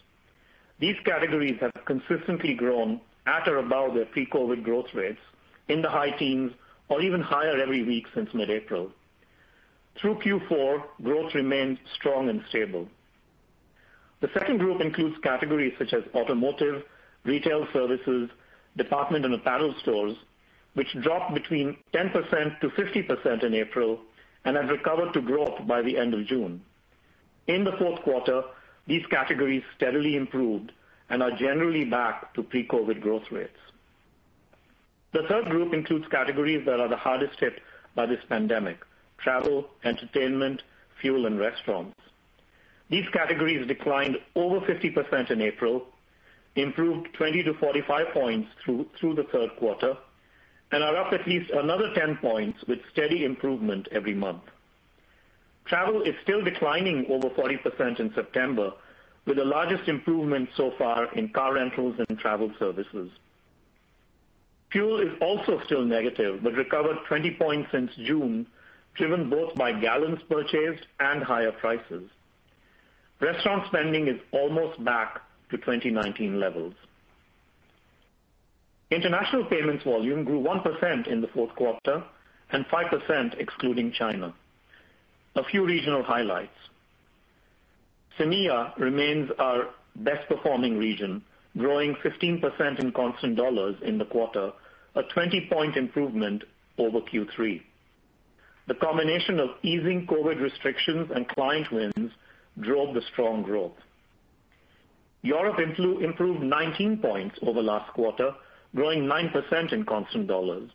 These 0.82 0.96
categories 1.04 1.60
have 1.60 1.70
consistently 1.84 2.54
grown 2.54 3.00
at 3.24 3.46
or 3.46 3.58
above 3.58 3.94
their 3.94 4.06
pre-COVID 4.06 4.64
growth 4.64 4.92
rates 4.92 5.20
in 5.68 5.80
the 5.80 5.88
high 5.88 6.10
teens 6.10 6.50
or 6.88 7.00
even 7.00 7.20
higher 7.20 7.56
every 7.56 7.84
week 7.84 8.06
since 8.12 8.34
mid-April. 8.34 8.90
Through 9.94 10.16
Q4, 10.16 10.82
growth 11.04 11.36
remained 11.36 11.78
strong 11.94 12.28
and 12.28 12.42
stable. 12.48 12.88
The 14.22 14.30
second 14.34 14.58
group 14.58 14.80
includes 14.80 15.14
categories 15.22 15.72
such 15.78 15.92
as 15.92 16.02
automotive, 16.16 16.82
retail 17.22 17.64
services, 17.72 18.28
department 18.76 19.24
and 19.24 19.34
apparel 19.34 19.76
stores, 19.82 20.16
which 20.74 21.00
dropped 21.00 21.32
between 21.32 21.76
10%-50% 21.94 23.44
in 23.44 23.54
April 23.54 24.00
and 24.44 24.56
have 24.56 24.68
recovered 24.68 25.12
to 25.12 25.20
growth 25.20 25.64
by 25.64 25.80
the 25.80 25.96
end 25.96 26.12
of 26.12 26.26
June. 26.26 26.60
In 27.46 27.62
the 27.62 27.76
fourth 27.78 28.02
quarter, 28.02 28.42
these 28.86 29.04
categories 29.06 29.62
steadily 29.76 30.16
improved 30.16 30.72
and 31.08 31.22
are 31.22 31.36
generally 31.36 31.84
back 31.84 32.34
to 32.34 32.42
pre-COVID 32.42 33.00
growth 33.00 33.30
rates. 33.30 33.58
The 35.12 35.24
third 35.28 35.50
group 35.50 35.74
includes 35.74 36.08
categories 36.08 36.64
that 36.64 36.80
are 36.80 36.88
the 36.88 36.96
hardest 36.96 37.38
hit 37.38 37.60
by 37.94 38.06
this 38.06 38.24
pandemic: 38.28 38.78
travel, 39.18 39.68
entertainment, 39.84 40.62
fuel, 41.00 41.26
and 41.26 41.38
restaurants. 41.38 41.98
These 42.88 43.08
categories 43.12 43.66
declined 43.66 44.16
over 44.34 44.60
50% 44.60 45.30
in 45.30 45.40
April, 45.42 45.86
improved 46.56 47.08
20 47.14 47.42
to 47.44 47.54
45 47.54 48.06
points 48.12 48.48
through 48.64 49.14
the 49.14 49.26
third 49.32 49.50
quarter, 49.56 49.96
and 50.70 50.82
are 50.82 50.96
up 50.96 51.12
at 51.12 51.26
least 51.26 51.50
another 51.50 51.92
10 51.94 52.16
points 52.16 52.62
with 52.66 52.78
steady 52.90 53.24
improvement 53.24 53.88
every 53.92 54.14
month. 54.14 54.42
Travel 55.64 56.02
is 56.02 56.14
still 56.22 56.42
declining 56.42 57.06
over 57.08 57.30
40% 57.30 58.00
in 58.00 58.12
September, 58.14 58.72
with 59.24 59.36
the 59.36 59.44
largest 59.44 59.88
improvement 59.88 60.48
so 60.56 60.72
far 60.76 61.12
in 61.14 61.28
car 61.28 61.54
rentals 61.54 61.96
and 62.08 62.18
travel 62.18 62.52
services. 62.58 63.10
Fuel 64.72 65.00
is 65.00 65.12
also 65.20 65.60
still 65.64 65.84
negative, 65.84 66.42
but 66.42 66.54
recovered 66.54 66.96
20 67.06 67.30
points 67.32 67.70
since 67.70 67.92
June, 67.96 68.46
driven 68.94 69.30
both 69.30 69.54
by 69.54 69.72
gallons 69.72 70.20
purchased 70.28 70.86
and 70.98 71.22
higher 71.22 71.52
prices. 71.52 72.10
Restaurant 73.20 73.66
spending 73.66 74.08
is 74.08 74.20
almost 74.32 74.82
back 74.82 75.20
to 75.50 75.58
2019 75.58 76.40
levels. 76.40 76.74
International 78.90 79.44
payments 79.44 79.84
volume 79.84 80.24
grew 80.24 80.42
1% 80.42 81.06
in 81.06 81.20
the 81.20 81.28
fourth 81.28 81.54
quarter 81.54 82.02
and 82.50 82.66
5% 82.66 83.38
excluding 83.38 83.92
China. 83.92 84.34
A 85.34 85.44
few 85.44 85.64
regional 85.64 86.02
highlights. 86.02 86.56
CEMEA 88.18 88.78
remains 88.78 89.30
our 89.38 89.70
best-performing 89.96 90.78
region, 90.78 91.22
growing 91.56 91.94
15% 92.04 92.78
in 92.80 92.92
constant 92.92 93.36
dollars 93.36 93.76
in 93.82 93.98
the 93.98 94.04
quarter, 94.04 94.52
a 94.94 95.02
20-point 95.02 95.76
improvement 95.76 96.44
over 96.78 97.00
Q3. 97.00 97.62
The 98.68 98.74
combination 98.74 99.40
of 99.40 99.50
easing 99.62 100.06
COVID 100.06 100.40
restrictions 100.40 101.10
and 101.14 101.26
client 101.28 101.72
wins 101.72 102.12
drove 102.60 102.94
the 102.94 103.02
strong 103.12 103.42
growth. 103.42 103.72
Europe 105.22 105.58
improved 105.58 106.42
19 106.42 106.98
points 106.98 107.38
over 107.42 107.62
last 107.62 107.92
quarter, 107.92 108.32
growing 108.74 109.04
9% 109.04 109.72
in 109.72 109.84
constant 109.84 110.26
dollars. 110.26 110.70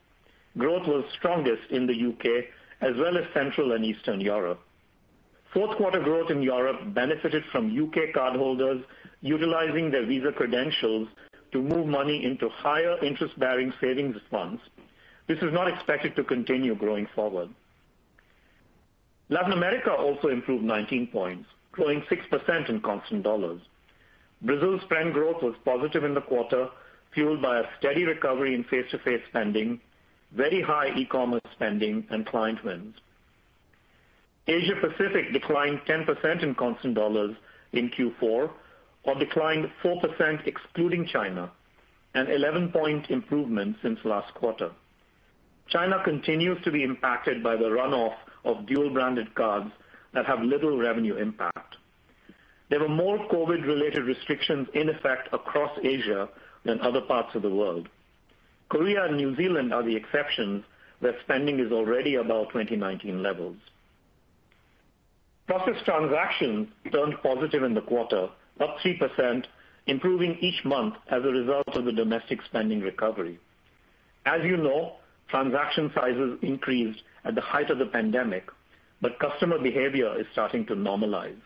Growth 0.57 0.87
was 0.87 1.05
strongest 1.17 1.69
in 1.69 1.85
the 1.85 1.95
U.K. 1.95 2.47
as 2.81 2.95
well 2.97 3.17
as 3.17 3.25
Central 3.33 3.71
and 3.73 3.83
Eastern 3.85 4.21
Europe. 4.21 4.59
Fourth 5.53 5.77
quarter 5.77 5.99
growth 5.99 6.29
in 6.29 6.41
Europe 6.43 6.93
benefited 6.93 7.43
from 7.51 7.69
U.K. 7.69 8.11
cardholders 8.15 8.83
utilizing 9.21 9.89
their 9.89 10.05
Visa 10.05 10.31
credentials 10.31 11.07
to 11.51 11.61
move 11.61 11.87
money 11.87 12.23
into 12.23 12.49
higher 12.49 13.03
interest-bearing 13.03 13.73
savings 13.81 14.17
funds. 14.29 14.61
This 15.27 15.39
is 15.39 15.53
not 15.53 15.67
expected 15.67 16.15
to 16.15 16.23
continue 16.23 16.75
growing 16.75 17.07
forward. 17.15 17.49
Latin 19.29 19.53
America 19.53 19.91
also 19.91 20.27
improved 20.29 20.63
19 20.63 21.07
points, 21.07 21.49
growing 21.71 22.01
6% 22.01 22.69
in 22.69 22.81
constant 22.81 23.23
dollars. 23.23 23.61
Brazil's 24.41 24.81
spend 24.83 25.13
growth 25.13 25.41
was 25.41 25.55
positive 25.65 26.03
in 26.03 26.13
the 26.13 26.21
quarter, 26.21 26.69
fueled 27.13 27.41
by 27.41 27.59
a 27.59 27.63
steady 27.79 28.05
recovery 28.05 28.53
in 28.53 28.63
face-to-face 28.65 29.21
spending, 29.29 29.81
very 30.31 30.61
high 30.61 30.95
e-commerce 30.95 31.41
spending, 31.53 32.05
and 32.09 32.25
client 32.25 32.63
wins. 32.63 32.95
Asia 34.47 34.75
Pacific 34.79 35.33
declined 35.33 35.81
10% 35.87 36.43
in 36.43 36.55
constant 36.55 36.95
dollars 36.95 37.35
in 37.73 37.89
Q4, 37.89 38.49
or 39.03 39.15
declined 39.15 39.69
4% 39.83 40.47
excluding 40.47 41.05
China, 41.05 41.51
an 42.13 42.27
11-point 42.27 43.09
improvement 43.09 43.77
since 43.81 43.99
last 44.03 44.33
quarter. 44.33 44.71
China 45.67 46.01
continues 46.03 46.61
to 46.63 46.71
be 46.71 46.83
impacted 46.83 47.43
by 47.43 47.55
the 47.55 47.65
runoff 47.65 48.15
of 48.45 48.65
dual-branded 48.65 49.35
cards 49.35 49.71
that 50.13 50.25
have 50.25 50.41
little 50.41 50.77
revenue 50.77 51.15
impact. 51.15 51.75
There 52.69 52.79
were 52.79 52.89
more 52.89 53.17
COVID-related 53.29 54.03
restrictions 54.03 54.67
in 54.73 54.89
effect 54.89 55.29
across 55.33 55.77
Asia 55.83 56.29
than 56.63 56.81
other 56.81 57.01
parts 57.01 57.35
of 57.35 57.41
the 57.41 57.49
world. 57.49 57.89
Korea 58.69 59.05
and 59.05 59.17
New 59.17 59.35
Zealand 59.35 59.73
are 59.73 59.83
the 59.83 59.95
exceptions, 59.95 60.63
where 60.99 61.15
spending 61.23 61.59
is 61.59 61.71
already 61.71 62.15
above 62.15 62.47
2019 62.49 63.23
levels. 63.23 63.57
Processed 65.47 65.85
transactions 65.85 66.67
turned 66.91 67.15
positive 67.23 67.63
in 67.63 67.73
the 67.73 67.81
quarter, 67.81 68.27
up 68.59 68.77
3%, 68.83 69.45
improving 69.85 70.37
each 70.41 70.65
month 70.65 70.95
as 71.09 71.23
a 71.23 71.29
result 71.29 71.67
of 71.75 71.85
the 71.85 71.91
domestic 71.91 72.39
spending 72.43 72.81
recovery. 72.81 73.39
As 74.25 74.41
you 74.43 74.57
know, 74.57 74.97
transaction 75.29 75.89
sizes 75.95 76.37
increased 76.41 77.01
at 77.23 77.35
the 77.35 77.41
height 77.41 77.69
of 77.69 77.77
the 77.77 77.85
pandemic, 77.85 78.49
but 79.01 79.19
customer 79.19 79.59
behavior 79.59 80.19
is 80.19 80.25
starting 80.33 80.65
to 80.65 80.75
normalize. 80.75 81.39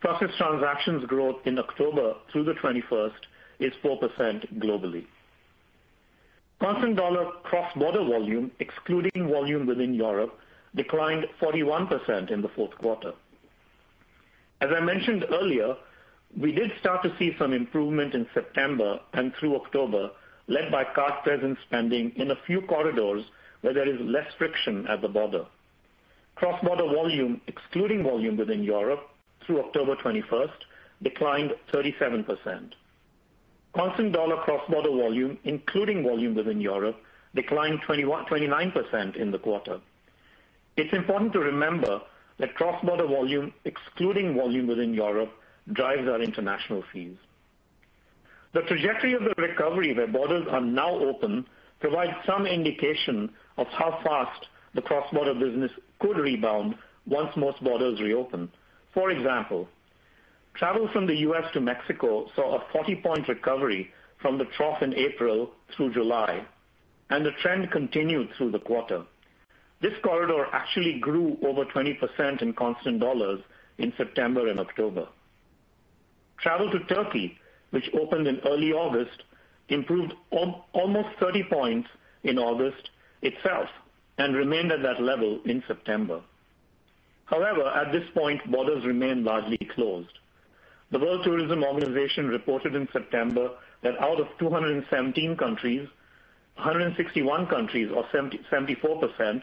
Processed 0.00 0.38
transactions 0.38 1.04
growth 1.06 1.40
in 1.44 1.58
October 1.58 2.14
through 2.32 2.44
the 2.44 2.54
21st 2.54 3.12
is 3.58 3.72
4% 3.84 4.58
globally. 4.58 5.04
Constant 6.60 6.94
dollar 6.94 7.26
cross-border 7.42 8.04
volume, 8.04 8.50
excluding 8.60 9.28
volume 9.28 9.66
within 9.66 9.94
Europe, 9.94 10.38
declined 10.74 11.26
41% 11.40 12.30
in 12.30 12.42
the 12.42 12.48
fourth 12.50 12.76
quarter. 12.76 13.12
As 14.60 14.68
I 14.76 14.80
mentioned 14.80 15.24
earlier, 15.30 15.74
we 16.38 16.52
did 16.52 16.70
start 16.78 17.02
to 17.02 17.16
see 17.18 17.34
some 17.38 17.54
improvement 17.54 18.14
in 18.14 18.26
September 18.34 19.00
and 19.14 19.32
through 19.34 19.56
October, 19.56 20.10
led 20.48 20.70
by 20.70 20.84
card-present 20.84 21.56
spending 21.66 22.12
in 22.16 22.30
a 22.30 22.38
few 22.46 22.60
corridors 22.62 23.24
where 23.62 23.72
there 23.72 23.88
is 23.88 24.00
less 24.02 24.30
friction 24.36 24.86
at 24.86 25.00
the 25.00 25.08
border. 25.08 25.46
Cross-border 26.34 26.84
volume, 26.94 27.40
excluding 27.46 28.02
volume 28.02 28.36
within 28.36 28.62
Europe 28.62 29.08
through 29.46 29.60
October 29.60 29.96
21st, 29.96 30.50
declined 31.02 31.52
37%. 31.72 32.72
Constant 33.74 34.12
dollar 34.12 34.36
cross-border 34.38 34.90
volume, 34.90 35.38
including 35.44 36.02
volume 36.02 36.34
within 36.34 36.60
Europe, 36.60 36.96
declined 37.34 37.80
29% 37.82 39.16
in 39.16 39.30
the 39.30 39.38
quarter. 39.38 39.80
It's 40.76 40.92
important 40.92 41.32
to 41.34 41.40
remember 41.40 42.00
that 42.38 42.54
cross-border 42.54 43.06
volume, 43.06 43.52
excluding 43.64 44.34
volume 44.34 44.66
within 44.66 44.94
Europe, 44.94 45.30
drives 45.72 46.08
our 46.08 46.20
international 46.20 46.82
fees. 46.92 47.16
The 48.52 48.62
trajectory 48.62 49.14
of 49.14 49.22
the 49.22 49.34
recovery 49.36 49.94
where 49.94 50.08
borders 50.08 50.46
are 50.50 50.60
now 50.60 50.90
open 50.90 51.46
provides 51.78 52.12
some 52.26 52.46
indication 52.46 53.30
of 53.56 53.68
how 53.68 54.00
fast 54.02 54.46
the 54.74 54.82
cross-border 54.82 55.34
business 55.34 55.70
could 56.00 56.16
rebound 56.16 56.74
once 57.06 57.30
most 57.36 57.62
borders 57.62 58.00
reopen. 58.00 58.50
For 58.92 59.10
example, 59.10 59.68
travel 60.54 60.88
from 60.92 61.06
the 61.06 61.16
U.S. 61.16 61.44
to 61.52 61.60
Mexico 61.60 62.28
saw 62.34 62.56
a 62.58 62.64
40-point 62.76 63.28
recovery 63.28 63.90
from 64.20 64.38
the 64.38 64.44
trough 64.56 64.82
in 64.82 64.94
April 64.94 65.50
through 65.74 65.94
July, 65.94 66.44
and 67.08 67.24
the 67.24 67.32
trend 67.42 67.70
continued 67.70 68.28
through 68.36 68.50
the 68.50 68.58
quarter. 68.58 69.02
This 69.80 69.94
corridor 70.02 70.46
actually 70.52 70.98
grew 70.98 71.38
over 71.42 71.64
20% 71.64 72.42
in 72.42 72.52
constant 72.52 73.00
dollars 73.00 73.40
in 73.78 73.92
September 73.96 74.48
and 74.48 74.60
October. 74.60 75.08
Travel 76.38 76.70
to 76.70 76.80
Turkey, 76.84 77.38
which 77.70 77.90
opened 77.94 78.26
in 78.26 78.40
early 78.40 78.72
August, 78.72 79.22
improved 79.68 80.12
almost 80.30 81.08
30 81.18 81.44
points 81.44 81.88
in 82.24 82.38
August 82.38 82.90
itself 83.22 83.68
and 84.18 84.36
remained 84.36 84.72
at 84.72 84.82
that 84.82 85.02
level 85.02 85.40
in 85.46 85.62
September. 85.66 86.20
However, 87.24 87.68
at 87.68 87.92
this 87.92 88.08
point, 88.12 88.40
borders 88.50 88.84
remain 88.84 89.24
largely 89.24 89.58
closed. 89.74 90.18
The 90.92 90.98
World 90.98 91.22
Tourism 91.22 91.62
Organization 91.62 92.26
reported 92.26 92.74
in 92.74 92.88
September 92.92 93.50
that 93.82 93.96
out 94.00 94.18
of 94.18 94.26
217 94.40 95.36
countries, 95.36 95.88
161 96.56 97.46
countries, 97.46 97.90
or 97.94 98.04
74%, 98.12 99.42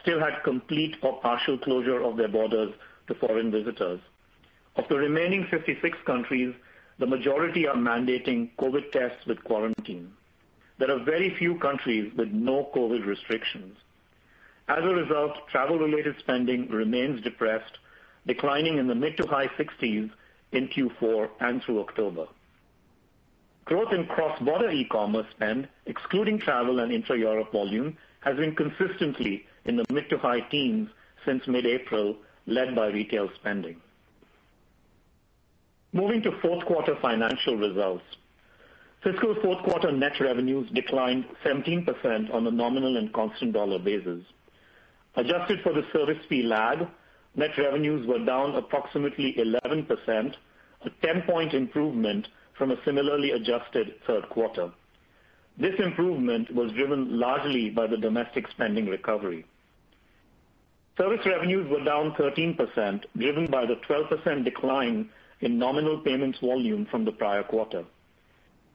still 0.00 0.20
had 0.20 0.42
complete 0.42 0.96
or 1.02 1.20
partial 1.20 1.58
closure 1.58 2.02
of 2.02 2.16
their 2.16 2.28
borders 2.28 2.72
to 3.08 3.14
foreign 3.14 3.50
visitors. 3.50 4.00
Of 4.76 4.88
the 4.88 4.96
remaining 4.96 5.46
56 5.50 5.98
countries, 6.06 6.54
the 6.98 7.06
majority 7.06 7.68
are 7.68 7.76
mandating 7.76 8.50
COVID 8.58 8.90
tests 8.90 9.26
with 9.26 9.44
quarantine. 9.44 10.12
There 10.78 10.90
are 10.90 11.04
very 11.04 11.34
few 11.38 11.58
countries 11.58 12.10
with 12.16 12.28
no 12.28 12.70
COVID 12.74 13.04
restrictions. 13.04 13.76
As 14.68 14.82
a 14.82 14.94
result, 14.94 15.46
travel-related 15.48 16.16
spending 16.20 16.70
remains 16.70 17.20
depressed, 17.20 17.78
declining 18.26 18.78
in 18.78 18.86
the 18.86 18.94
mid 18.94 19.18
to 19.18 19.26
high 19.26 19.48
60s 19.48 20.10
in 20.52 20.68
Q4 20.68 21.28
and 21.40 21.62
through 21.62 21.80
October. 21.80 22.26
Growth 23.64 23.92
in 23.92 24.06
cross-border 24.06 24.70
e-commerce 24.70 25.26
spend, 25.32 25.68
excluding 25.86 26.38
travel 26.38 26.78
and 26.78 26.92
intra-Europe 26.92 27.50
volume, 27.50 27.96
has 28.20 28.36
been 28.36 28.54
consistently 28.54 29.44
in 29.64 29.76
the 29.76 29.84
mid 29.90 30.08
to 30.10 30.18
high 30.18 30.40
teens 30.40 30.88
since 31.24 31.46
mid-April, 31.48 32.16
led 32.46 32.76
by 32.76 32.86
retail 32.86 33.28
spending. 33.34 33.76
Moving 35.92 36.22
to 36.22 36.38
fourth 36.40 36.64
quarter 36.64 36.96
financial 37.02 37.56
results. 37.56 38.04
Fiscal 39.02 39.34
fourth 39.42 39.62
quarter 39.64 39.90
net 39.90 40.18
revenues 40.20 40.68
declined 40.72 41.24
17% 41.44 42.32
on 42.32 42.46
a 42.46 42.50
nominal 42.50 42.96
and 42.96 43.12
constant 43.12 43.52
dollar 43.52 43.78
basis. 43.78 44.22
Adjusted 45.16 45.60
for 45.62 45.72
the 45.72 45.84
service 45.92 46.22
fee 46.28 46.42
lag, 46.42 46.86
net 47.36 47.50
revenues 47.58 48.06
were 48.06 48.24
down 48.24 48.56
approximately 48.56 49.34
11%, 49.38 50.34
a 50.82 50.90
10-point 51.06 51.54
improvement 51.54 52.26
from 52.56 52.70
a 52.70 52.84
similarly 52.84 53.32
adjusted 53.32 53.94
third 54.06 54.28
quarter. 54.30 54.70
This 55.58 55.74
improvement 55.78 56.54
was 56.54 56.72
driven 56.72 57.18
largely 57.18 57.70
by 57.70 57.86
the 57.86 57.96
domestic 57.96 58.46
spending 58.50 58.86
recovery. 58.86 59.44
Service 60.98 61.24
revenues 61.26 61.70
were 61.70 61.84
down 61.84 62.12
13%, 62.12 63.04
driven 63.18 63.50
by 63.50 63.66
the 63.66 63.76
12% 63.88 64.44
decline 64.44 65.08
in 65.40 65.58
nominal 65.58 65.98
payments 65.98 66.38
volume 66.40 66.86
from 66.90 67.04
the 67.04 67.12
prior 67.12 67.42
quarter. 67.42 67.84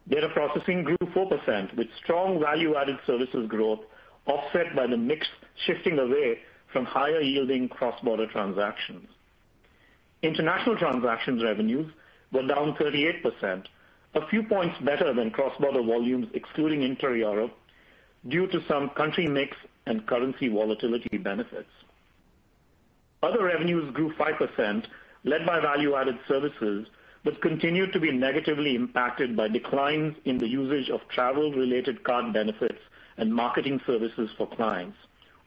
Data 0.08 0.30
processing 0.30 0.84
grew 0.84 0.98
4%, 0.98 1.76
with 1.76 1.88
strong 2.04 2.40
value-added 2.40 2.98
services 3.08 3.48
growth 3.48 3.80
offset 4.28 4.76
by 4.76 4.86
the 4.86 4.98
mix 4.98 5.28
shifting 5.66 5.98
away 5.98 6.40
from 6.72 6.86
higher-yielding 6.86 7.70
cross-border 7.70 8.28
transactions. 8.28 9.08
International 10.22 10.78
transactions 10.78 11.44
revenues 11.44 11.92
were 12.32 12.46
down 12.48 12.76
38%, 12.76 13.66
a 14.14 14.28
few 14.28 14.44
points 14.44 14.78
better 14.82 15.14
than 15.14 15.32
cross-border 15.32 15.82
volumes 15.82 16.28
excluding 16.34 16.84
inter-Europe 16.84 17.54
due 18.28 18.48
to 18.48 18.64
some 18.68 18.90
country 18.90 19.28
mix 19.28 19.58
and 19.86 20.06
currency 20.06 20.48
volatility 20.48 21.18
benefits. 21.18 21.70
Other 23.24 23.44
revenues 23.44 23.92
grew 23.94 24.14
5%, 24.14 24.86
led 25.24 25.46
by 25.46 25.60
value-added 25.60 26.20
services, 26.28 26.88
but 27.24 27.42
continued 27.42 27.94
to 27.94 28.00
be 28.00 28.12
negatively 28.12 28.76
impacted 28.76 29.36
by 29.36 29.48
declines 29.48 30.16
in 30.26 30.38
the 30.40 30.48
usage 30.48 30.90
of 30.90 31.02
travel-related 31.10 32.04
card 32.04 32.34
benefits 32.34 32.80
and 33.18 33.34
marketing 33.34 33.80
services 33.86 34.30
for 34.38 34.48
clients. 34.48 34.98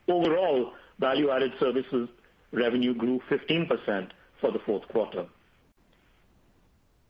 Overall, 0.08 0.72
value-added 0.98 1.52
services 1.59 2.09
revenue 2.52 2.94
grew 2.94 3.20
15% 3.30 4.11
for 4.40 4.52
the 4.52 4.59
fourth 4.61 4.87
quarter. 4.88 5.26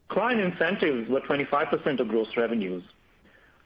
Client 0.08 0.40
incentives 0.40 1.08
were 1.08 1.20
25% 1.20 2.00
of 2.00 2.08
gross 2.08 2.28
revenues. 2.36 2.84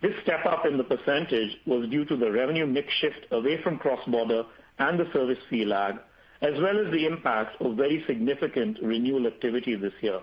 This 0.01 0.15
step-up 0.23 0.65
in 0.65 0.77
the 0.77 0.85
percentage 0.85 1.57
was 1.67 1.89
due 1.89 2.05
to 2.05 2.17
the 2.17 2.31
revenue 2.31 2.67
mix 2.67 2.93
shift 2.95 3.27
away 3.33 3.61
from 3.63 3.79
cross-border 3.79 4.45
and 4.79 4.99
the 4.99 5.11
service 5.13 5.39
fee 5.51 5.65
lag, 5.65 5.97
as 6.41 6.55
well 6.61 6.79
as 6.79 6.93
the 6.93 7.05
impact 7.05 7.61
of 7.61 7.77
very 7.77 8.05
significant 8.07 8.79
renewal 8.81 9.27
activity 9.27 9.75
this 9.75 9.93
year. 10.01 10.21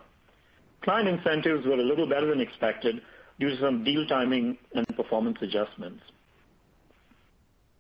Client 0.82 1.10
incentives 1.10 1.66
were 1.66 1.74
a 1.74 1.84
little 1.84 2.08
better 2.08 2.28
than 2.28 2.40
expected 2.40 3.02
due 3.40 3.50
to 3.50 3.60
some 3.60 3.84
deal 3.84 4.08
timing 4.08 4.58
and 4.74 4.88
performance 4.96 5.38
adjustments. 5.42 6.02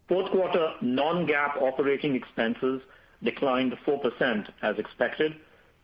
Fourth 0.07 0.29
quarter 0.31 0.73
non-GAAP 0.81 1.61
operating 1.61 2.15
expenses 2.15 2.81
declined 3.23 3.73
4% 3.87 4.49
as 4.61 4.77
expected, 4.77 5.35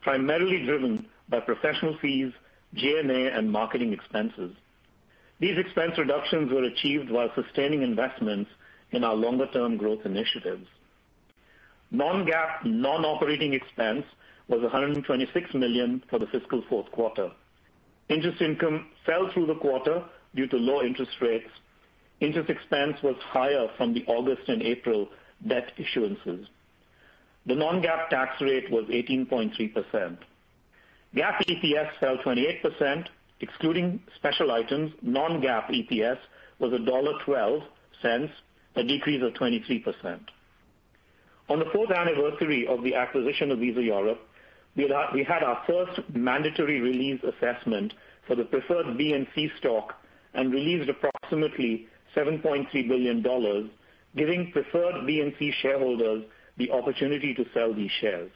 primarily 0.01 0.63
driven 0.63 1.07
by 1.29 1.39
professional 1.39 1.97
fees, 2.01 2.31
G&A, 2.75 3.31
and 3.31 3.51
marketing 3.51 3.93
expenses. 3.93 4.55
These 5.39 5.57
expense 5.57 5.97
reductions 5.97 6.51
were 6.51 6.63
achieved 6.63 7.09
while 7.09 7.31
sustaining 7.33 7.81
investments 7.81 8.51
in 8.91 9.03
our 9.03 9.15
longer-term 9.15 9.77
growth 9.77 10.05
initiatives. 10.05 10.67
Non-GAAP 11.89 12.63
non-operating 12.65 13.53
expense 13.53 14.05
was 14.47 14.61
126 14.61 15.53
million 15.55 16.03
for 16.09 16.19
the 16.19 16.27
fiscal 16.27 16.63
fourth 16.69 16.91
quarter. 16.91 17.31
Interest 18.09 18.41
income 18.41 18.87
fell 19.05 19.31
through 19.33 19.47
the 19.47 19.55
quarter 19.55 20.03
due 20.35 20.47
to 20.47 20.57
low 20.57 20.83
interest 20.83 21.11
rates. 21.21 21.49
Interest 22.21 22.49
expense 22.51 22.97
was 23.01 23.15
higher 23.19 23.67
from 23.77 23.93
the 23.93 24.05
August 24.05 24.47
and 24.47 24.61
April 24.61 25.09
debt 25.47 25.71
issuances. 25.77 26.47
The 27.47 27.55
non-GAAP 27.55 28.09
tax 28.09 28.39
rate 28.39 28.69
was 28.69 28.85
18.3%. 28.85 30.17
GAAP 31.15 31.45
EPS 31.47 31.89
fell 31.99 32.17
28%. 32.17 33.07
Excluding 33.39 33.99
special 34.15 34.51
items, 34.51 34.93
non-GAAP 35.01 35.89
EPS 35.89 36.19
was 36.59 36.71
$1.12, 36.71 38.29
a 38.75 38.83
decrease 38.83 39.23
of 39.23 39.33
23%. 39.33 40.19
On 41.49 41.57
the 41.57 41.65
fourth 41.73 41.89
anniversary 41.89 42.67
of 42.67 42.83
the 42.83 42.93
acquisition 42.93 43.49
of 43.49 43.57
Visa 43.57 43.81
Europe, 43.81 44.21
we 44.75 44.83
had 45.27 45.41
our 45.43 45.63
first 45.65 45.99
mandatory 46.13 46.79
release 46.79 47.19
assessment 47.23 47.93
for 48.27 48.35
the 48.35 48.45
preferred 48.45 48.95
B 48.95 49.13
and 49.13 49.25
C 49.33 49.49
stock 49.57 49.95
and 50.35 50.53
released 50.53 50.87
approximately 50.87 51.87
$7.3 52.15 52.87
billion, 52.87 53.69
giving 54.15 54.51
preferred 54.51 54.95
BNC 55.05 55.53
shareholders 55.61 56.23
the 56.57 56.71
opportunity 56.71 57.33
to 57.33 57.45
sell 57.53 57.73
these 57.73 57.91
shares. 57.99 58.31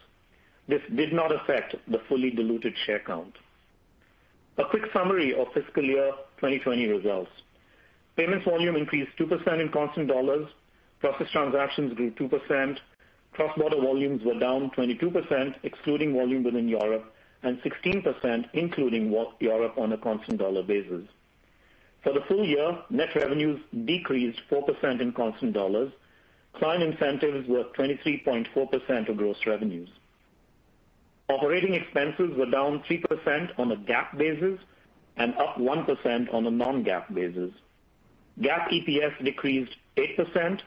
This 0.68 0.82
did 0.94 1.12
not 1.12 1.32
affect 1.32 1.76
the 1.88 2.00
fully 2.08 2.30
diluted 2.30 2.74
share 2.86 3.00
count. 3.00 3.34
A 4.58 4.64
quick 4.64 4.84
summary 4.92 5.34
of 5.34 5.52
fiscal 5.52 5.84
year 5.84 6.12
2020 6.38 6.86
results. 6.88 7.30
Payments 8.16 8.46
volume 8.46 8.76
increased 8.76 9.12
2% 9.18 9.60
in 9.60 9.68
constant 9.70 10.08
dollars. 10.08 10.46
Processed 11.00 11.32
transactions 11.32 11.92
grew 11.92 12.10
2%. 12.12 12.78
Cross-border 13.32 13.76
volumes 13.76 14.22
were 14.24 14.38
down 14.38 14.70
22%, 14.70 15.54
excluding 15.62 16.14
volume 16.14 16.42
within 16.42 16.68
Europe, 16.68 17.14
and 17.42 17.60
16% 17.60 18.46
including 18.54 19.14
Europe 19.40 19.74
on 19.76 19.92
a 19.92 19.98
constant 19.98 20.38
dollar 20.38 20.62
basis. 20.62 21.06
For 22.06 22.12
the 22.12 22.20
full 22.28 22.46
year, 22.46 22.78
net 22.88 23.08
revenues 23.16 23.60
decreased 23.84 24.40
4% 24.48 25.00
in 25.00 25.10
constant 25.10 25.54
dollars. 25.54 25.90
Client 26.52 26.84
incentives 26.84 27.48
were 27.48 27.64
23.4% 27.76 29.08
of 29.08 29.16
gross 29.16 29.36
revenues. 29.44 29.88
Operating 31.28 31.74
expenses 31.74 32.30
were 32.36 32.46
down 32.48 32.84
3% 32.88 33.58
on 33.58 33.72
a 33.72 33.76
GAAP 33.76 34.16
basis 34.16 34.60
and 35.16 35.34
up 35.34 35.56
1% 35.56 36.32
on 36.32 36.46
a 36.46 36.50
non-GAAP 36.52 37.12
basis. 37.12 37.50
GAAP 38.40 38.68
EPS 38.70 39.24
decreased 39.24 39.74
8%, 39.96 40.60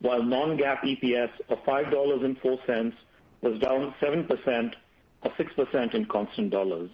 while 0.00 0.22
non-GAAP 0.22 1.02
EPS 1.02 1.30
of 1.50 1.58
$5.04 1.64 2.92
was 3.42 3.58
down 3.60 3.94
7%, 4.00 4.72
or 5.22 5.30
6% 5.32 5.94
in 5.94 6.06
constant 6.06 6.50
dollars. 6.50 6.88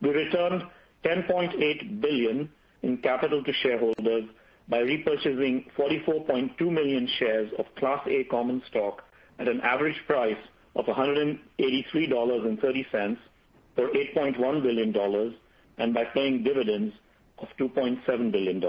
We 0.00 0.10
returned 0.10 0.64
$10.8 1.04 2.00
billion 2.00 2.50
in 2.82 2.98
capital 2.98 3.42
to 3.44 3.52
shareholders 3.52 4.24
by 4.68 4.78
repurchasing 4.78 5.66
44.2 5.76 6.60
million 6.70 7.08
shares 7.18 7.50
of 7.58 7.66
Class 7.76 8.00
A 8.06 8.24
common 8.24 8.62
stock 8.68 9.02
at 9.38 9.48
an 9.48 9.60
average 9.62 10.00
price 10.06 10.36
of 10.76 10.84
$183.30 10.86 13.16
for 13.74 13.88
$8.1 13.88 14.62
billion, 14.62 15.34
and 15.78 15.94
by 15.94 16.04
paying 16.04 16.42
dividends 16.42 16.94
of 17.38 17.48
$2.7 17.58 18.32
billion. 18.32 18.62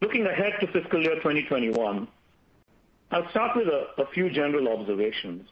Looking 0.00 0.26
ahead 0.26 0.52
to 0.60 0.66
fiscal 0.72 1.02
year 1.02 1.16
2021, 1.16 2.08
I'll 3.10 3.28
start 3.30 3.56
with 3.56 3.66
a 3.68 4.06
few 4.14 4.30
general 4.30 4.68
observations. 4.68 5.48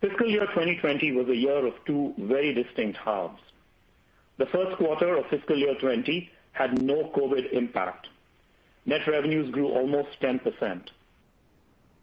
Fiscal 0.00 0.28
year 0.28 0.46
2020 0.46 1.12
was 1.12 1.28
a 1.28 1.36
year 1.36 1.66
of 1.66 1.74
two 1.86 2.14
very 2.18 2.54
distinct 2.54 2.98
halves. 2.98 3.40
The 4.36 4.46
first 4.46 4.76
quarter 4.76 5.16
of 5.16 5.26
fiscal 5.26 5.56
year 5.56 5.74
2020 5.74 6.30
had 6.52 6.82
no 6.82 7.10
COVID 7.16 7.52
impact. 7.52 8.08
Net 8.86 9.06
revenues 9.06 9.50
grew 9.50 9.68
almost 9.68 10.08
10%. 10.20 10.88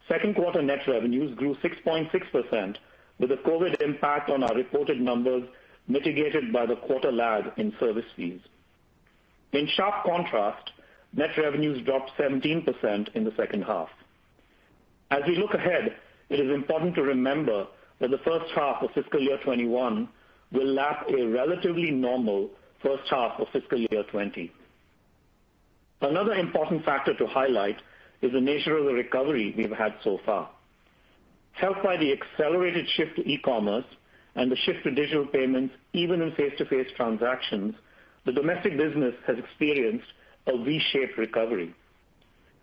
Second 0.08 0.36
quarter 0.36 0.62
net 0.62 0.88
revenues 0.88 1.36
grew 1.38 1.56
6.6%, 1.56 2.76
with 3.20 3.30
the 3.30 3.36
COVID 3.38 3.82
impact 3.82 4.30
on 4.30 4.44
our 4.44 4.56
reported 4.56 5.00
numbers 5.00 5.44
mitigated 5.88 6.52
by 6.52 6.66
the 6.66 6.76
quarter 6.76 7.12
lag 7.12 7.52
in 7.58 7.74
service 7.80 8.06
fees. 8.16 8.42
In 9.54 9.68
sharp 9.68 10.04
contrast, 10.06 10.72
net 11.14 11.38
revenues 11.38 11.84
dropped 11.86 12.12
17% 12.18 13.14
in 13.16 13.24
the 13.24 13.34
second 13.36 13.64
half. 13.64 13.90
As 15.12 15.22
we 15.28 15.36
look 15.36 15.54
ahead, 15.54 15.96
it 16.30 16.40
is 16.40 16.50
important 16.54 16.96
to 16.96 17.04
remember 17.04 17.68
that 18.00 18.10
the 18.12 18.18
first 18.20 18.50
half 18.56 18.82
of 18.82 18.92
fiscal 18.92 19.20
year 19.22 19.38
2021 19.38 20.08
will 20.52 20.74
lap 20.74 21.08
a 21.10 21.26
relatively 21.28 21.92
normal 21.92 22.50
first 22.82 23.04
half 23.10 23.40
of 23.40 23.48
fiscal 23.54 23.80
year 23.80 24.04
2020. 24.04 24.52
Another 26.02 26.34
important 26.34 26.84
factor 26.84 27.14
to 27.14 27.28
highlight 27.28 27.78
is 28.22 28.32
the 28.32 28.42
nature 28.42 28.78
of 28.78 28.86
the 28.86 28.94
recovery 28.94 29.54
we've 29.56 29.72
had 29.72 29.94
so 30.04 30.20
far. 30.26 30.50
Helped 31.54 31.84
by 31.84 31.98
the 31.98 32.12
accelerated 32.12 32.88
shift 32.96 33.16
to 33.18 33.28
e-commerce 33.28 33.86
and 34.36 34.52
the 34.52 34.56
shift 34.56 34.84
to 34.84 34.92
digital 34.92 35.26
payments, 35.26 35.76
even 35.94 36.22
in 36.22 36.32
face-to-face 36.36 36.88
transactions, 36.96 37.76
the 38.26 38.32
domestic 38.32 38.78
business 38.78 39.14
has 39.28 39.38
experienced 39.38 40.08
a 40.48 40.58
V-shaped 40.64 41.18
recovery. 41.18 41.74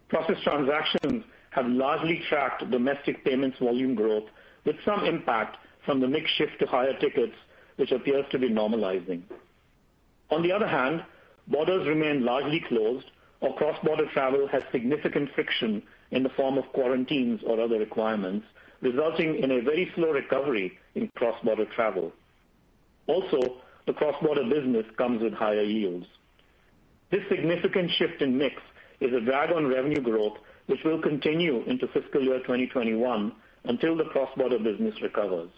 Processed 0.09 0.43
transactions 0.43 1.24
have 1.51 1.66
largely 1.66 2.22
tracked 2.28 2.68
domestic 2.70 3.24
payments 3.24 3.59
volume 3.59 3.95
growth 3.95 4.24
with 4.64 4.76
some 4.84 5.05
impact 5.05 5.57
from 5.84 6.01
the 6.01 6.09
mix 6.09 6.30
shift 6.32 6.59
to 6.61 6.66
higher 6.66 6.99
tickets, 6.99 7.34
which 7.79 7.93
appears 7.93 8.26
to 8.31 8.39
be 8.39 8.51
normalizing. 8.51 9.22
On 10.31 10.43
the 10.43 10.53
other 10.53 10.66
hand, 10.66 11.05
borders 11.47 11.87
remain 11.87 12.24
largely 12.24 12.61
closed, 12.68 13.07
or 13.41 13.55
cross-border 13.57 14.07
travel 14.12 14.49
has 14.49 14.62
significant 14.72 15.31
friction 15.35 15.83
in 16.11 16.22
the 16.22 16.29
form 16.31 16.59
of 16.59 16.64
quarantines 16.72 17.41
or 17.47 17.61
other 17.61 17.79
requirements, 17.79 18.45
resulting 18.81 19.37
in 19.37 19.51
a 19.53 19.62
very 19.62 19.91
slow 19.95 20.11
recovery 20.11 20.76
in 20.95 21.09
cross-border 21.14 21.66
travel. 21.66 22.12
Also, 23.07 23.59
the 23.87 23.93
cross-border 23.93 24.45
business 24.45 24.85
comes 24.97 25.22
with 25.22 25.33
higher 25.33 25.62
yields. 25.62 26.07
This 27.11 27.22
significant 27.31 27.91
shift 27.93 28.20
in 28.20 28.37
mix 28.37 28.57
is 29.01 29.12
a 29.14 29.20
drag 29.20 29.53
on 29.53 29.68
revenue 29.68 30.03
growth, 30.03 30.37
which 30.66 30.81
will 30.85 31.01
continue 31.01 31.62
into 31.62 31.87
fiscal 31.89 32.22
year 32.22 32.39
2021 32.41 33.33
until 33.64 33.97
the 33.97 34.05
cross-border 34.05 34.59
business 34.59 35.01
recovers. 35.01 35.49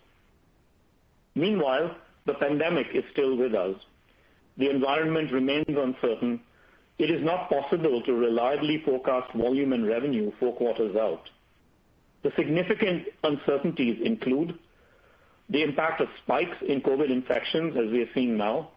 Meanwhile, 1.34 1.96
the 2.30 2.38
pandemic 2.38 2.86
is 2.94 3.02
still 3.10 3.36
with 3.36 3.54
us. 3.54 3.74
The 4.56 4.70
environment 4.70 5.32
remains 5.32 5.66
uncertain. 5.68 6.40
It 6.98 7.10
is 7.10 7.24
not 7.24 7.50
possible 7.50 8.02
to 8.02 8.12
reliably 8.12 8.82
forecast 8.84 9.34
volume 9.34 9.72
and 9.72 9.84
revenue 9.84 10.30
four 10.38 10.54
quarters 10.54 10.94
out. 10.94 11.28
The 12.22 12.30
significant 12.36 13.06
uncertainties 13.24 13.98
include 14.04 14.56
the 15.48 15.64
impact 15.64 16.00
of 16.00 16.08
spikes 16.22 16.56
in 16.68 16.80
COVID 16.82 17.10
infections, 17.10 17.76
as 17.76 17.90
we 17.90 18.02
are 18.02 18.12
seeing 18.14 18.36
now, 18.36 18.70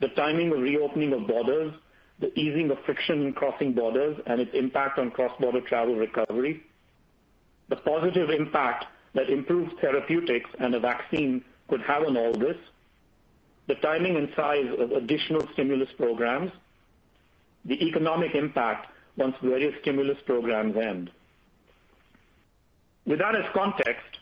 the 0.00 0.08
timing 0.08 0.50
of 0.52 0.60
reopening 0.60 1.12
of 1.12 1.26
borders, 1.26 1.74
the 2.20 2.32
easing 2.38 2.70
of 2.70 2.78
friction 2.86 3.26
in 3.26 3.34
crossing 3.34 3.74
borders 3.74 4.16
and 4.26 4.40
its 4.40 4.52
impact 4.54 4.98
on 4.98 5.10
cross-border 5.10 5.60
travel 5.62 5.96
recovery, 5.96 6.62
the 7.68 7.76
positive 7.76 8.30
impact 8.30 8.86
that 9.14 9.28
improved 9.28 9.72
therapeutics 9.82 10.48
and 10.58 10.74
a 10.74 10.80
vaccine 10.80 11.44
could 11.70 11.80
have 11.82 12.02
on 12.02 12.16
all 12.16 12.32
this, 12.32 12.56
the 13.68 13.76
timing 13.76 14.16
and 14.16 14.28
size 14.36 14.66
of 14.78 14.90
additional 14.90 15.46
stimulus 15.54 15.88
programs, 15.96 16.50
the 17.64 17.82
economic 17.86 18.34
impact 18.34 18.88
once 19.16 19.34
various 19.42 19.74
stimulus 19.80 20.18
programs 20.26 20.76
end. 20.76 21.10
With 23.06 23.20
that 23.20 23.36
as 23.36 23.44
context, 23.54 24.18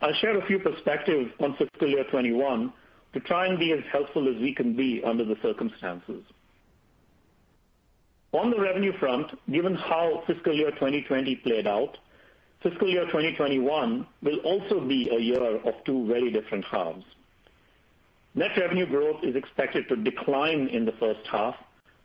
I'll 0.00 0.14
share 0.14 0.38
a 0.38 0.46
few 0.46 0.58
perspectives 0.58 1.30
on 1.40 1.56
fiscal 1.56 1.88
year 1.88 2.04
2021 2.04 2.72
to 3.12 3.20
try 3.20 3.46
and 3.46 3.58
be 3.58 3.72
as 3.72 3.84
helpful 3.90 4.28
as 4.28 4.40
we 4.40 4.54
can 4.54 4.74
be 4.74 5.02
under 5.04 5.24
the 5.24 5.36
circumstances. 5.42 6.22
On 8.32 8.50
the 8.50 8.58
revenue 8.58 8.96
front, 8.98 9.30
given 9.50 9.74
how 9.74 10.22
fiscal 10.26 10.54
year 10.54 10.70
2020 10.70 11.36
played 11.36 11.66
out, 11.66 11.98
fiscal 12.62 12.88
year 12.88 13.04
2021 13.06 14.06
will 14.22 14.38
also 14.38 14.80
be 14.80 15.08
a 15.10 15.18
year 15.18 15.56
of 15.56 15.74
two 15.84 16.06
very 16.06 16.30
different 16.30 16.64
halves. 16.64 17.04
Net 18.34 18.52
revenue 18.56 18.86
growth 18.86 19.22
is 19.22 19.36
expected 19.36 19.88
to 19.88 19.96
decline 19.96 20.68
in 20.68 20.84
the 20.84 20.92
first 20.92 21.26
half 21.30 21.54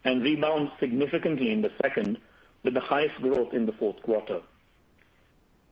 and 0.04 0.24
rebound 0.24 0.72
significantly 0.80 1.52
in 1.52 1.62
the 1.62 1.72
second, 1.82 2.18
with 2.64 2.74
the 2.74 2.82
highest 2.82 3.16
growth 3.22 3.54
in 3.54 3.66
the 3.66 3.72
fourth 3.74 4.02
quarter. 4.04 4.42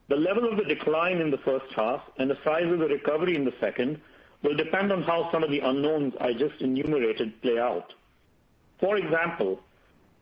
The 0.08 0.16
level 0.16 0.48
of 0.50 0.56
the 0.56 0.64
decline 0.64 1.18
in 1.18 1.30
the 1.30 1.38
first 1.38 1.66
half 1.74 2.00
and 2.18 2.30
the 2.30 2.38
size 2.44 2.70
of 2.70 2.78
the 2.78 2.86
recovery 2.86 3.34
in 3.34 3.44
the 3.44 3.54
second 3.60 4.00
will 4.42 4.56
depend 4.56 4.92
on 4.92 5.02
how 5.02 5.30
some 5.32 5.42
of 5.42 5.50
the 5.50 5.60
unknowns 5.60 6.14
I 6.20 6.32
just 6.32 6.60
enumerated 6.60 7.42
play 7.42 7.58
out. 7.58 7.92
For 8.78 8.96
example, 8.96 9.60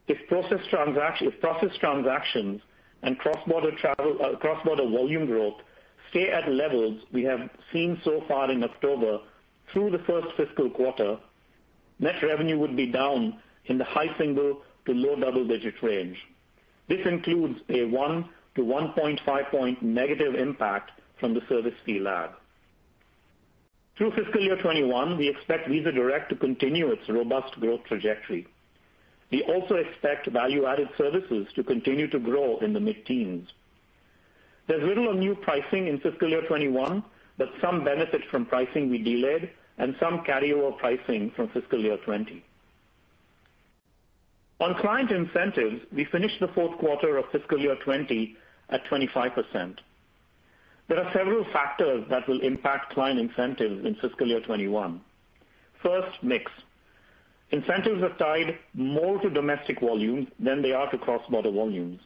if 0.08 0.26
processed 0.28 0.70
transactions 0.70 2.60
and 3.04 3.18
cross-border 3.18 3.70
travel 3.78 4.18
uh 4.22 4.36
cross 4.38 4.64
border 4.64 4.88
volume 4.88 5.26
growth 5.26 5.60
stay 6.10 6.30
at 6.30 6.50
levels 6.50 7.00
we 7.12 7.22
have 7.24 7.50
seen 7.72 8.00
so 8.04 8.22
far 8.28 8.50
in 8.50 8.62
October 8.64 9.18
through 9.72 9.90
the 9.90 9.98
first 10.06 10.28
fiscal 10.36 10.70
quarter, 10.70 11.18
net 11.98 12.22
revenue 12.22 12.58
would 12.58 12.76
be 12.76 12.86
down 12.86 13.38
in 13.66 13.78
the 13.78 13.84
high 13.84 14.16
single 14.18 14.62
to 14.86 14.92
low 14.92 15.16
double-digit 15.16 15.74
range. 15.82 16.16
This 16.88 17.04
includes 17.06 17.58
a 17.70 17.84
1 17.84 18.28
to 18.56 18.62
1.5 18.62 19.50
point 19.50 19.82
negative 19.82 20.34
impact 20.34 20.92
from 21.18 21.34
the 21.34 21.40
service 21.48 21.74
fee 21.84 21.98
lag. 21.98 22.30
Through 23.96 24.12
fiscal 24.12 24.40
year 24.40 24.56
2021, 24.56 25.16
we 25.16 25.28
expect 25.28 25.68
Visa 25.68 25.92
Direct 25.92 26.28
to 26.30 26.36
continue 26.36 26.90
its 26.90 27.08
robust 27.08 27.58
growth 27.60 27.80
trajectory. 27.84 28.46
We 29.30 29.42
also 29.42 29.76
expect 29.76 30.28
value-added 30.28 30.88
services 30.96 31.46
to 31.56 31.64
continue 31.64 32.08
to 32.08 32.18
grow 32.18 32.58
in 32.58 32.72
the 32.72 32.80
mid-teens. 32.80 33.48
There's 34.66 34.82
little 34.82 35.10
of 35.10 35.16
new 35.16 35.34
pricing 35.34 35.88
in 35.88 35.98
fiscal 36.00 36.28
year 36.28 36.42
2021, 36.42 37.02
but 37.36 37.48
some 37.60 37.84
benefit 37.84 38.22
from 38.30 38.46
pricing 38.46 38.90
we 38.90 39.02
delayed 39.02 39.50
and 39.78 39.96
some 39.98 40.20
carryover 40.20 40.76
pricing 40.78 41.32
from 41.34 41.48
fiscal 41.48 41.80
year 41.80 41.96
2020. 41.98 42.44
On 44.60 44.74
client 44.80 45.10
incentives, 45.10 45.84
we 45.92 46.04
finished 46.06 46.38
the 46.40 46.48
fourth 46.48 46.78
quarter 46.78 47.16
of 47.16 47.24
fiscal 47.32 47.58
year 47.58 47.74
2020 47.76 48.36
at 48.70 48.84
25%. 48.86 49.76
There 50.88 51.02
are 51.02 51.12
several 51.12 51.44
factors 51.52 52.04
that 52.10 52.28
will 52.28 52.40
impact 52.40 52.92
client 52.92 53.18
incentives 53.18 53.84
in 53.84 53.94
fiscal 53.96 54.26
year 54.26 54.40
2021. 54.40 55.00
First, 55.82 56.22
mix. 56.22 56.50
Incentives 57.54 58.02
are 58.02 58.18
tied 58.18 58.58
more 58.74 59.20
to 59.20 59.30
domestic 59.30 59.78
volumes 59.78 60.26
than 60.40 60.60
they 60.60 60.72
are 60.72 60.90
to 60.90 60.98
cross-border 60.98 61.52
volumes. 61.52 62.00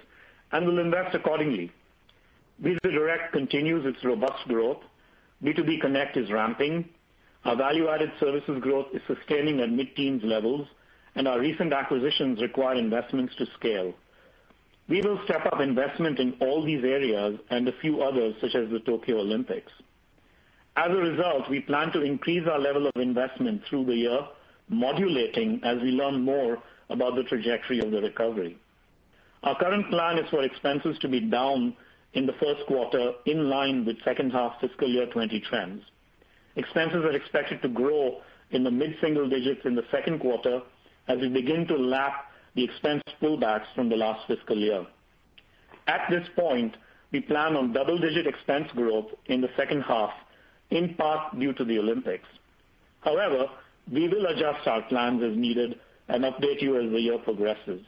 and 0.51 0.65
will 0.65 0.79
invest 0.79 1.13
accordingly. 1.13 1.71
Visa 2.59 2.79
Direct 2.83 3.33
continues 3.33 3.85
its 3.85 4.03
robust 4.03 4.47
growth. 4.47 4.81
B2B 5.43 5.81
Connect 5.81 6.17
is 6.17 6.31
ramping. 6.31 6.87
Our 7.43 7.55
value-added 7.55 8.11
services 8.19 8.61
growth 8.61 8.87
is 8.93 9.01
sustaining 9.07 9.59
at 9.61 9.71
mid-teens 9.71 10.21
levels, 10.23 10.67
and 11.15 11.27
our 11.27 11.39
recent 11.39 11.73
acquisitions 11.73 12.41
require 12.41 12.75
investments 12.75 13.35
to 13.37 13.45
scale. 13.57 13.93
We 14.87 15.01
will 15.01 15.19
step 15.25 15.45
up 15.45 15.59
investment 15.59 16.19
in 16.19 16.35
all 16.41 16.65
these 16.65 16.83
areas 16.83 17.39
and 17.49 17.67
a 17.67 17.79
few 17.79 18.01
others, 18.01 18.35
such 18.41 18.55
as 18.55 18.69
the 18.69 18.79
Tokyo 18.79 19.19
Olympics. 19.19 19.71
As 20.75 20.89
a 20.89 20.95
result, 20.95 21.49
we 21.49 21.59
plan 21.59 21.91
to 21.91 22.01
increase 22.01 22.47
our 22.47 22.59
level 22.59 22.87
of 22.87 23.01
investment 23.01 23.61
through 23.69 23.85
the 23.85 23.95
year, 23.95 24.19
modulating 24.69 25.61
as 25.63 25.81
we 25.81 25.91
learn 25.91 26.23
more 26.23 26.61
about 26.89 27.15
the 27.15 27.23
trajectory 27.23 27.79
of 27.79 27.91
the 27.91 28.01
recovery. 28.01 28.57
Our 29.43 29.57
current 29.57 29.89
plan 29.89 30.17
is 30.17 30.29
for 30.29 30.43
expenses 30.43 30.97
to 30.99 31.07
be 31.07 31.19
down 31.19 31.75
in 32.13 32.25
the 32.25 32.33
first 32.33 32.65
quarter, 32.67 33.13
in 33.25 33.49
line 33.49 33.85
with 33.85 34.01
second 34.03 34.31
half 34.31 34.59
fiscal 34.59 34.89
year 34.89 35.05
2020 35.05 35.39
trends. 35.41 35.83
Expenses 36.55 37.05
are 37.05 37.15
expected 37.15 37.61
to 37.61 37.69
grow 37.69 38.21
in 38.51 38.63
the 38.63 38.71
mid-single 38.71 39.29
digits 39.29 39.61
in 39.65 39.75
the 39.75 39.85
second 39.91 40.19
quarter 40.19 40.61
as 41.11 41.19
we 41.19 41.27
begin 41.27 41.67
to 41.67 41.75
lap 41.75 42.31
the 42.55 42.63
expense 42.63 43.03
pullbacks 43.21 43.65
from 43.75 43.89
the 43.89 43.95
last 43.95 44.25
fiscal 44.27 44.57
year. 44.57 44.85
At 45.87 46.09
this 46.09 46.27
point, 46.35 46.75
we 47.11 47.19
plan 47.19 47.55
on 47.57 47.73
double-digit 47.73 48.25
expense 48.25 48.69
growth 48.75 49.07
in 49.25 49.41
the 49.41 49.49
second 49.57 49.81
half, 49.81 50.11
in 50.69 50.93
part 50.95 51.37
due 51.37 51.53
to 51.53 51.65
the 51.65 51.79
Olympics. 51.79 52.27
However, 53.01 53.47
we 53.91 54.07
will 54.07 54.25
adjust 54.27 54.65
our 54.67 54.83
plans 54.83 55.21
as 55.21 55.35
needed 55.35 55.79
and 56.07 56.23
update 56.23 56.61
you 56.61 56.79
as 56.81 56.89
the 56.91 57.01
year 57.01 57.17
progresses. 57.17 57.81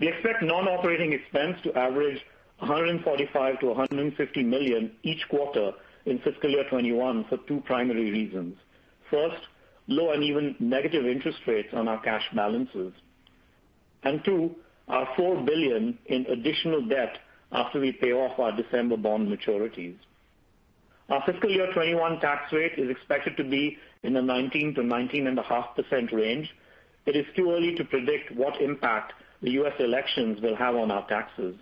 We 0.00 0.08
expect 0.08 0.42
non-operating 0.42 1.12
expense 1.12 1.56
to 1.64 1.74
average 1.78 2.20
$145 2.62 3.62
million-$150 3.62 4.44
million 4.46 4.92
each 5.02 5.28
quarter 5.28 5.72
in 6.06 6.18
fiscal 6.20 6.50
year 6.50 6.64
2021 6.64 7.24
for 7.28 7.36
two 7.48 7.60
primary 7.66 8.10
reasons. 8.10 8.56
First, 9.10 9.42
low 9.86 10.12
and 10.12 10.22
even 10.22 10.56
negative 10.58 11.06
interest 11.06 11.38
rates 11.46 11.68
on 11.72 11.88
our 11.88 12.00
cash 12.00 12.24
balances. 12.34 12.92
Two, 14.24 14.54
our 14.88 15.08
4 15.16 15.42
billion 15.44 15.98
in 16.06 16.26
additional 16.26 16.86
debt 16.86 17.18
after 17.52 17.80
we 17.80 17.92
pay 17.92 18.12
off 18.12 18.38
our 18.38 18.52
December 18.52 18.96
bond 18.96 19.28
maturities. 19.28 19.96
Our 21.08 21.22
fiscal 21.26 21.50
year 21.50 21.66
2021 21.66 22.20
tax 22.20 22.52
rate 22.52 22.72
is 22.78 22.90
expected 22.90 23.36
to 23.36 23.44
be 23.44 23.76
in 24.02 24.14
the 24.14 24.20
19%-19.5% 24.20 26.12
range. 26.12 26.54
It 27.06 27.16
is 27.16 27.26
too 27.36 27.50
early 27.50 27.74
to 27.76 27.84
predict 27.84 28.30
what 28.34 28.60
impact 28.60 29.12
the 29.42 29.50
U.S. 29.52 29.74
elections 29.78 30.40
will 30.40 30.56
have 30.56 30.74
on 30.74 30.90
our 30.90 31.06
taxes. 31.06 31.54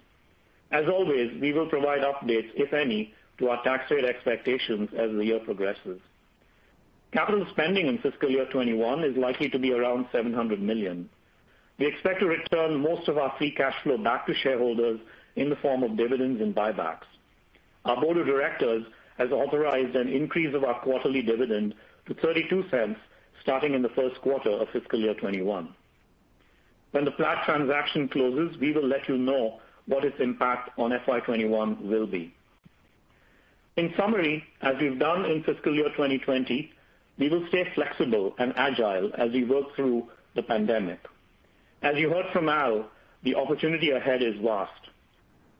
As 0.70 0.84
always, 0.88 1.32
we 1.40 1.52
will 1.52 1.66
provide 1.68 2.02
updates, 2.02 2.50
if 2.54 2.72
any, 2.72 3.12
to 3.38 3.48
our 3.48 3.62
tax 3.64 3.90
rate 3.90 4.04
expectations 4.04 4.88
as 4.96 5.10
the 5.10 5.24
year 5.24 5.40
progresses. 5.40 6.00
Capital 7.12 7.46
spending 7.50 7.88
in 7.88 7.98
fiscal 7.98 8.30
year 8.30 8.46
2021 8.46 9.04
is 9.04 9.16
likely 9.16 9.50
to 9.50 9.58
be 9.58 9.72
around 9.72 10.06
700 10.12 10.62
million. 10.62 11.10
We 11.78 11.86
expect 11.86 12.20
to 12.20 12.26
return 12.26 12.80
most 12.80 13.08
of 13.08 13.18
our 13.18 13.34
free 13.36 13.50
cash 13.50 13.74
flow 13.82 13.98
back 13.98 14.26
to 14.26 14.34
shareholders 14.34 14.98
in 15.36 15.50
the 15.50 15.56
form 15.56 15.82
of 15.82 15.96
dividends 15.96 16.40
and 16.40 16.54
buybacks. 16.54 17.04
Our 17.84 18.00
board 18.00 18.16
of 18.16 18.26
directors 18.26 18.84
has 19.18 19.30
authorized 19.30 19.94
an 19.94 20.08
increase 20.08 20.54
of 20.54 20.64
our 20.64 20.80
quarterly 20.80 21.22
dividend 21.22 21.74
to 22.06 22.14
$0.32 22.14 22.96
starting 23.42 23.74
in 23.74 23.82
the 23.82 23.88
first 23.90 24.20
quarter 24.22 24.50
of 24.50 24.68
fiscal 24.70 24.98
year 24.98 25.14
2021. 25.14 25.68
When 26.92 27.04
the 27.04 27.10
Plaid 27.10 27.38
transaction 27.44 28.08
closes, 28.08 28.56
we 28.58 28.72
will 28.72 28.86
let 28.86 29.08
you 29.08 29.18
know 29.18 29.60
what 29.86 30.04
its 30.04 30.18
impact 30.20 30.78
on 30.78 30.90
FY 30.90 31.20
2021 31.20 31.88
will 31.88 32.06
be. 32.06 32.32
In 33.76 33.92
summary, 33.96 34.44
as 34.60 34.76
we've 34.80 34.98
done 34.98 35.24
in 35.24 35.42
fiscal 35.42 35.74
year 35.74 35.88
2020, 35.90 36.70
we 37.18 37.28
will 37.28 37.46
stay 37.48 37.66
flexible 37.74 38.34
and 38.38 38.52
agile 38.56 39.10
as 39.16 39.30
we 39.32 39.44
work 39.44 39.74
through 39.76 40.08
the 40.34 40.42
pandemic. 40.42 41.00
As 41.82 41.96
you 41.96 42.10
heard 42.10 42.26
from 42.32 42.48
Al, 42.48 42.88
the 43.22 43.34
opportunity 43.34 43.90
ahead 43.90 44.22
is 44.22 44.34
vast. 44.42 44.72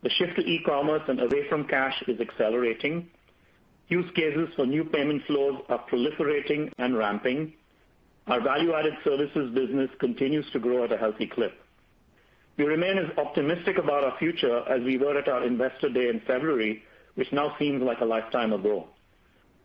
The 0.03 0.11
shift 0.11 0.37
to 0.37 0.43
e-commerce 0.43 1.03
and 1.09 1.21
away 1.21 1.49
from 1.49 1.67
cash 1.67 2.03
is 2.09 2.21
accelerating. 2.21 3.09
Use 3.89 4.11
cases 4.15 4.49
for 4.57 4.67
new 4.67 4.85
payment 4.85 5.23
flows 5.27 5.63
are 5.69 5.85
proliferating 5.91 6.73
and 6.79 6.97
ramping. 6.97 7.53
Our 8.27 8.41
value-added 8.41 8.95
services 9.05 9.55
business 9.55 9.91
continues 10.01 10.49
to 10.53 10.59
grow 10.59 10.85
at 10.85 10.93
a 10.93 10.97
healthy 10.97 11.27
clip. 11.27 11.53
We 12.57 12.65
remain 12.65 12.99
as 12.99 13.17
optimistic 13.17 13.79
about 13.79 14.05
our 14.05 14.17
future 14.19 14.63
as 14.69 14.83
we 14.83 14.99
were 14.99 15.19
at 15.19 15.29
our 15.29 15.45
Investor 15.45 15.89
Day 15.89 16.09
in 16.09 16.21
February, 16.27 16.83
which 17.15 17.33
now 17.33 17.55
seems 17.59 17.83
like 17.83 18.01
a 18.01 18.05
lifetime 18.05 18.53
ago. 18.53 18.89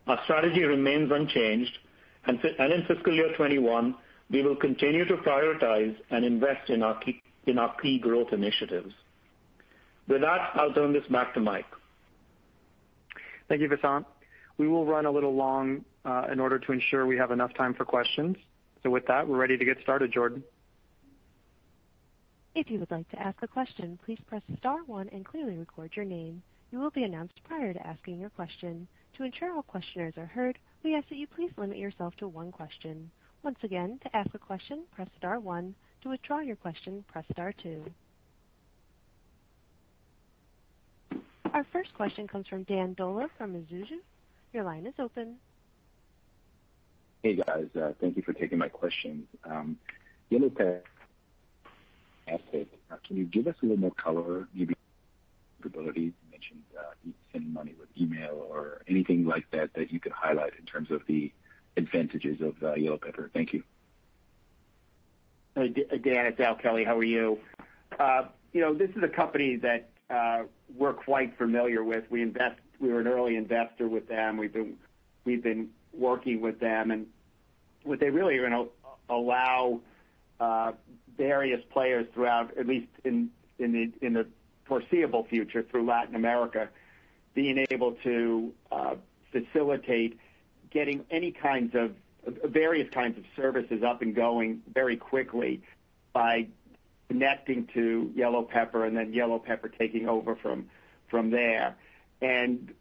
Our 0.08 0.20
strategy 0.24 0.64
remains 0.64 1.12
unchanged, 1.12 1.78
and 2.26 2.40
in 2.44 2.86
fiscal 2.88 3.14
year 3.14 3.28
2021, 3.30 3.96
we 4.30 4.42
will 4.42 4.56
continue 4.56 5.06
to 5.06 5.18
prioritize 5.18 5.96
and 6.10 6.26
invest 6.26 6.70
in 6.70 6.84
our 6.84 6.98
key 7.00 7.22
in 7.46 7.58
our 7.58 7.74
key 7.82 7.98
growth 7.98 8.34
initiatives. 8.34 8.94
With 10.08 10.22
that, 10.22 10.52
I'll 10.56 10.74
turn 10.74 10.92
this 10.94 11.06
back 11.10 11.34
to 11.34 11.40
Mike. 11.40 11.66
Thank 13.48 13.62
you, 13.62 13.70
Vasant. 13.70 14.06
We 14.58 14.68
will 14.68 14.86
run 14.86 15.06
a 15.06 15.12
little 15.12 15.34
long 15.34 15.86
uh, 16.04 16.28
in 16.32 16.40
order 16.40 16.60
to 16.60 16.72
ensure 16.72 17.06
we 17.06 17.18
have 17.18 17.32
enough 17.32 17.54
time 17.54 17.74
for 17.74 17.86
questions. 17.86 18.36
So 18.84 18.90
with 18.90 19.06
that, 19.08 19.28
we're 19.28 19.38
ready 19.38 19.58
to 19.58 19.66
get 19.66 19.78
started, 19.82 20.12
Jordan. 20.12 20.44
If 22.56 22.70
you 22.70 22.80
would 22.80 22.92
like 22.92 23.10
to 23.12 23.20
ask 23.20 23.38
a 23.44 23.48
question, 23.48 24.00
please 24.04 24.20
press 24.28 24.42
star 24.58 24.80
one 24.86 25.10
and 25.10 25.26
clearly 25.26 25.58
record 25.58 25.92
your 25.96 26.06
name. 26.06 26.42
You 26.72 26.80
will 26.80 26.90
be 26.90 27.04
announced 27.04 27.40
prior 27.48 27.74
to 27.74 27.88
asking 27.88 28.20
your 28.20 28.30
question. 28.32 28.88
To 29.18 29.24
ensure 29.24 29.52
all 29.52 29.64
questioners 29.64 30.14
are 30.18 30.28
heard, 30.28 30.60
we 30.84 30.96
ask 30.96 31.10
that 31.10 31.18
you 31.18 31.26
please 31.26 31.50
limit 31.58 31.78
yourself 31.78 32.16
to 32.18 32.28
one 32.28 32.52
question. 32.52 33.10
Once 33.42 33.58
again, 33.64 34.00
to 34.04 34.16
ask 34.16 34.30
a 34.36 34.40
question, 34.40 34.84
press 34.94 35.08
star 35.18 35.40
one. 35.40 35.74
To 36.04 36.10
withdraw 36.10 36.40
your 36.40 36.56
question, 36.56 37.04
press 37.08 37.26
star 37.32 37.52
two. 37.52 37.84
Our 41.52 41.66
first 41.74 41.92
question 41.96 42.28
comes 42.28 42.46
from 42.48 42.62
Dan 42.64 42.94
Dolev 42.94 43.30
from 43.40 43.54
Mizuho. 43.54 43.98
Your 44.54 44.64
line 44.64 44.86
is 44.86 44.94
open. 45.00 45.38
Hey, 47.24 47.38
guys. 47.38 47.66
Uh, 47.76 47.94
thank 48.00 48.18
you 48.18 48.22
for 48.22 48.34
taking 48.34 48.60
my 48.60 48.70
question. 48.70 49.28
YellowPepper 50.32 50.76
um, 50.76 51.72
asset, 52.28 52.68
uh, 52.92 52.98
can 53.08 53.18
you 53.18 53.26
give 53.26 53.48
us 53.48 53.56
a 53.64 53.66
little 53.66 53.80
more 53.80 53.94
color, 53.96 54.48
maybe 54.54 54.76
capabilities? 55.58 56.14
Mentioned 56.38 56.64
uh, 56.78 56.84
sending 57.32 57.52
money 57.52 57.74
with 57.80 57.90
email 58.00 58.46
or 58.48 58.84
anything 58.88 59.26
like 59.26 59.50
that 59.50 59.74
that 59.74 59.92
you 59.92 60.00
could 60.00 60.12
highlight 60.12 60.54
in 60.60 60.66
terms 60.66 60.92
of 60.92 61.02
the 61.08 61.32
advantages 61.78 62.42
of 62.42 62.62
uh, 62.62 62.76
YellowPepper. 62.76 63.32
Thank 63.34 63.54
you. 63.54 63.64
Uh, 65.56 65.64
Dan, 65.64 66.28
it's 66.28 66.40
Al 66.40 66.54
Kelly. 66.56 66.84
How 66.84 66.96
are 66.96 67.04
you? 67.04 67.40
Uh 68.00 68.26
you 68.54 68.62
know 68.62 68.76
this 68.76 68.92
is 68.92 69.02
a 69.02 69.08
company 69.08 69.56
that 69.56 69.90
we're 70.76 70.94
quite 70.94 71.36
familiar 71.40 71.84
with. 71.84 72.04
We 72.12 72.22
invest 72.22 72.60
we 72.80 72.90
were 72.90 73.00
an 73.00 73.08
early 73.08 73.36
investor 73.36 73.88
with 73.88 74.08
them. 74.08 74.38
We've 74.38 74.54
been 75.44 75.70
working 75.94 76.40
with 76.40 76.60
them. 76.60 76.92
And 76.92 77.08
what 77.84 78.00
they 78.00 78.12
really 78.12 78.38
are 78.38 78.48
going 78.48 78.68
to 78.68 79.14
allow 79.14 79.82
various 81.18 81.62
players 81.72 82.06
throughout, 82.14 82.56
at 82.58 82.68
least 82.68 82.90
in 83.04 83.32
the 83.58 84.28
foreseeable 84.68 85.26
future 85.26 85.64
through 85.64 85.86
Latin 85.86 86.16
America, 86.16 86.70
being 87.34 87.66
able 87.70 87.94
to 88.04 88.54
facilitate 89.32 90.20
getting 90.72 91.06
any 91.10 91.32
kinds 91.32 91.76
of 91.76 91.92
uh 92.26 92.48
various 92.48 92.90
kinds 92.90 93.18
of 93.18 93.24
services 93.36 93.84
up 93.84 94.02
and 94.02 94.14
going 94.14 94.62
very 94.74 94.98
quickly 94.98 95.62
by 96.14 96.46
connecting 97.08 97.68
to 97.74 98.12
YellowPepper 98.18 98.86
and 98.86 98.98
then 98.98 99.14
YellowPepper 99.14 99.78
taking 99.78 100.10
over 100.10 100.36
from 100.36 101.32
there. 101.32 101.78
And 102.22 102.74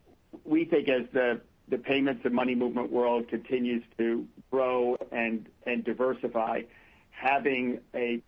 we 0.45 0.65
think 0.65 0.89
as 0.89 1.03
the 1.13 1.41
payments 1.79 2.23
and 2.25 2.35
money 2.35 2.55
movement 2.55 2.91
world 2.91 3.29
continues 3.29 3.85
to 3.99 4.27
grow 4.51 4.97
and 5.13 5.47
diversify, 5.85 6.63
having 7.11 7.79
a 7.95 8.21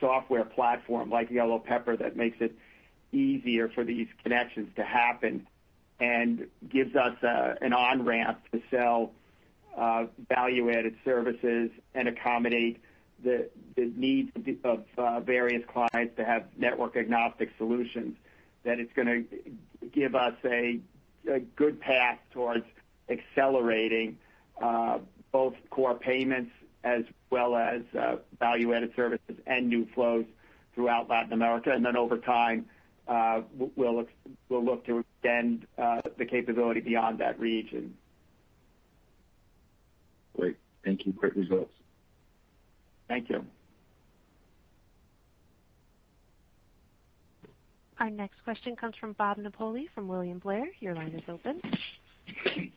software 0.00 0.44
platform 0.44 1.10
like 1.10 1.28
YellowPepper 1.30 1.98
that 1.98 2.16
makes 2.16 2.38
it 2.40 2.56
easier 3.14 3.68
for 3.68 3.84
these 3.84 4.08
connections 4.22 4.68
to 4.76 4.84
happen 4.84 5.46
and 6.00 6.46
gives 6.68 6.96
us 6.96 7.14
uh, 7.22 7.54
an 7.60 7.72
on-ramp 7.72 8.38
to 8.52 8.60
sell 8.70 9.12
uh, 9.76 10.06
value-added 10.28 10.96
services 11.04 11.70
and 11.94 12.08
accommodate 12.08 12.80
the 13.22 13.48
needs 13.76 14.30
of 14.64 14.84
uh, 14.98 15.20
various 15.20 15.62
clients 15.72 16.14
to 16.16 16.24
have 16.24 16.44
network-agnostic 16.58 17.50
solutions, 17.56 18.16
that 18.64 18.78
it's 18.78 18.92
going 18.92 19.08
to 19.08 19.88
give 19.92 20.14
us 20.14 20.34
a 20.44 20.78
good 21.56 21.80
path 21.80 22.18
towards 22.32 22.66
accelerating 23.08 24.18
both 25.32 25.54
core 25.70 25.94
payments 25.94 26.50
as 26.82 27.04
well 27.30 27.56
as 27.56 27.80
value-added 28.38 28.92
services 28.94 29.36
and 29.46 29.68
new 29.68 29.86
flows 29.94 30.26
throughout 30.74 31.08
Latin 31.08 31.32
America. 31.32 31.70
And 31.70 31.84
then 31.84 31.96
over 31.96 32.18
time, 32.18 32.66
Uh, 33.06 33.42
we'll 33.76 34.06
look 34.50 34.86
to 34.86 34.98
extend 34.98 35.66
uh, 35.76 36.00
the 36.18 36.24
capability 36.24 36.80
beyond 36.80 37.18
that 37.18 37.38
region. 37.38 37.94
Great. 40.36 40.56
Thank 40.84 41.06
you. 41.06 41.12
Great 41.12 41.36
results. 41.36 41.72
Thank 43.08 43.28
you. 43.28 43.44
Our 48.00 48.10
next 48.10 48.42
question 48.42 48.74
comes 48.74 48.94
from 48.98 49.12
Bob 49.12 49.38
Napoli 49.38 49.88
from 49.94 50.08
William 50.08 50.38
Blair. 50.38 50.66
Your 50.80 50.94
line 50.94 51.12
is 51.14 51.22
open. 51.28 51.60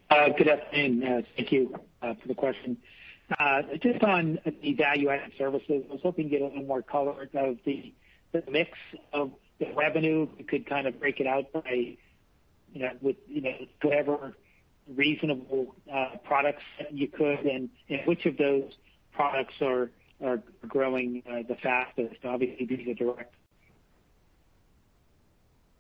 Uh, 0.10 0.30
good 0.38 0.48
afternoon. 0.48 1.26
Thank 1.36 1.52
you 1.52 1.74
for 2.02 2.28
the 2.28 2.36
question. 2.36 2.78
Just 3.82 4.04
on 4.04 4.40
the 4.62 4.74
value-added 4.74 5.32
services, 5.38 5.84
I 5.90 5.94
was 5.94 6.02
hoping 6.04 6.26
to 6.26 6.30
get 6.30 6.42
a 6.42 6.46
little 6.46 6.64
more 6.64 6.82
color 6.82 7.30
of 7.34 7.58
the 7.66 7.94
mix 8.50 8.72
of 9.14 9.32
the 9.60 9.68
revenue. 9.76 10.28
You 10.38 10.46
could 10.46 10.66
kind 10.68 10.88
of 10.88 11.00
break 11.00 11.20
it 11.20 11.28
out 11.28 11.52
by 11.52 11.98
you 12.74 12.82
know, 12.82 12.92
with, 13.02 13.16
you 13.28 13.42
know, 13.42 13.54
whatever 13.82 14.34
reasonable 14.94 15.76
uh, 15.94 16.18
products 16.24 16.64
you 16.92 17.08
could, 17.08 17.40
and 17.40 17.70
which 18.06 18.26
of 18.26 18.38
those 18.38 18.72
products 19.14 19.56
are 19.62 19.92
are 20.24 20.42
growing 20.68 21.22
uh, 21.30 21.44
the 21.48 21.56
fastest? 21.62 22.16
Obviously, 22.24 22.66
Visa 22.66 22.94
Direct. 22.96 23.34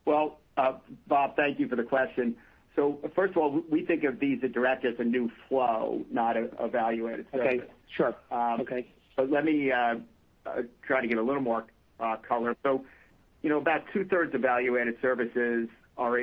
Well, 0.06 0.40
uh, 0.58 0.74
Bob, 1.08 1.36
thank 1.36 1.60
you 1.60 1.68
for 1.68 1.76
the 1.76 1.84
question. 1.84 2.36
So 2.76 3.00
First 3.16 3.32
of 3.32 3.38
all, 3.38 3.64
we 3.72 3.84
think 3.84 4.04
of 4.04 4.16
Visa 4.16 4.48
Direct 4.48 4.86
as 4.86 4.94
a 5.00 5.04
new 5.04 5.32
flow, 5.50 6.06
not 6.12 6.38
a 6.38 6.68
value-added 6.68 7.26
service. 7.32 7.48
Okay. 7.48 7.68
Sure. 7.96 8.16
Um, 8.32 8.62
okay. 8.62 8.88
But 9.16 9.32
let 9.32 9.44
me 9.46 9.72
try 10.84 11.02
to 11.02 11.08
give 11.08 11.18
a 11.18 11.22
little 11.22 11.42
more 11.42 11.66
color. 12.28 12.56
You 13.42 13.50
know, 13.50 13.58
about 13.58 13.84
two-thirds 13.94 14.34
of 14.36 14.42
value-added 14.42 14.98
services 15.02 15.70
are 15.98 16.20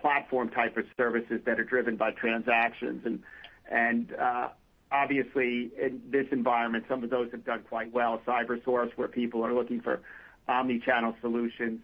platform 0.00 0.50
type 0.50 0.76
of 0.76 0.84
services 0.96 1.40
that 1.44 1.60
are 1.60 1.64
driven 1.64 1.96
by 1.96 2.10
transactions. 2.10 3.02
And 3.04 3.22
and 3.70 4.14
uh 4.14 4.48
obviously, 4.92 5.70
in 5.80 6.02
this 6.10 6.26
environment, 6.30 6.84
some 6.88 7.02
of 7.02 7.10
those 7.10 7.30
have 7.32 7.44
done 7.44 7.62
quite 7.68 7.92
well. 7.92 8.20
CyberSource, 8.26 8.90
where 8.96 9.08
people 9.08 9.44
are 9.44 9.54
looking 9.54 9.80
for 9.80 10.00
omni-channel 10.48 11.16
solutions, 11.20 11.80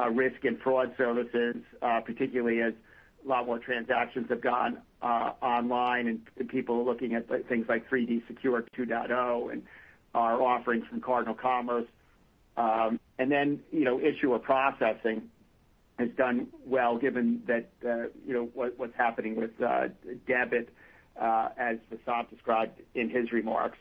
uh, 0.00 0.08
risk 0.08 0.44
and 0.44 0.58
fraud 0.60 0.94
services, 0.96 1.56
uh, 1.82 2.00
particularly 2.00 2.62
as 2.62 2.72
a 3.24 3.28
lot 3.28 3.46
more 3.46 3.58
transactions 3.58 4.26
have 4.28 4.40
gone 4.40 4.78
uh, 5.02 5.32
online 5.42 6.06
and 6.06 6.48
people 6.48 6.80
are 6.80 6.84
looking 6.84 7.14
at 7.14 7.28
things 7.48 7.66
like 7.68 7.88
3D 7.90 8.26
Secure 8.26 8.64
2.0 8.76 9.52
and 9.52 9.62
our 10.14 10.40
offerings 10.40 10.84
from 10.86 11.02
um, 12.56 13.00
CardinalCommerce. 13.18 14.02
Issuer 14.02 14.38
processing 14.38 15.30
has 15.98 16.08
done 16.16 16.48
well 16.66 16.98
given 16.98 17.42
that 17.46 17.70
uh 17.84 18.08
you 18.26 18.34
know 18.34 18.50
what 18.54 18.78
what's 18.78 18.96
happening 18.96 19.36
with 19.36 19.50
uh, 19.62 19.88
debit, 20.26 20.68
uh, 21.20 21.48
as 21.56 21.76
Vasant 21.90 22.30
described 22.30 22.80
in 22.94 23.08
his 23.08 23.32
remarks. 23.32 23.78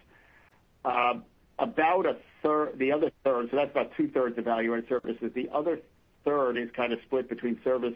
Uh, 0.83 1.15
about 1.57 2.05
a 2.05 2.17
third, 2.43 2.77
The 2.77 2.91
other 2.91 3.11
third, 3.23 3.47
so 3.49 3.57
that's 3.57 3.71
about 3.71 3.91
two-thirds 3.95 4.37
of 4.37 4.43
value-added 4.43 4.87
services. 4.89 5.31
The 5.33 5.49
other 5.53 5.79
third 6.25 6.57
is 6.57 6.69
kind 6.75 6.91
of 6.91 6.99
split 7.05 7.29
between 7.29 7.59
service 7.63 7.93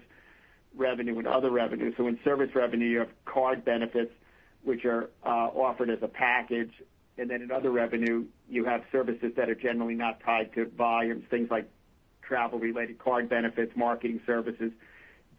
revenue 0.75 1.17
and 1.17 1.27
other 1.27 1.51
revenue. 1.51 1.93
So 1.97 2.07
in 2.07 2.19
service 2.23 2.49
revenue, 2.55 2.87
you 2.87 2.99
have 2.99 3.09
card 3.25 3.65
benefits, 3.65 4.11
which 4.63 4.85
are 4.85 5.09
offered 5.23 5.89
as 5.89 5.99
a 6.01 6.07
package. 6.07 6.71
And 7.19 7.29
then 7.29 7.41
in 7.41 7.51
other 7.51 7.71
revenue, 7.71 8.25
you 8.49 8.65
have 8.65 8.81
services 8.91 9.33
that 9.35 9.49
are 9.49 9.55
generally 9.55 9.95
not 9.95 10.19
tied 10.21 10.53
to 10.53 10.65
volumes, 10.65 11.25
things 11.29 11.51
like 11.51 11.69
travel-related 12.21 12.99
card 12.99 13.27
benefits, 13.27 13.75
marketing 13.75 14.21
services, 14.25 14.71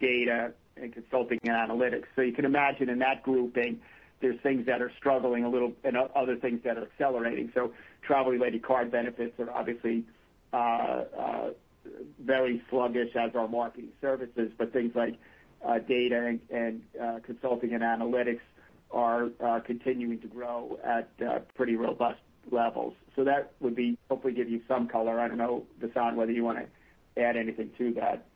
data, 0.00 0.52
and 0.76 0.92
consulting 0.92 1.38
and 1.44 1.52
analytics. 1.52 2.04
So 2.16 2.22
you 2.22 2.32
can 2.32 2.44
imagine 2.44 2.88
in 2.88 2.98
that 2.98 3.22
grouping, 3.22 3.80
there's 4.20 4.38
things 4.42 4.66
that 4.66 4.82
are 4.82 4.92
struggling 4.98 5.44
a 5.44 5.48
little 5.48 5.72
and 5.82 5.96
other 5.96 6.36
things 6.36 6.60
that 6.64 6.76
are 6.76 6.82
accelerating. 6.82 7.50
So 7.54 7.72
Travel-related 8.02 8.62
card 8.62 8.90
benefits 8.90 9.38
are 9.38 9.50
obviously 9.50 10.04
uh, 10.52 10.56
uh, 10.56 11.50
very 12.20 12.62
sluggish 12.68 13.14
as 13.14 13.34
are 13.34 13.48
marketing 13.48 13.90
services. 14.00 14.50
But 14.58 14.72
things 14.72 14.92
like 14.94 15.16
uh, 15.64 15.78
data 15.78 16.38
and 16.50 16.82
consulting 17.24 17.72
and 17.72 17.82
analytics 17.82 18.40
are 18.93 19.61
continuing 19.61 20.20
to 20.20 20.26
grow 20.26 20.78
at 20.84 21.09
pretty 21.55 21.76
robust 21.76 22.20
levels. 22.51 22.95
So 23.16 23.24
that 23.24 23.53
would 23.61 23.76
be 23.76 23.99
hopefully 24.09 24.32
give 24.32 24.49
you 24.49 24.61
some 24.66 24.88
color. 24.88 25.20
I 25.20 25.28
don't 25.28 25.38
know, 25.38 25.64
Vasant, 25.80 26.16
whether 26.16 26.32
you 26.32 26.45
want 26.45 26.59
to 26.59 27.22
add 27.22 27.36
anything 27.36 27.70
to 27.78 27.93
that. 27.95 28.26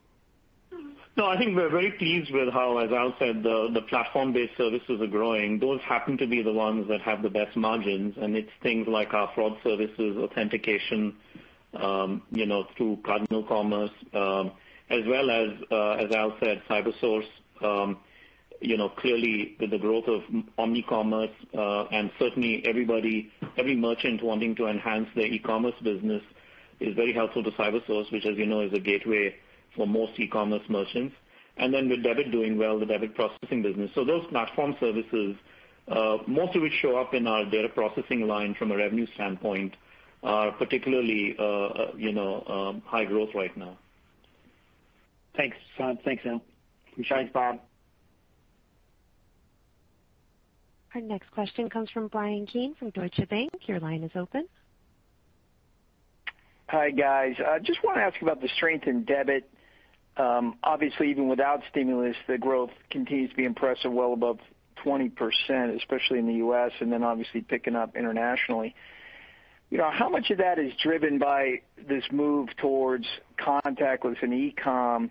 No, 1.16 1.26
I 1.26 1.38
think 1.38 1.56
we're 1.56 1.70
very 1.70 1.92
pleased 1.92 2.32
with 2.32 2.52
how, 2.52 2.78
as 2.78 2.90
Al 2.90 3.14
said, 3.20 3.44
the 3.44 3.82
platform-based 3.88 4.56
services 4.56 5.00
are 5.00 5.06
growing. 5.06 5.60
Those 5.60 5.80
happen 5.82 6.18
to 6.18 6.26
be 6.26 6.42
the 6.42 6.52
ones 6.52 6.88
that 6.88 7.00
have 7.02 7.22
the 7.22 7.30
best 7.30 7.56
margins, 7.56 8.16
and 8.20 8.36
it's 8.36 8.50
things 8.62 8.88
like 8.88 9.14
our 9.14 9.30
fraud 9.34 9.56
services, 9.62 10.16
authentication 10.16 11.14
um, 11.76 12.22
you 12.30 12.46
know, 12.46 12.66
through 12.76 12.98
CardinalCommerce, 13.04 13.92
as 14.90 15.00
well 15.06 15.30
as 15.30 15.50
uh, 15.70 15.92
as 15.92 16.12
Al 16.12 16.36
said, 16.40 16.62
CyberSource. 16.68 17.96
You 18.64 18.78
know, 18.78 18.88
clearly, 18.88 19.56
with 19.60 19.70
the 19.70 19.78
growth 19.78 20.08
of 20.08 20.22
omni-commerce, 20.56 21.30
uh, 21.56 21.84
and 21.84 22.10
certainly 22.18 22.64
everybody 22.66 23.30
every 23.58 23.76
merchant 23.76 24.22
wanting 24.22 24.54
to 24.56 24.66
enhance 24.66 25.08
their 25.14 25.26
e-commerce 25.26 25.74
business 25.82 26.22
is 26.80 26.94
very 26.94 27.12
helpful 27.12 27.44
to 27.44 27.50
CyberSource, 27.52 28.10
which 28.10 28.24
as 28.24 28.36
you 28.36 28.46
know, 28.46 28.62
is 28.62 28.72
a 28.72 28.80
gateway 28.80 29.34
for 29.76 29.86
most 29.86 30.18
e-commerce 30.18 30.62
merchants. 30.68 31.14
And 31.56 31.72
then 31.72 31.88
with 31.88 32.02
debit 32.02 32.32
doing 32.32 32.58
well, 32.58 32.78
the 32.78 32.86
debit 32.86 33.14
processing 33.14 33.62
business. 33.62 33.90
So 33.94 34.04
those 34.04 34.26
platform 34.28 34.76
services, 34.80 35.36
uh, 35.88 36.18
most 36.26 36.56
of 36.56 36.62
which 36.62 36.72
show 36.80 36.96
up 36.96 37.14
in 37.14 37.26
our 37.26 37.44
data 37.44 37.68
processing 37.68 38.26
line 38.26 38.54
from 38.54 38.72
a 38.72 38.76
revenue 38.76 39.06
standpoint, 39.14 39.74
are 40.22 40.52
particularly 40.52 41.36
uh, 41.38 41.92
you 41.96 42.12
know 42.12 42.42
um, 42.48 42.82
high 42.86 43.04
growth 43.04 43.30
right 43.34 43.54
now. 43.56 43.76
Thanks, 45.36 45.56
Vasant. 45.78 46.02
Thanks, 46.04 46.24
Al. 46.24 46.40
Thanks, 47.08 47.32
Bob. 47.32 47.60
Our 50.94 51.00
next 51.00 51.30
question 51.32 51.68
comes 51.68 51.90
from 51.90 52.06
Bryan 52.06 52.46
Keane 52.46 52.76
from 52.76 52.90
Deutsche 52.90 53.28
Bank. 53.28 53.50
Your 53.66 53.80
line 53.80 54.04
is 54.04 54.12
open. 54.14 54.46
Hi, 56.68 56.90
guys. 56.90 57.34
I 57.44 57.58
just 57.58 57.82
want 57.82 57.96
to 57.96 58.02
ask 58.02 58.22
about 58.22 58.40
the 58.40 58.48
strength 58.56 58.86
in 58.86 59.04
debit. 59.04 59.50
Um, 60.16 60.56
obviously, 60.62 61.10
even 61.10 61.28
without 61.28 61.62
stimulus, 61.68 62.14
the 62.28 62.38
growth 62.38 62.70
continues 62.90 63.30
to 63.30 63.36
be 63.36 63.44
impressive, 63.44 63.92
well 63.92 64.12
above 64.12 64.38
20%, 64.84 65.76
especially 65.76 66.20
in 66.20 66.28
the 66.28 66.34
U.S., 66.34 66.70
and 66.78 66.92
then 66.92 67.02
obviously 67.02 67.40
picking 67.40 67.74
up 67.74 67.96
internationally. 67.96 68.76
You 69.70 69.78
know, 69.78 69.90
how 69.90 70.08
much 70.08 70.30
of 70.30 70.38
that 70.38 70.60
is 70.60 70.72
driven 70.80 71.18
by 71.18 71.62
this 71.88 72.04
move 72.12 72.50
towards 72.56 73.06
contactless 73.36 74.22
and 74.22 74.32
e-com? 74.32 75.10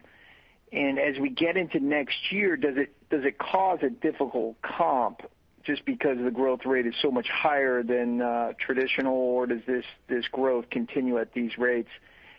And 0.72 0.98
as 0.98 1.20
we 1.20 1.30
get 1.30 1.58
into 1.58 1.82
next 1.82 2.32
year, 2.32 2.56
does 2.56 2.76
it 2.78 3.38
cause 3.38 3.80
a 3.82 3.90
difficult 3.90 4.62
comp 4.62 5.24
just 5.64 5.86
because 5.86 6.18
the 6.24 6.32
growth 6.32 6.66
rate 6.66 6.86
is 6.86 6.94
so 7.02 7.10
much 7.10 7.28
higher 7.30 7.84
than 7.84 8.22
uh, 8.22 8.54
traditional, 8.60 9.16
or 9.16 9.48
does 9.48 9.62
this 9.66 9.86
this 10.08 10.26
growth 10.32 10.70
continue 10.70 11.18
at 11.18 11.34
these 11.34 11.58
rates 11.58 11.90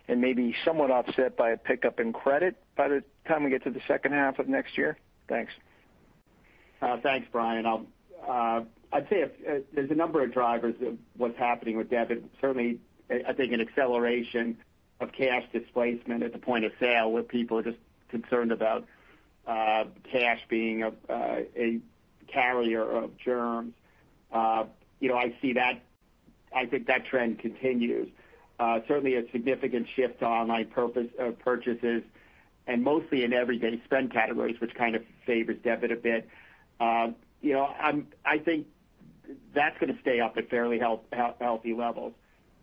and 0.09 0.21
maybe 0.21 0.55
somewhat 0.65 0.91
offset 0.91 1.37
by 1.37 1.51
a 1.51 1.57
pickup 1.57 1.99
in 1.99 2.13
credit 2.13 2.57
by 2.77 2.89
the 2.89 3.03
time 3.27 3.45
we 3.45 3.51
get 3.51 3.65
to 3.65 3.71
the 3.71 3.81
second 3.89 4.13
half 4.13 4.39
of 4.39 4.49
next 4.49 4.77
year? 4.77 4.99
Thanks. 5.29 5.53
Uh, 6.83 6.99
thanks, 7.03 7.27
Bryan. 7.33 7.65
Uh, 7.67 8.63
I'd 8.93 9.09
say 9.09 9.25
there's 9.73 9.91
a 9.91 9.95
number 9.95 10.23
of 10.23 10.33
drivers 10.33 10.75
of 10.83 10.99
what's 11.17 11.39
happening 11.39 11.79
with 11.79 11.89
debit. 11.89 12.23
Certainly, 12.41 12.79
I 13.11 13.33
think 13.33 13.53
an 13.53 13.61
acceleration 13.61 14.59
of 15.01 15.13
cash 15.13 15.45
displacement 15.53 16.23
at 16.23 16.33
the 16.33 16.39
point 16.39 16.65
of 16.65 16.73
sale, 16.79 17.11
where 17.11 17.23
people 17.23 17.59
are 17.59 17.63
just 17.63 17.79
concerned 18.11 18.53
about 18.53 18.87
cash 19.47 20.41
being 20.49 20.83
a 20.83 21.81
carrier 22.27 22.83
of 22.83 23.17
germs. 23.17 23.75
Uh 24.33 24.65
you 25.01 25.09
know, 25.09 25.17
I 25.17 25.35
see 25.43 25.53
that. 25.55 25.83
I 26.55 26.67
think 26.67 26.87
that 26.87 27.05
trend 27.07 27.39
continues. 27.41 28.09
Certainly, 28.59 29.17
a 29.17 29.31
significant 29.33 29.87
shift 29.95 30.21
to 30.21 30.27
online 30.27 30.67
purchases 31.45 32.03
and 32.67 32.83
mostly 32.83 33.25
in 33.25 33.33
everyday 33.35 33.81
spend 33.85 34.13
categories, 34.13 34.59
which 34.61 34.75
kind 34.75 34.97
of 34.97 35.03
favors 35.27 35.59
debit 35.63 35.93
a 35.93 35.97
bit. 35.97 36.29
You 36.81 37.53
know, 37.53 37.75
I 38.25 38.39
think 38.39 38.67
that's 39.55 39.79
going 39.79 39.95
to 39.95 40.01
stay 40.01 40.21
up 40.21 40.39
at 40.39 40.49
fairly 40.49 40.79
healthy 40.79 41.75
levels. 41.75 42.15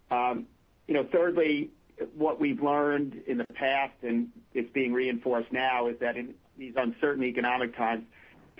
Um 0.09 0.47
you 0.87 0.95
know 0.95 1.05
thirdly, 1.11 1.69
what 2.15 2.39
we've 2.39 2.61
learned 2.61 3.21
in 3.27 3.37
the 3.37 3.45
past, 3.53 3.93
and 4.01 4.29
it's 4.53 4.71
being 4.73 4.93
reinforced 4.93 5.51
now, 5.51 5.87
is 5.87 5.99
that 5.99 6.17
in 6.17 6.33
these 6.57 6.73
uncertain 6.75 7.23
economic 7.23 7.75
times, 7.77 8.03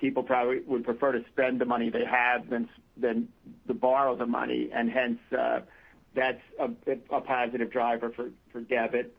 people 0.01 0.23
probably 0.23 0.59
would 0.65 0.83
prefer 0.83 1.11
to 1.13 1.23
spend 1.31 1.61
the 1.61 1.65
money 1.65 1.89
they 1.89 2.03
have 2.03 2.49
than 2.49 2.67
to 3.67 3.73
borrow 3.73 4.15
the 4.15 4.25
money. 4.25 4.69
And 4.73 4.89
hence, 4.89 5.19
uh, 5.37 5.61
that's 6.13 6.41
a 6.59 7.21
positive 7.21 7.71
driver 7.71 8.11
for 8.11 8.59
debit. 8.61 9.15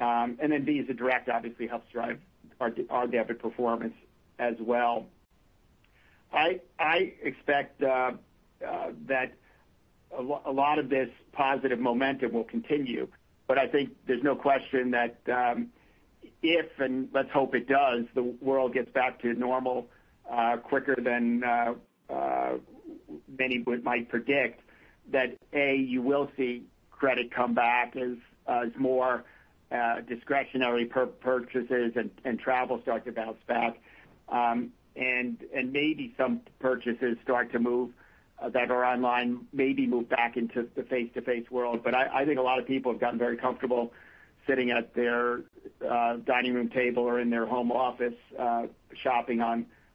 Um, 0.00 0.38
and 0.40 0.52
then 0.52 0.64
Visa 0.64 0.94
Direct 0.94 1.28
obviously 1.28 1.66
helps 1.66 1.92
drive 1.92 2.18
our 2.88 3.06
debit 3.06 3.40
performance 3.40 3.94
as 4.38 4.54
well. 4.60 5.06
I 6.32 7.12
expect 7.22 7.82
uh, 7.82 8.12
uh, 8.66 8.90
that 9.08 9.32
a 10.16 10.22
lot 10.52 10.78
of 10.78 10.88
this 10.88 11.08
positive 11.32 11.78
momentum 11.78 12.32
will 12.32 12.44
continue. 12.44 13.08
But 13.46 13.58
I 13.58 13.66
think 13.66 13.90
there's 14.06 14.22
no 14.22 14.36
question 14.36 14.92
that 14.92 15.18
um, 15.28 15.68
if, 16.42 16.66
and 16.78 17.08
let's 17.12 17.30
hope 17.30 17.54
it 17.54 17.68
does, 17.68 18.04
the 18.14 18.22
world 18.22 18.72
gets 18.74 18.90
back 18.92 19.20
to 19.22 19.34
normal 19.34 19.88
Uh, 20.28 20.56
quicker 20.56 20.96
than 20.96 21.42
uh, 21.42 21.74
uh, 22.08 22.52
many 23.36 23.64
might 23.82 24.08
predict, 24.08 24.60
that 25.10 25.36
A, 25.52 25.74
you 25.74 26.02
will 26.02 26.30
see 26.36 26.62
credit 26.92 27.32
come 27.34 27.52
back 27.52 27.96
as 27.96 28.68
more 28.78 29.24
discretionary 30.08 30.84
purchases 30.84 31.94
and 32.24 32.38
travel 32.38 32.80
start 32.82 33.04
to 33.06 33.12
bounce 33.12 33.42
back. 33.48 33.80
Um, 34.28 34.70
and 34.94 35.38
maybe 35.52 36.14
some 36.16 36.42
purchases 36.60 37.16
start 37.24 37.50
to 37.52 37.58
move 37.58 37.90
that 38.52 38.70
are 38.70 38.84
online 38.84 39.46
maybe 39.52 39.86
move 39.86 40.08
back 40.08 40.36
into 40.36 40.68
the 40.76 40.84
face-to-face 40.84 41.50
world. 41.50 41.82
But 41.82 41.94
I 41.96 42.24
think 42.24 42.38
a 42.38 42.42
lot 42.42 42.60
of 42.60 42.66
people 42.66 42.92
have 42.92 43.00
gotten 43.00 43.18
very 43.18 43.36
comfortable 43.36 43.92
sitting 44.46 44.70
at 44.70 44.94
their 44.94 45.40
dining 46.24 46.54
room 46.54 46.68
table 46.68 47.02
or 47.02 47.18
in 47.18 47.30
their 47.30 47.46
home 47.46 47.72
office 47.72 48.14
shopping 48.94 49.40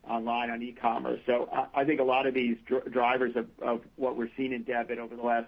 online 0.09 0.49
on 0.49 0.61
e-commerce. 0.61 1.19
So 1.25 1.49
I 1.73 1.83
think 1.83 1.99
a 1.99 2.03
lot 2.03 2.27
of 2.27 2.33
these 2.33 2.57
drivers 2.91 3.35
of 3.61 3.81
what 3.95 4.17
we're 4.17 4.29
seeing 4.37 4.53
in 4.53 4.63
debit 4.63 4.99
over 4.99 5.15
the 5.15 5.23
last 5.23 5.47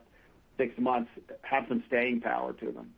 six 0.58 0.78
months 0.78 1.12
have 1.44 1.66
some 1.68 1.84
staying 1.88 2.22
power 2.22 2.54
to 2.54 2.72
them. 2.72 2.94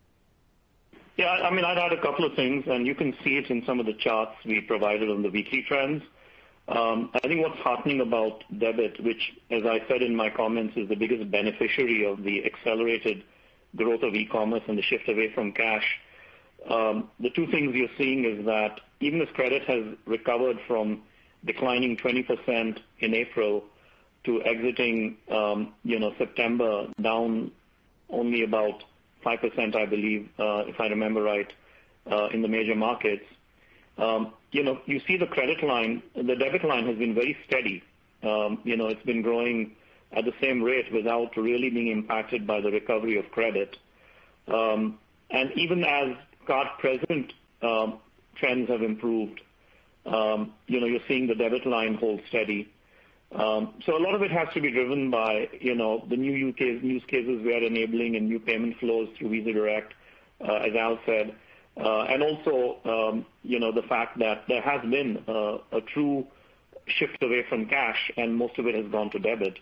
Yeah, 1.17 1.31
I'd 1.31 1.77
add 1.77 1.91
a 1.91 2.01
couple 2.01 2.23
of 2.23 2.33
things, 2.35 2.63
and 2.67 2.87
you 2.87 2.95
can 2.95 3.13
see 3.23 3.35
it 3.35 3.49
in 3.49 3.65
some 3.65 3.79
of 3.79 3.85
the 3.85 3.93
charts 3.93 4.35
we 4.45 4.61
provided 4.61 5.09
on 5.09 5.21
the 5.21 5.29
weekly 5.29 5.65
trends. 5.67 6.01
Um, 6.69 7.09
I 7.15 7.19
think 7.27 7.41
what's 7.41 7.59
heartening 7.59 7.99
about 7.99 8.43
debit, 8.57 9.03
which 9.03 9.33
as 9.49 9.63
I 9.65 9.81
said 9.87 10.01
in 10.01 10.15
my 10.15 10.29
comments, 10.29 10.77
is 10.77 10.87
the 10.87 10.95
biggest 10.95 11.29
beneficiary 11.29 12.05
of 12.05 12.23
the 12.23 12.45
accelerated 12.45 13.23
growth 13.75 14.03
of 14.03 14.15
e-commerce 14.15 14.63
and 14.67 14.77
the 14.77 14.81
shift 14.81 15.09
away 15.09 15.31
from 15.33 15.51
cash. 15.51 15.99
Um, 16.69 17.09
the 17.19 17.31
two 17.31 17.47
things 17.47 17.75
you're 17.75 17.89
seeing 17.97 18.23
is 18.25 18.45
that 18.45 18.79
even 18.99 19.21
as 19.21 19.29
credit 19.33 19.63
has 19.63 19.83
recovered 20.05 20.59
from 20.67 21.01
declining 21.45 21.97
20% 21.97 22.77
in 22.99 23.13
April 23.13 23.63
to 24.25 24.41
exiting 24.43 25.17
um 25.31 25.73
you 25.83 25.97
know 25.99 26.13
September 26.17 26.87
down 27.01 27.51
only 28.09 28.43
about 28.43 28.83
5%, 29.25 29.75
I 29.75 29.85
believe, 29.85 30.29
if 30.39 30.79
I 30.79 30.87
remember 30.87 31.21
right, 31.21 31.51
in 32.33 32.41
the 32.41 32.47
major 32.47 32.75
markets. 32.75 33.25
Um 33.97 34.33
you 34.51 34.63
know 34.63 34.79
you 34.85 34.99
see 35.07 35.17
the 35.17 35.27
credit 35.27 35.63
line, 35.63 36.01
the 36.15 36.35
debit 36.35 36.63
line 36.63 36.87
has 36.87 36.97
been 36.97 37.13
very 37.13 37.37
steady. 37.47 37.83
Um 38.23 38.59
you 38.63 38.75
know 38.77 38.87
it's 38.87 39.03
been 39.05 39.21
growing 39.21 39.75
at 40.11 40.25
the 40.25 40.33
same 40.41 40.61
rate 40.63 40.91
without 40.91 41.37
really 41.37 41.69
being 41.69 41.87
impacted 41.89 42.47
by 42.47 42.59
the 42.61 42.71
recovery 42.71 43.17
of 43.17 43.29
credit. 43.31 43.77
Um 44.47 44.97
and 45.29 45.51
even 45.55 45.83
as 45.83 46.15
card-present 46.47 47.33
trends 48.35 48.69
have 48.69 48.81
improved, 48.81 49.41
you're 50.89 50.99
seeing 51.07 51.27
the 51.27 51.35
debit 51.35 51.65
line 51.65 51.95
hold 51.95 52.21
steady. 52.29 52.69
Um 53.31 53.75
so 53.85 53.95
a 53.95 54.01
lot 54.01 54.15
of 54.15 54.23
it 54.23 54.31
has 54.31 54.47
to 54.55 54.61
be 54.61 54.71
driven 54.71 55.11
by 55.11 55.49
you 55.61 55.75
know, 55.75 56.03
the 56.09 56.15
new 56.15 56.31
use 56.33 56.55
cases 57.07 57.41
we 57.43 57.53
are 57.53 57.63
enabling 57.63 58.15
and 58.15 58.27
new 58.27 58.39
payment 58.39 58.77
flows 58.79 59.07
through 59.17 59.29
Visa 59.29 59.53
Direct, 59.53 59.93
as 60.41 60.73
Al 60.75 60.99
said. 61.05 61.35
Uh 61.77 62.01
and 62.03 62.23
also 62.23 62.77
um 62.85 63.25
you 63.43 63.59
know 63.59 63.71
the 63.71 63.83
fact 63.83 64.17
that 64.19 64.45
there 64.47 64.61
has 64.61 64.81
been 64.81 65.23
a 65.27 65.81
true 65.93 66.25
shift 66.87 67.21
away 67.21 67.45
from 67.47 67.67
cash, 67.67 68.11
and 68.17 68.35
most 68.35 68.57
of 68.57 68.65
it 68.65 68.73
has 68.73 68.87
gone 68.91 69.11
to 69.11 69.19
debit. 69.19 69.59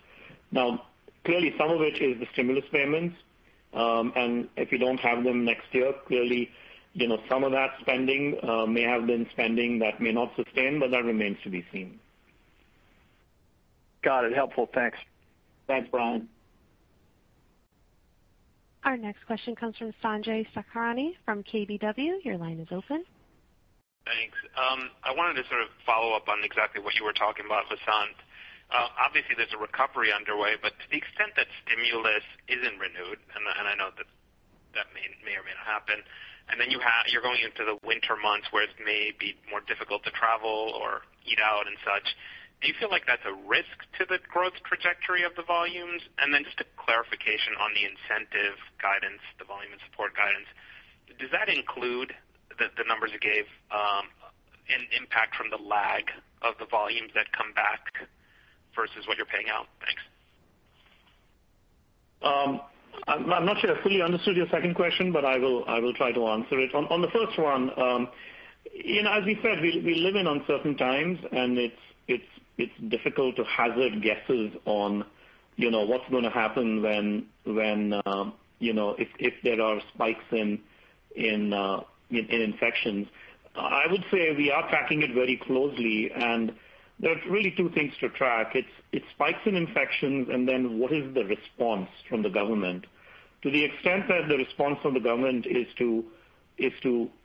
Now, 0.50 0.82
clearly 1.26 1.54
some 1.58 1.70
of 1.70 1.82
it 1.82 2.00
is 2.00 2.18
the 2.18 2.26
stimulus 2.32 2.64
payments. 2.72 3.16
Um 3.74 4.12
and 4.16 4.48
if 4.56 4.72
you 4.72 4.78
don't 4.78 5.00
have 5.00 5.24
them 5.24 5.44
next 5.44 5.66
year, 5.72 5.92
clearly 6.06 6.48
some 7.28 7.44
of 7.44 7.52
that 7.52 7.70
spending 7.80 8.38
uh, 8.42 8.66
may 8.66 8.82
have 8.82 9.06
been 9.06 9.26
spending 9.32 9.78
that 9.80 10.00
may 10.00 10.12
not 10.12 10.32
sustain, 10.36 10.80
but 10.80 10.90
that 10.90 11.04
remains 11.04 11.38
to 11.44 11.50
be 11.50 11.64
seen. 11.72 11.98
Got 14.02 14.24
it. 14.24 14.34
Helpful. 14.34 14.68
Thanks. 14.72 14.98
Thanks, 15.66 15.88
Bryan. 15.90 16.28
Our 18.84 18.96
next 18.96 19.26
question 19.26 19.54
comes 19.54 19.76
from 19.76 19.92
Sanjay 20.02 20.46
Sakhrani 20.54 21.12
from 21.24 21.42
KBW. 21.42 22.24
Your 22.24 22.38
line 22.38 22.60
is 22.60 22.68
open. 22.70 23.04
Thanks. 24.06 24.38
Um, 24.56 24.88
I 25.04 25.12
wanted 25.12 25.42
to 25.42 25.44
sort 25.52 25.60
of 25.60 25.68
follow 25.84 26.16
up 26.16 26.28
on 26.28 26.40
exactly 26.40 26.80
what 26.80 26.94
you 26.94 27.04
were 27.04 27.12
talking 27.12 27.44
about, 27.44 27.68
Vasant. 27.68 28.16
Uh, 28.72 28.88
obviously, 28.96 29.36
there's 29.36 29.52
a 29.52 29.60
recovery 29.60 30.12
underway, 30.12 30.56
but 30.60 30.72
to 30.80 30.86
the 30.88 30.96
extent 30.96 31.36
that 31.36 31.48
stimulus 31.64 32.24
isn't 32.48 32.76
renewed, 32.80 33.20
and 33.36 33.44
I 33.44 33.76
know 33.76 33.92
that 33.96 34.08
that 34.72 34.88
may 34.92 35.04
or 35.36 35.44
may 35.44 35.52
not 35.52 35.68
happen, 35.68 36.00
and 36.00 36.06
then 36.56 36.72
you're 36.72 37.22
going 37.22 37.44
into 37.44 37.68
the 37.68 37.76
winter 37.84 38.16
months 38.16 38.48
where 38.50 38.64
it 38.64 38.72
may 38.80 39.12
be 39.12 39.36
more 39.52 39.60
difficult 39.60 40.02
to 40.08 40.10
travel 40.10 40.72
or 40.72 41.04
eat 41.28 41.38
out 41.44 41.68
and 41.68 41.76
such, 41.84 42.16
do 42.60 42.66
you 42.66 42.74
feel 42.80 42.90
like 42.90 43.06
that's 43.06 43.22
a 43.28 43.36
risk 43.46 43.76
to 44.00 44.08
the 44.08 44.18
growth 44.26 44.56
trajectory 44.64 45.22
of 45.22 45.36
the 45.36 45.44
volumes? 45.44 46.02
And 46.18 46.34
then 46.34 46.42
just 46.42 46.58
a 46.58 46.66
clarification 46.74 47.54
on 47.60 47.70
the 47.76 47.86
incentive 47.86 48.58
guidance, 48.82 49.22
the 49.38 49.46
volume 49.46 49.76
and 49.76 49.82
support 49.86 50.16
guidance. 50.16 50.48
Does 51.20 51.30
that 51.30 51.46
include 51.46 52.16
the 52.58 52.86
numbers 52.90 53.14
you 53.14 53.22
gave, 53.22 53.46
um, 53.70 54.10
an 54.68 54.88
impact 54.90 55.36
from 55.36 55.50
the 55.50 55.60
lag 55.60 56.10
of 56.42 56.58
the 56.58 56.66
volumes 56.66 57.12
that 57.14 57.30
come 57.30 57.52
back 57.54 58.08
versus 58.74 59.06
what 59.06 59.16
you're 59.16 59.30
paying 59.30 59.48
out? 59.48 59.70
Thanks. 59.78 60.02
Um, 62.20 62.60
I'm 63.06 63.46
not 63.46 63.58
sure 63.60 63.76
I 63.76 63.82
fully 63.82 64.02
understood 64.02 64.36
your 64.36 64.48
second 64.50 64.74
question, 64.74 65.12
but 65.12 65.24
I 65.24 65.38
will 65.38 65.94
try 65.94 66.12
to 66.12 66.26
answer 66.28 66.58
it. 66.58 66.74
On 66.74 67.00
the 67.00 67.08
first 67.08 67.38
one, 67.38 67.70
um, 67.78 68.08
as 68.66 69.24
we 69.24 69.38
said, 69.42 69.60
we 69.62 69.94
live 69.96 70.16
in 70.16 70.26
uncertain 70.26 70.76
times, 70.76 71.18
and 71.32 71.58
it's 72.08 72.72
difficult 72.88 73.36
to 73.36 73.44
hazard 73.44 74.02
guesses 74.02 74.52
on 74.64 75.04
what's 75.58 76.08
going 76.10 76.24
to 76.24 76.30
happen 76.30 76.84
um, 78.06 78.32
if 78.56 79.34
there 79.42 79.60
are 79.60 79.80
spikes 79.94 80.24
uh, 80.32 80.36
in 81.16 81.52
infections. 82.10 83.06
I 83.54 83.86
would 83.90 84.04
say 84.10 84.34
we 84.36 84.50
are 84.50 84.68
tracking 84.68 85.02
it 85.02 85.12
very 85.14 85.36
closely, 85.36 86.10
and 86.14 86.52
there 87.00 87.12
are 87.12 87.30
really 87.30 87.52
two 87.56 87.70
things 87.70 87.92
to 88.00 88.08
track. 88.10 88.54
It's 88.54 89.06
spikes 89.14 89.40
in 89.46 89.54
infections, 89.54 90.28
and 90.30 90.48
then 90.48 90.78
what 90.78 90.92
is 90.92 91.12
the 91.14 91.24
response 91.24 91.88
from 92.08 92.22
the 92.22 92.30
government. 92.30 92.86
To 93.42 93.50
the 93.50 93.64
extent 93.64 94.08
that 94.08 94.28
the 94.28 94.36
response 94.36 94.78
from 94.82 94.94
the 94.94 95.00
government 95.00 95.46
is 95.46 95.66
to 95.78 96.04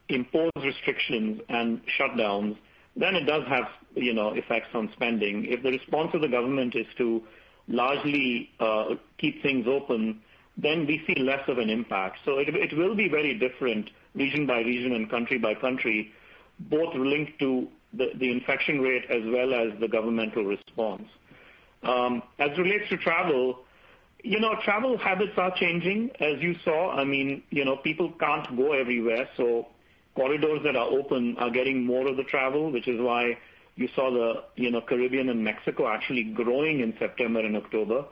impose 0.09 0.51
restrictions 0.63 1.41
and 1.49 1.82
shutdowns, 1.99 2.57
then 2.95 3.15
it 3.15 3.26
does 3.26 3.47
have 3.47 3.65
effects 3.95 4.69
on 4.76 4.91
spending. 4.93 5.45
If 5.45 5.63
the 5.63 5.71
response 5.71 6.11
of 6.13 6.21
the 6.21 6.28
government 6.28 6.76
is 6.76 6.86
to 6.97 7.24
largely 7.67 8.51
uh, 8.59 8.95
keep 9.17 9.41
things 9.41 9.65
open, 9.67 10.21
then 10.57 10.86
we 10.86 11.01
see 11.07 11.19
less 11.21 11.41
of 11.47 11.57
an 11.57 11.69
impact. 11.69 12.19
So 12.26 12.38
it 12.38 12.49
it 12.49 12.78
will 12.78 12.95
be 12.95 13.09
very 13.09 13.38
different 13.39 13.89
region 14.13 14.45
by 14.45 14.59
region 14.59 14.93
and 14.93 15.09
country 15.09 15.39
by 15.39 15.55
country, 15.55 16.11
both 16.59 16.93
linked 16.93 17.39
to 17.39 17.67
the 17.94 18.32
infection 18.32 18.82
rate 18.82 19.06
as 19.10 19.22
well 19.26 19.54
as 19.54 19.80
the 19.80 19.88
governmental 19.88 20.44
response. 20.44 21.08
Um, 21.84 22.24
as 22.39 22.52
it 22.52 22.62
relates 22.62 22.89
to 22.89 22.98
travel 22.98 23.60
you 24.24 24.39
know, 24.39 24.56
travel 24.64 24.98
habits 24.98 25.34
are 25.38 25.54
changing, 25.56 26.10
as 26.22 26.41
you 26.41 26.56
saw. 26.64 26.91
I 26.91 27.04
mean, 27.04 27.44
you 27.50 27.66
know, 27.66 27.76
people 27.76 28.12
can't 28.20 28.56
go 28.56 28.72
everywhere, 28.72 29.30
so 29.36 29.68
corridors 30.16 30.62
that 30.64 30.78
are 30.78 30.88
open 30.88 31.36
are 31.38 31.50
getting 31.50 31.86
more 31.86 32.08
of 32.08 32.16
the 32.16 32.24
travel, 32.24 32.72
which 32.72 32.88
is 32.88 33.00
why 33.02 33.38
you 33.76 33.89
saw 33.96 34.12
the 34.12 34.44
you 34.56 34.72
know, 34.72 34.82
Caribbean 34.82 35.30
and 35.30 35.44
Mexico 35.44 35.88
actually 35.88 36.24
growing 36.24 36.80
in 36.80 36.94
September 37.00 37.41
and 37.41 37.58
October. 37.58 38.06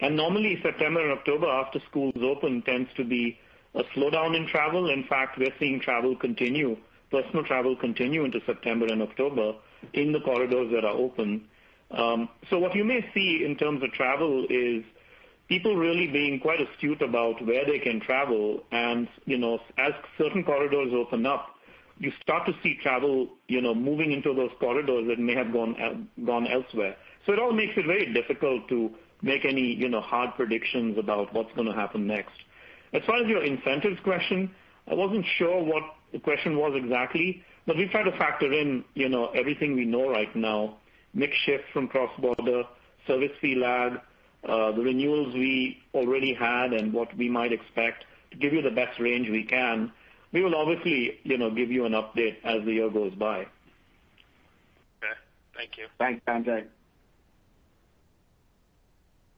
And 0.00 0.16
normally, 0.16 0.58
September 0.62 1.02
and 1.02 1.18
October, 1.18 1.46
after 1.46 1.78
schools 1.90 2.14
open, 2.22 2.62
tends 2.62 2.88
to 2.96 3.04
be 3.04 3.38
a 3.74 3.82
slowdown 3.94 4.34
in 4.34 4.46
travel. 4.46 4.88
In 4.88 5.04
fact, 5.04 5.38
we're 5.38 5.52
seeing 5.58 5.78
travel 5.78 6.16
continue, 6.16 6.78
personal 7.10 7.44
travel 7.44 7.76
continue 7.76 8.24
into 8.24 8.40
September 8.46 8.86
and 8.86 9.02
October 9.02 9.54
in 9.92 10.12
the 10.12 10.20
corridors 10.20 10.70
that 10.72 10.84
are 10.84 10.96
open. 10.96 11.46
Um 11.90 12.28
so 12.48 12.58
what 12.58 12.74
you 12.74 12.84
may 12.84 13.04
see 13.14 13.44
in 13.44 13.56
terms 13.56 13.82
of 13.82 13.92
travel 13.92 14.46
is 14.48 14.84
people 15.50 15.76
really 15.76 16.06
being 16.06 16.38
quite 16.38 16.60
astute 16.60 17.02
about 17.02 17.44
where 17.44 17.66
they 17.66 17.80
can 17.80 18.00
travel. 18.00 18.62
And, 18.70 19.08
you 19.26 19.36
know, 19.36 19.58
as 19.76 19.92
certain 20.16 20.44
corridors 20.44 20.92
open 20.94 21.26
up, 21.26 21.48
you 21.98 22.12
start 22.22 22.46
to 22.46 22.54
see 22.62 22.78
travel 22.82 23.28
you 23.48 23.60
know, 23.60 23.74
moving 23.74 24.12
into 24.12 24.32
those 24.32 24.52
corridors 24.60 25.08
that 25.08 25.18
may 25.18 25.34
have 25.34 25.52
gone 25.52 26.46
elsewhere. 26.46 26.96
So 27.26 27.32
it 27.32 27.38
all 27.38 27.52
makes 27.52 27.72
it 27.76 27.84
very 27.84 28.12
difficult 28.14 28.68
to 28.68 28.90
make 29.22 29.44
any 29.44 29.74
you 29.74 29.88
know, 29.88 30.00
hard 30.00 30.30
predictions 30.36 30.96
about 30.96 31.34
what's 31.34 31.52
going 31.54 31.66
to 31.66 31.74
happen 31.74 32.06
next. 32.06 32.32
As 32.92 33.02
far 33.04 33.16
as 33.16 33.26
your 33.26 33.44
incentives 33.44 34.00
question, 34.02 34.50
I 34.90 34.94
wasn't 34.94 35.26
sure 35.36 35.62
what 35.62 35.82
the 36.12 36.18
question 36.18 36.56
was 36.56 36.72
exactly, 36.76 37.42
but 37.66 37.76
we 37.76 37.86
try 37.88 38.02
to 38.02 38.12
factor 38.18 38.52
in 38.52 38.84
you 38.94 39.08
know, 39.08 39.26
everything 39.28 39.74
we 39.74 39.84
know 39.84 40.10
right 40.10 40.34
now, 40.34 40.76
mix 41.14 41.36
shift 41.44 41.64
from 41.72 41.88
cross-border, 41.88 42.64
service 43.06 43.32
fee 43.40 43.54
lag, 43.54 44.00
uh, 44.48 44.72
the 44.72 44.82
renewals 44.82 45.34
we 45.34 45.78
already 45.94 46.34
had, 46.34 46.72
and 46.72 46.92
what 46.92 47.14
we 47.16 47.28
might 47.28 47.52
expect 47.52 48.04
to 48.30 48.36
give 48.38 48.52
you 48.52 48.62
the 48.62 48.70
best 48.70 48.98
range 48.98 49.28
we 49.28 49.44
can. 49.44 49.92
We 50.32 50.42
will 50.42 50.54
obviously 50.54 51.18
you 51.24 51.38
know, 51.38 51.50
give 51.50 51.70
you 51.70 51.84
an 51.84 51.92
update 51.92 52.36
as 52.44 52.64
the 52.64 52.72
year 52.72 52.90
goes 52.90 53.14
by. 53.14 53.40
Okay. 53.40 55.14
Thank 55.56 55.78
you. 55.78 55.86
Thanks, 55.98 56.24
Sanjay. 56.26 56.64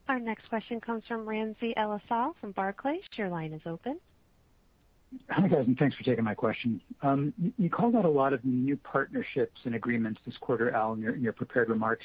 Our 0.09 0.19
next 0.19 0.49
question 0.49 0.81
comes 0.81 1.05
from 1.09 1.27
Ramsey 1.27 1.75
El-Assal 1.77 2.35
from 2.41 2.53
Barclays. 2.53 3.03
Your 3.17 3.29
line 3.29 3.53
is 3.53 3.63
open. 3.65 3.99
Hi, 5.31 5.49
guys, 5.49 5.65
and 5.67 5.79
thanks 5.79 5.97
for 5.97 6.03
taking 6.05 6.25
my 6.25 6.35
question. 6.35 6.81
Um, 7.03 7.33
you 7.59 7.71
called 7.71 7.97
out 7.97 8.05
a 8.05 8.11
lot 8.11 8.33
of 8.33 8.45
new 8.45 8.77
partnerships 8.77 9.61
and 9.65 9.75
agreements 9.75 10.21
this 10.27 10.37
quarter, 10.39 10.71
Al, 10.71 10.95
in 10.95 11.21
your 11.21 11.33
prepared 11.33 11.69
remarks. 11.69 12.05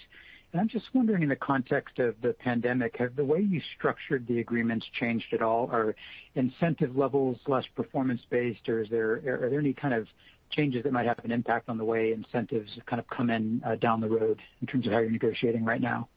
And 0.51 0.61
I'm 0.61 0.69
just 0.69 0.85
wondering, 0.93 1.23
in 1.23 1.29
the 1.29 1.35
context 1.35 1.99
of 1.99 2.15
the 2.21 2.33
pandemic, 2.33 2.95
have 2.97 3.15
the 3.15 3.25
way 3.25 3.41
you 3.41 3.61
structured 3.75 4.27
the 4.27 4.39
agreements 4.39 4.85
changed 4.97 5.33
at 5.33 5.41
all? 5.41 5.69
Are 5.71 5.95
incentive 6.35 6.95
levels 6.95 7.37
less 7.47 7.65
performance-based, 7.75 8.69
or 8.69 8.81
are 8.81 9.49
there 9.49 9.59
any 9.59 9.73
kind 9.73 9.93
of 9.93 10.07
changes 10.51 10.83
that 10.83 10.93
might 10.93 11.05
have 11.05 11.19
an 11.25 11.31
impact 11.31 11.67
on 11.67 11.77
the 11.77 11.83
way 11.83 12.13
incentives 12.13 12.71
kind 12.85 12.99
of 13.01 13.07
come 13.07 13.29
in 13.29 13.61
uh, 13.65 13.75
down 13.75 13.99
the 13.99 14.07
road 14.07 14.39
in 14.61 14.67
terms 14.67 14.87
of 14.87 14.93
how 14.93 14.99
you're 14.99 15.11
negotiating 15.11 15.65
right 15.65 15.81
now? 15.81 16.07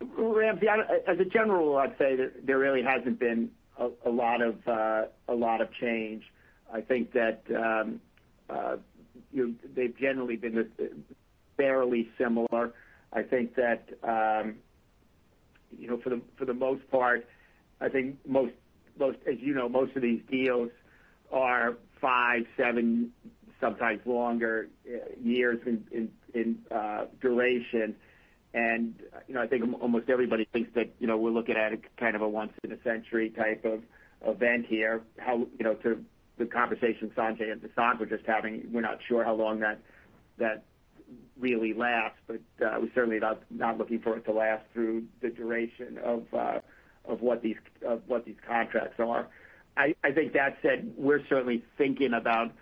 Ramsey, 0.00 0.66
as 0.68 1.18
a 1.18 1.24
general 1.24 1.66
rule, 1.66 1.76
I'd 1.78 1.98
say 1.98 2.14
that 2.16 2.46
there 2.46 2.58
really 2.58 2.82
hasn't 2.82 3.18
been 3.18 3.50
a 3.78 4.10
lot 4.10 4.42
of 4.42 4.66
a 4.66 5.34
lot 5.34 5.60
of 5.60 5.72
change. 5.72 6.24
I 6.72 6.80
think 6.80 7.12
that 7.12 7.42
they've 9.74 9.98
generally 9.98 10.36
been 10.36 10.70
fairly 11.56 12.08
similar. 12.18 12.72
I 13.12 13.22
think 13.22 13.54
that 13.56 13.88
you 15.78 15.88
know 15.88 15.98
for 15.98 16.10
the 16.10 16.20
for 16.36 16.44
the 16.44 16.54
most 16.54 16.90
part, 16.90 17.26
I 17.80 17.88
think 17.88 18.16
most 18.26 18.52
most 18.98 19.18
as 19.26 19.36
you 19.40 19.54
know, 19.54 19.68
most 19.68 19.96
of 19.96 20.02
these 20.02 20.20
deals 20.30 20.70
are 21.32 21.74
five, 22.00 22.44
seven, 22.56 23.12
sometimes 23.60 24.00
longer 24.06 24.68
years 25.22 25.58
in 25.66 26.58
uh 26.70 27.06
duration. 27.20 27.94
I 29.46 29.46
think 29.48 29.80
almost 29.80 30.08
everybody 30.08 30.48
thinks 30.52 30.70
that 30.74 30.90
you 30.98 31.06
know, 31.06 31.16
we're 31.16 31.30
looking 31.30 31.56
at 31.56 31.72
kind 31.96 32.16
of 32.16 32.22
a 32.22 32.28
once 32.28 32.52
in 32.64 32.72
a 32.72 32.82
century 32.82 33.30
type 33.30 33.64
of 33.64 33.82
event 34.26 34.66
here. 34.66 35.02
How 35.18 35.46
you 35.58 35.64
know, 35.64 35.74
to 35.74 36.04
the 36.38 36.46
conversation 36.46 37.10
Sanjay 37.16 37.52
and 37.52 37.62
Vasant 37.62 37.98
were 37.98 38.06
just 38.06 38.24
having, 38.26 38.68
we're 38.72 38.80
not 38.80 38.98
sure 39.06 39.24
how 39.24 39.34
long 39.34 39.60
that 39.60 39.80
that 40.38 40.64
really 41.38 41.74
lasts, 41.74 42.18
but 42.26 42.40
we're 42.60 42.90
certainly 42.94 43.20
not 43.50 43.78
looking 43.78 44.00
for 44.00 44.16
it 44.16 44.24
to 44.24 44.32
last 44.32 44.64
through 44.72 45.04
the 45.20 45.30
duration 45.30 45.98
of 46.02 46.24
uh 46.34 46.58
of 47.04 47.20
what 47.20 47.42
these 47.42 47.56
of 47.86 48.02
what 48.06 48.24
these 48.24 48.36
contracts 48.46 48.98
are. 48.98 49.28
I 49.76 49.94
I 50.02 50.12
think 50.12 50.32
that 50.32 50.58
said, 50.62 50.92
we're 50.96 51.24
certainly 51.28 51.62
thinking 51.78 52.14
about 52.14 52.52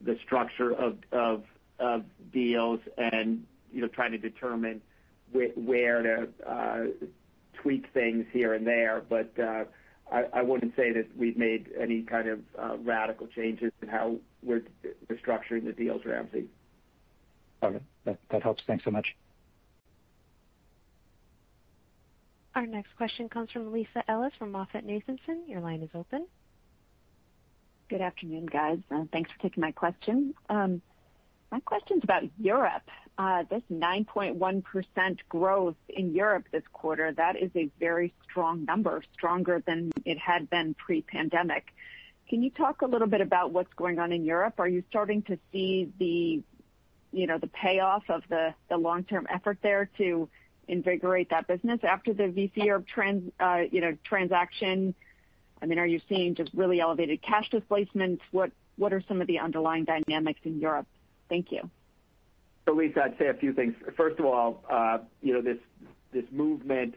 the 0.00 0.18
structure 0.24 0.72
of 0.72 0.98
of 1.12 1.44
of 1.78 2.04
deals 2.32 2.80
and 2.98 3.44
you 3.72 3.80
know, 3.80 3.88
trying 3.88 4.12
to 4.12 4.18
determine 4.18 4.80
where 5.34 6.02
to 6.02 6.28
uh, 6.48 6.84
tweak 7.54 7.86
things 7.92 8.26
here 8.32 8.54
and 8.54 8.66
there. 8.66 9.02
But 9.08 9.38
uh 9.38 9.64
I 10.12 10.42
wouldn't 10.42 10.76
say 10.76 10.92
that 10.92 11.06
we've 11.16 11.36
made 11.36 11.70
any 11.80 12.02
kind 12.02 12.28
of 12.28 12.40
uh, 12.58 12.76
radical 12.84 13.26
changes 13.26 13.72
in 13.82 13.88
how 13.88 14.16
we're 14.42 14.62
structuring 15.12 15.64
the 15.64 15.72
deals, 15.72 16.02
Ramsey. 16.04 16.44
Okay. 17.62 17.80
That 18.04 18.42
helps. 18.42 18.62
Thanks 18.66 18.84
so 18.84 18.90
much. 18.90 19.16
Our 22.54 22.66
next 22.66 22.94
question 22.96 23.28
comes 23.28 23.50
from 23.50 23.72
Lisa 23.72 24.08
Ellis 24.08 24.32
from 24.38 24.52
MoffettNathanson. 24.52 25.48
Your 25.48 25.60
line 25.60 25.82
is 25.82 25.90
open. 25.94 26.26
Good 27.88 28.02
afternoon, 28.02 28.46
guys. 28.46 28.78
Thanks 29.10 29.30
for 29.32 29.42
taking 29.42 29.62
my 29.62 29.72
question. 29.72 30.34
Um, 30.48 30.80
my 31.50 31.60
question's 31.60 32.04
about 32.04 32.22
Europe. 32.38 32.88
Uh, 33.16 33.44
this 33.48 33.62
9.1% 33.72 35.18
growth 35.28 35.76
in 35.88 36.14
Europe 36.14 36.46
this 36.50 36.64
quarter, 36.72 37.12
that 37.12 37.36
is 37.36 37.50
a 37.54 37.70
very 37.78 38.12
strong 38.24 38.64
number, 38.64 39.02
stronger 39.12 39.62
than 39.66 39.92
it 40.04 40.18
had 40.18 40.50
been 40.50 40.74
pre-pandemic. 40.74 41.66
Can 42.28 42.42
you 42.42 42.50
talk 42.50 42.82
a 42.82 42.86
little 42.86 43.06
bit 43.06 43.20
about 43.20 43.52
what's 43.52 43.72
going 43.74 44.00
on 44.00 44.10
in 44.10 44.24
Europe? 44.24 44.54
Are 44.58 44.66
you 44.66 44.82
starting 44.90 45.22
to 45.22 45.38
see 45.52 45.92
the 45.98 46.42
you 47.14 47.28
know, 47.28 47.38
the 47.38 47.46
payoff 47.46 48.02
of 48.10 48.22
the 48.28 48.54
the 48.68 48.76
long-term 48.76 49.26
effort 49.32 49.58
there 49.62 49.88
to 49.98 50.28
invigorate 50.66 51.30
that 51.30 51.46
business 51.46 51.78
after 51.84 52.12
the 52.12 52.28
Visa 52.28 52.64
Europe 52.64 52.86
trans, 52.86 53.30
uh, 53.38 53.62
you 53.70 53.80
know, 53.80 53.96
transaction? 54.04 54.94
I 55.62 55.66
mean, 55.66 55.78
are 55.78 55.86
you 55.86 56.00
seeing 56.08 56.34
just 56.34 56.50
really 56.52 56.80
elevated 56.80 57.22
cash 57.22 57.48
displacements? 57.50 58.22
What 58.32 58.50
what 58.76 58.92
are 58.92 59.02
some 59.06 59.20
of 59.20 59.28
the 59.28 59.38
underlying 59.38 59.84
dynamics 59.84 60.40
in 60.42 60.58
Europe? 60.58 60.88
Thank 61.28 61.52
you. 61.52 61.70
Lisa, 62.72 63.04
I'd 63.04 63.18
say 63.18 63.28
a 63.28 63.34
few 63.34 63.52
things. 63.52 63.74
First 63.96 64.18
of 64.18 64.24
all, 64.24 64.64
uh, 64.70 64.98
you 65.22 65.34
know, 65.34 65.42
this 65.42 65.58
this 66.12 66.24
movement 66.30 66.94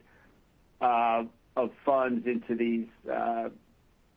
of 0.80 1.72
funds 1.84 2.28
into 2.28 2.56
these 2.56 2.88
uh 3.12 3.50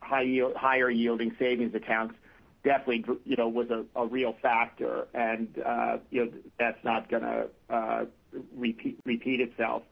high 0.01 0.27
higher 0.57 0.91
yielding 0.91 1.35
savings 1.39 1.75
accounts 1.75 2.15
definitely 2.63 3.05
you 3.25 3.37
know 3.37 3.49
was 3.49 3.69
a 3.71 4.07
real 4.07 4.35
factor, 4.43 5.09
and 5.15 5.49
uh 5.65 5.97
you 6.11 6.27
know 6.27 6.33
that's 6.59 6.83
not 6.85 7.09
going 7.09 7.23
to 7.23 8.07
repeat 8.55 9.41
itself. 9.41 9.83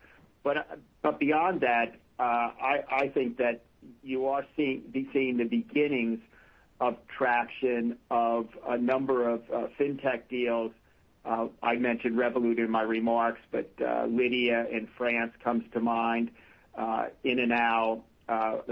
But 0.45 0.59
uh 0.59 0.63
but 1.03 1.19
beyond 1.19 1.63
that, 1.63 1.95
uh 2.19 2.51
I 2.61 3.11
think 3.13 3.39
that 3.39 3.63
you 4.03 4.27
are 4.27 4.45
seeing 4.57 4.83
the 4.93 5.45
beginnings 5.45 6.21
of 6.81 6.97
traction 7.09 7.97
of 8.11 8.49
a 8.67 8.77
number 8.77 9.29
of 9.29 9.43
fintech 9.79 10.29
deals. 10.29 10.73
Uh, 11.29 11.49
I 11.63 11.75
mentioned 11.77 12.17
Revolut 12.17 12.59
in 12.59 12.71
my 12.71 12.81
remarks, 12.81 13.41
but 13.53 13.71
uh, 13.87 14.07
Lydia 14.07 14.67
in 14.73 14.89
France 14.97 15.33
comes 15.45 15.63
to 15.75 15.81
mind. 15.81 16.31
Uh, 16.75 17.09
Ininal, 17.23 18.01
a 18.29 18.63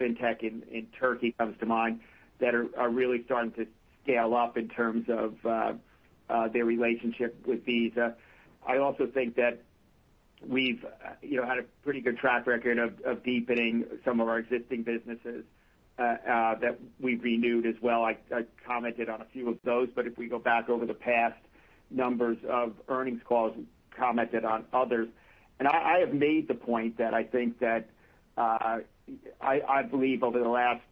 fintech 0.00 0.42
in 0.42 0.86
Turkey 0.98 1.34
comes 1.36 1.58
to 1.58 1.66
mind, 1.66 2.00
that 2.40 2.54
are 2.54 2.88
really 2.88 3.22
starting 3.26 3.52
to 3.52 3.66
scale 4.02 4.34
up 4.34 4.56
in 4.56 4.68
terms 4.68 5.06
of 5.08 5.36
their 6.52 6.64
relationship 6.64 7.36
with 7.46 7.64
Visa. 7.66 8.14
I 8.66 8.78
also 8.78 9.06
think 9.06 9.36
that 9.36 9.60
we've 10.46 10.82
had 11.20 11.58
a 11.58 11.64
pretty 11.84 12.00
good 12.00 12.16
track 12.16 12.46
record 12.46 12.78
of 12.78 13.22
deepening 13.22 13.84
some 14.02 14.18
of 14.20 14.28
our 14.28 14.38
existing 14.38 14.84
businesses 14.84 15.44
that 15.98 16.78
we've 17.00 17.22
renewed 17.22 17.66
as 17.66 17.76
well. 17.82 18.02
I 18.04 18.16
commented 18.66 19.10
on 19.10 19.20
a 19.20 19.26
few 19.26 19.50
of 19.50 19.58
those, 19.62 19.88
but 19.94 20.06
if 20.06 20.16
we 20.16 20.28
go 20.28 20.38
back 20.38 20.70
over 20.70 20.86
the 20.86 20.94
past 20.94 21.36
numbers 21.94 22.38
of 22.48 22.74
earnings 22.88 23.20
calls, 23.24 23.54
commented 23.96 24.44
on 24.44 24.64
others. 24.72 25.08
And 25.58 25.68
I 25.68 25.98
have 26.00 26.14
made 26.14 26.48
the 26.48 26.54
point 26.54 26.98
that 26.98 27.14
I 27.14 27.24
think 27.24 27.58
that 27.60 27.88
uh, 28.36 28.78
I 29.40 29.82
believe 29.82 30.22
over 30.22 30.38
the 30.38 30.48
last 30.48 30.82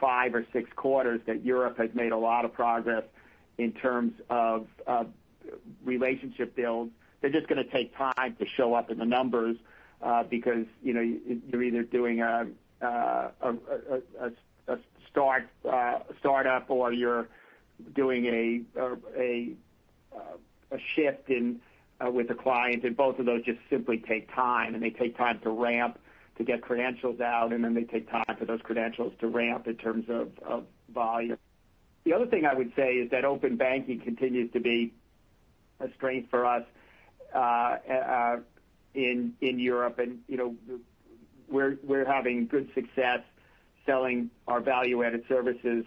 five 0.00 0.34
or 0.34 0.44
six 0.52 0.68
quarters 0.74 1.20
that 1.26 1.44
Europe 1.44 1.78
has 1.78 1.90
made 1.94 2.12
a 2.12 2.16
lot 2.16 2.44
of 2.44 2.52
progress 2.52 3.04
in 3.58 3.72
terms 3.72 4.12
of 4.28 4.66
relationship 5.84 6.56
builds. 6.56 6.90
They're 7.20 7.30
just 7.30 7.48
going 7.48 7.64
to 7.64 7.70
take 7.70 7.96
time 7.96 8.36
to 8.38 8.46
show 8.46 8.74
up 8.74 8.90
in 8.90 8.98
the 8.98 9.06
numbers 9.06 9.56
uh, 10.02 10.24
because 10.24 10.66
you're 10.82 11.62
either 11.62 11.82
doing 11.82 12.20
a 12.20 12.46
uh, 12.82 13.28
startup 16.20 16.68
or 16.68 16.92
you're 16.92 17.28
doing 17.94 18.26
a 19.16 19.52
shift 20.94 21.30
in 21.30 21.60
uh, 22.04 22.10
with 22.10 22.30
a 22.30 22.34
client, 22.34 22.84
and 22.84 22.96
both 22.96 23.18
of 23.18 23.26
those 23.26 23.44
just 23.44 23.60
simply 23.70 23.98
take 23.98 24.32
time, 24.34 24.74
and 24.74 24.82
they 24.82 24.90
take 24.90 25.16
time 25.16 25.38
to 25.40 25.50
ramp, 25.50 25.98
to 26.36 26.44
get 26.44 26.62
credentials 26.62 27.20
out, 27.20 27.52
and 27.52 27.64
then 27.64 27.74
they 27.74 27.84
take 27.84 28.10
time 28.10 28.36
for 28.36 28.44
those 28.44 28.60
credentials 28.62 29.12
to 29.20 29.28
ramp 29.28 29.66
in 29.66 29.76
terms 29.76 30.06
of 30.08 30.64
volume. 30.92 31.38
The 32.04 32.12
other 32.12 32.26
thing 32.26 32.44
I 32.44 32.54
would 32.54 32.72
say 32.76 32.94
is 32.94 33.10
that 33.10 33.24
open 33.24 33.56
banking 33.56 34.00
continues 34.00 34.52
to 34.52 34.60
be 34.60 34.92
a 35.80 35.88
strength 35.96 36.30
for 36.30 36.44
us 36.44 36.64
uh, 37.34 37.38
uh, 37.38 38.36
in 38.94 39.34
in 39.40 39.58
Europe, 39.58 39.98
and 39.98 40.20
you 40.28 40.36
know 40.36 40.54
we're 41.48 41.78
we're 41.82 42.04
having 42.04 42.46
good 42.46 42.68
success 42.74 43.20
selling 43.86 44.30
our 44.48 44.60
value-added 44.60 45.24
services, 45.28 45.84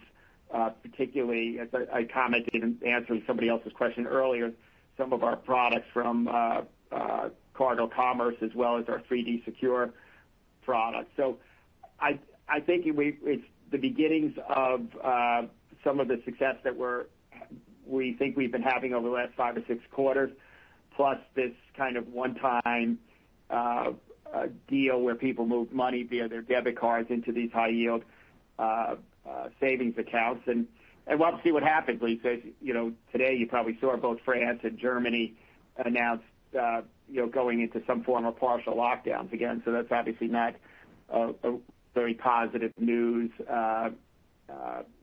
Uh, 0.50 0.70
particularly 0.82 1.58
as 1.58 1.68
I 1.92 2.04
commented 2.04 2.54
in 2.54 2.78
answering 2.86 3.22
somebody 3.26 3.50
else's 3.50 3.72
question 3.74 4.06
earlier, 4.06 4.50
some 4.96 5.12
of 5.12 5.22
our 5.22 5.36
products 5.36 5.88
from 5.92 6.26
uh, 6.26 6.62
uh, 6.90 7.28
CardinalCommerce 7.54 8.42
as 8.42 8.54
well 8.54 8.78
as 8.78 8.88
our 8.88 9.02
3D 9.10 9.44
Secure 9.44 9.90
product. 10.62 11.10
I 12.00 12.18
I 12.48 12.60
think 12.60 12.86
it's 12.86 13.44
the 13.70 13.76
beginnings 13.76 14.38
of 14.48 14.86
some 15.84 16.00
of 16.00 16.08
the 16.08 16.22
success 16.24 16.56
that 16.64 16.74
we 17.86 18.14
think 18.14 18.34
we've 18.34 18.52
been 18.52 18.62
having 18.62 18.94
over 18.94 19.06
the 19.06 19.14
last 19.14 19.34
five 19.36 19.54
or 19.54 19.62
six 19.68 19.82
quarters, 19.92 20.30
plus 20.96 21.18
this 21.34 21.52
kind 21.76 21.98
of 21.98 22.08
one-time 22.08 22.98
deal 24.66 25.02
where 25.02 25.14
people 25.14 25.44
move 25.44 25.72
money 25.72 26.04
via 26.04 26.26
their 26.26 26.40
debit 26.40 26.78
cards 26.78 27.10
into 27.10 27.32
these 27.32 27.52
high 27.52 27.68
yield 27.68 28.02
Uh, 29.26 29.48
savings 29.60 29.94
accounts. 29.98 30.42
And 30.46 30.66
we'll 31.06 31.30
have 31.30 31.36
to 31.36 31.42
see 31.42 31.52
what 31.52 31.62
happens, 31.62 32.00
Lisa. 32.00 32.38
You 32.62 32.72
know 32.72 32.92
today 33.12 33.34
you 33.34 33.46
probably 33.46 33.76
saw 33.78 33.94
both 33.96 34.20
France 34.24 34.60
and 34.62 34.78
Germany 34.78 35.34
announce 35.76 36.22
uh, 36.58 36.80
going 37.30 37.60
into 37.60 37.82
some 37.86 38.04
form 38.04 38.24
of 38.24 38.38
partial 38.38 38.74
lockdowns 38.74 39.32
again. 39.32 39.60
So 39.64 39.72
that's 39.72 39.92
obviously 39.92 40.28
not 40.28 40.54
a 41.10 41.34
very 41.94 42.14
positive 42.14 42.72
news 42.78 43.30
uh, 43.50 43.90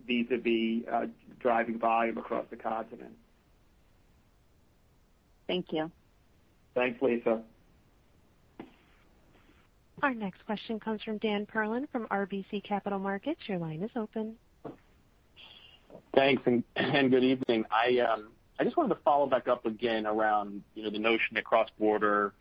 vis-a-vis 0.07 1.09
driving 1.39 1.77
volume 1.77 2.17
across 2.17 2.45
the 2.49 2.55
continent. 2.55 3.13
Thank 5.47 5.71
you. 5.71 5.91
Thanks, 6.73 6.99
Lisa. 7.01 7.43
Our 10.03 10.13
next 10.13 10.45
question 10.45 10.79
comes 10.79 11.01
from 11.03 11.17
Dan 11.19 11.45
Perlin 11.45 11.87
from 11.91 12.07
RBC 12.07 12.63
Capital 12.63 12.99
Markets. 12.99 13.39
Your 13.47 13.57
line 13.57 13.81
is 13.81 13.91
open. 13.95 14.35
Thanks, 16.13 16.43
and 16.45 17.11
good 17.11 17.23
evening. 17.23 17.65
I 17.71 18.63
just 18.63 18.77
wanted 18.77 18.95
to 18.95 19.01
follow 19.03 19.25
back 19.25 19.47
up 19.47 19.65
again 19.65 20.05
around 20.05 20.63
the 20.75 20.89
notion 20.99 21.35
that 21.35 21.45
cross-border 21.45 22.33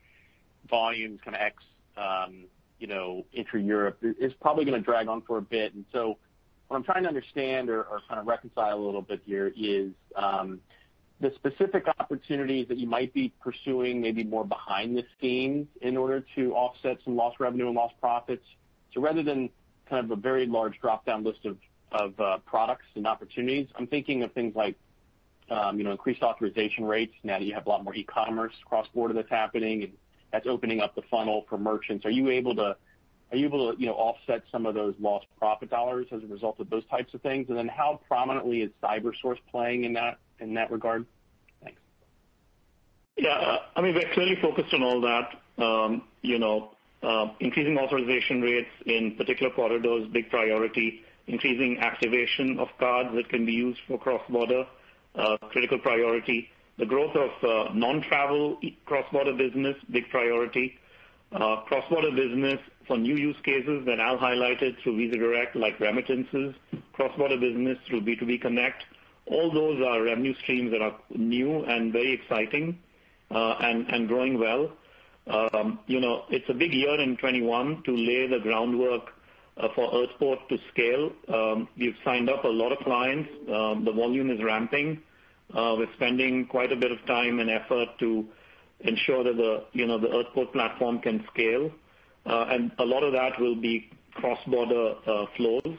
volumes 0.68 1.20
kind 1.24 1.36
of 1.36 1.42
ex 1.42 1.62
um, 1.96 2.44
you 2.78 2.88
know, 2.88 3.24
intra-Europe 3.32 3.98
is 4.02 4.32
probably 4.40 4.64
going 4.64 4.78
to 4.78 4.84
drag 4.84 5.08
on 5.08 5.22
for 5.22 5.38
a 5.38 5.42
bit. 5.42 5.74
And 5.74 5.84
so 5.92 6.18
what 6.68 6.76
I'm 6.76 6.82
trying 6.82 7.04
to 7.04 7.08
understand 7.08 7.70
or 7.70 7.86
kind 8.08 8.20
of 8.20 8.26
reconcile 8.26 8.76
a 8.76 8.84
little 8.84 9.02
bit 9.02 9.22
here 9.24 9.52
is 9.56 9.92
the 11.24 11.32
specific 11.36 11.86
opportunities 11.98 12.68
that 12.68 12.76
you 12.76 12.86
might 12.86 13.12
be 13.14 13.32
pursuing 13.42 14.00
maybe 14.00 14.22
more 14.22 14.44
behind 14.44 14.96
the 14.96 15.04
scenes 15.20 15.66
in 15.80 15.96
order 15.96 16.24
to 16.36 16.54
offset 16.54 16.98
some 17.02 17.16
lost 17.16 17.40
revenue 17.40 17.66
and 17.66 17.74
lost 17.74 17.94
profits. 17.98 18.44
So 18.92 19.00
rather 19.00 19.22
than 19.22 19.48
kind 19.88 20.04
of 20.04 20.10
a 20.10 20.20
very 20.20 20.46
large 20.46 20.78
drop-down 20.80 21.24
list 21.24 21.46
of 21.92 22.44
products 22.44 22.84
and 22.94 23.06
opportunities, 23.06 23.68
I'm 23.76 23.86
thinking 23.86 24.22
of 24.22 24.32
things 24.32 24.54
like 24.54 24.76
um, 25.50 25.78
you 25.78 25.84
know, 25.84 25.90
increased 25.92 26.22
authorization 26.22 26.84
rates 26.84 27.14
now 27.22 27.38
that 27.38 27.44
you 27.44 27.54
have 27.54 27.66
a 27.66 27.68
lot 27.68 27.84
more 27.84 27.94
e-commerce 27.94 28.52
cross-border 28.64 29.14
that's 29.14 29.30
happening, 29.30 29.82
and 29.82 29.92
that's 30.32 30.46
opening 30.46 30.80
up 30.80 30.94
the 30.94 31.02
funnel 31.10 31.46
for 31.48 31.58
merchants. 31.58 32.04
Are 32.06 32.10
you 32.10 32.30
able 32.30 32.54
to 32.56 32.76
are 33.30 33.36
you 33.36 33.46
able 33.46 33.72
to, 33.72 33.80
you 33.80 33.86
know, 33.86 33.94
offset 33.94 34.42
some 34.52 34.64
of 34.64 34.74
those 34.74 34.94
lost 35.00 35.26
profit 35.38 35.68
dollars 35.70 36.06
as 36.12 36.22
a 36.22 36.26
result 36.26 36.60
of 36.60 36.70
those 36.70 36.84
types 36.86 37.14
of 37.14 37.22
things? 37.22 37.48
And 37.48 37.58
then 37.58 37.68
how 37.68 38.00
prominently 38.06 38.60
is 38.62 38.70
CyberSource 38.82 39.38
playing 39.50 39.84
in 39.84 39.94
that 39.94 40.18
in 40.38 40.54
that 40.54 40.70
regard? 40.70 41.06
Yeah. 43.16 43.58
We're 43.76 44.12
clearly 44.12 44.36
focused 44.40 44.72
on 44.74 44.82
all 44.82 45.00
that. 45.02 45.30
Um, 45.62 46.02
you 46.22 46.38
know, 46.38 46.70
uh, 47.02 47.28
increasing 47.40 47.78
authorization 47.78 48.40
rates 48.40 48.70
in 48.86 49.14
particular 49.16 49.52
corridors, 49.52 50.08
big 50.12 50.30
priority. 50.30 51.02
Increasing 51.26 51.78
activation 51.78 52.58
of 52.58 52.68
cards 52.78 53.10
that 53.14 53.28
can 53.30 53.46
be 53.46 53.52
used 53.52 53.80
for 53.86 53.98
cross-border, 53.98 54.66
uh, 55.14 55.36
critical 55.50 55.78
priority. 55.78 56.50
The 56.76 56.86
growth 56.86 57.16
of 57.16 57.30
uh, 57.42 57.72
non-travel 57.72 58.58
cross-border 58.84 59.32
business, 59.32 59.76
big 59.90 60.08
priority. 60.10 60.74
Cross-border 61.32 62.10
business 62.12 62.60
for 62.86 62.96
new 62.96 63.16
use 63.16 63.36
cases 63.42 63.84
that 63.86 63.98
Al 63.98 64.18
highlighted 64.18 64.80
through 64.82 64.96
Visa 64.96 65.16
Direct, 65.16 65.56
like 65.56 65.80
remittances. 65.80 66.54
Cross-border 66.92 67.38
business 67.38 67.78
through 67.88 68.02
B2B 68.02 68.40
Connect. 68.40 68.84
All 69.26 69.50
those 69.52 69.82
are 69.84 70.02
revenue 70.02 70.34
streams 70.42 70.70
that 70.72 70.82
are 70.82 70.94
new 71.10 71.64
and 71.64 71.92
very 71.92 72.12
exciting, 72.12 72.78
Uh, 73.30 73.54
and 73.60 74.06
growing 74.06 74.38
well. 74.38 74.70
Um, 75.26 75.80
you 75.86 76.00
know, 76.00 76.24
it's 76.28 76.48
a 76.48 76.54
big 76.54 76.72
year 76.72 77.00
in 77.00 77.16
2021 77.16 77.82
to 77.84 77.96
lay 77.96 78.26
the 78.26 78.38
groundwork 78.40 79.10
uh, 79.56 79.68
for 79.74 79.90
Earthport 79.92 80.46
to 80.48 80.58
scale. 80.72 81.10
Um, 81.32 81.68
we've 81.78 81.96
signed 82.04 82.28
up 82.28 82.44
a 82.44 82.48
lot 82.48 82.72
of 82.72 82.78
clients. 82.80 83.30
Um, 83.50 83.84
the 83.84 83.92
volume 83.92 84.30
is 84.30 84.42
ramping. 84.42 85.00
Uh, 85.52 85.76
we're 85.78 85.92
spending 85.94 86.46
quite 86.46 86.72
a 86.72 86.76
bit 86.76 86.92
of 86.92 87.04
time 87.06 87.40
and 87.40 87.48
effort 87.48 87.88
to 88.00 88.26
ensure 88.80 89.24
that 89.24 89.36
the 89.36 89.64
you 89.72 89.86
know 89.86 89.98
the 89.98 90.08
Earthport 90.08 90.52
platform 90.52 90.98
can 91.00 91.24
scale. 91.32 91.70
Uh 92.26 92.46
and 92.50 92.72
a 92.78 92.84
lot 92.84 93.02
of 93.02 93.12
that 93.12 93.38
will 93.40 93.54
be 93.54 93.90
cross-border 94.14 94.94
flows. 95.36 95.78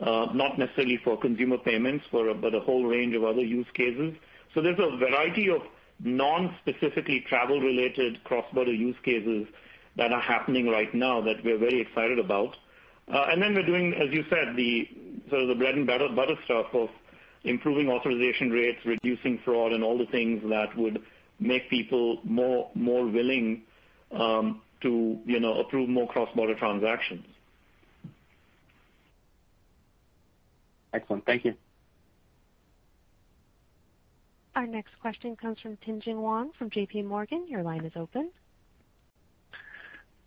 Not 0.00 0.58
necessarily 0.58 0.98
for 1.02 1.18
consumer 1.18 1.58
payments, 1.58 2.04
for 2.10 2.32
but 2.34 2.54
a 2.54 2.60
whole 2.60 2.84
range 2.84 3.14
of 3.16 3.24
other 3.24 3.42
use 3.42 3.66
cases. 3.74 4.14
So 4.54 4.62
there's 4.62 4.78
a 4.78 4.96
variety 4.96 5.50
of 5.50 5.62
non-specifically 6.00 7.24
travel-related 7.28 8.22
cross-border 8.24 8.72
use 8.72 8.96
cases 9.04 9.46
that 9.96 10.12
are 10.12 10.20
happening 10.20 10.68
right 10.68 10.94
now 10.94 11.20
that 11.20 11.42
we're 11.44 11.58
very 11.58 11.80
excited 11.80 12.18
about. 12.18 12.56
Uh 13.12 13.26
and 13.30 13.42
then 13.42 13.54
we're 13.54 13.66
doing, 13.66 13.94
as 13.94 14.12
you 14.12 14.24
said, 14.30 14.54
the 14.56 14.88
sort 15.28 15.42
of 15.42 15.48
the 15.48 15.54
bread 15.54 15.74
and 15.74 15.86
butter 15.86 16.36
stuff 16.44 16.66
of 16.72 16.88
improving 17.44 17.88
authorization 17.88 18.50
rates, 18.50 18.78
reducing 18.84 19.38
fraud, 19.44 19.72
and 19.72 19.82
all 19.82 19.96
the 19.96 20.06
things 20.06 20.42
that 20.48 20.76
would 20.76 21.02
make 21.40 21.68
people 21.70 22.20
more 22.24 22.70
willing 22.74 23.62
to 24.10 25.18
approve 25.60 25.88
more 25.88 26.08
cross-border 26.08 26.54
transactions. 26.54 27.24
Excellent. 30.92 31.24
Thank 31.26 31.44
you. 31.44 31.54
Our 34.58 34.66
next 34.66 34.98
question 35.00 35.36
comes 35.36 35.60
from 35.60 35.76
Tien-Tsin 35.86 36.16
Huang 36.16 36.50
from 36.58 36.68
JPMorgan. 36.70 37.48
Your 37.48 37.62
line 37.62 37.84
is 37.84 37.92
open. 37.94 38.30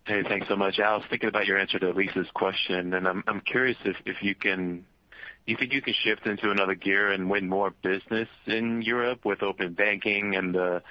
Hey, 0.07 0.23
thanks 0.23 0.47
so 0.47 0.55
much. 0.55 0.79
Al, 0.79 0.93
I 0.93 0.97
was 0.99 1.05
thinking 1.09 1.27
about 1.27 1.47
your 1.47 1.57
answer 1.57 1.77
to 1.79 1.89
Lisa's 1.89 2.29
question, 2.34 2.93
and 2.93 3.09
I'm 3.09 3.41
curious 3.45 3.75
if 3.84 3.97
you 4.23 4.34
think 4.34 5.73
you 5.73 5.82
can 5.82 5.93
shift 6.01 6.25
into 6.27 6.49
another 6.49 6.75
gear 6.75 7.11
and 7.11 7.29
win 7.29 7.49
more 7.49 7.71
business 7.84 8.29
in 8.45 8.82
Europe 8.82 9.25
with 9.25 9.43
open 9.43 9.73
banking 9.73 10.38
and 10.38 10.55
the 10.55 10.82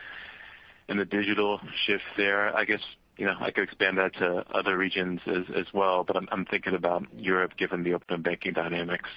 digital 1.07 1.62
shift 1.86 2.05
there. 2.18 2.55
I 2.55 2.66
guess 2.66 2.82
you 3.16 3.24
know, 3.24 3.36
I 3.41 3.53
could 3.53 3.64
expand 3.64 3.97
that 3.97 4.16
to 4.16 4.45
other 4.55 4.76
regions 4.76 5.20
as 5.26 5.64
well, 5.72 6.05
but 6.05 6.14
I'm 6.30 6.45
thinking 6.45 6.74
about 6.74 7.07
Europe 7.16 7.53
given 7.57 7.84
the 7.84 7.95
open 7.95 8.20
banking 8.20 8.53
dynamics. 8.53 9.09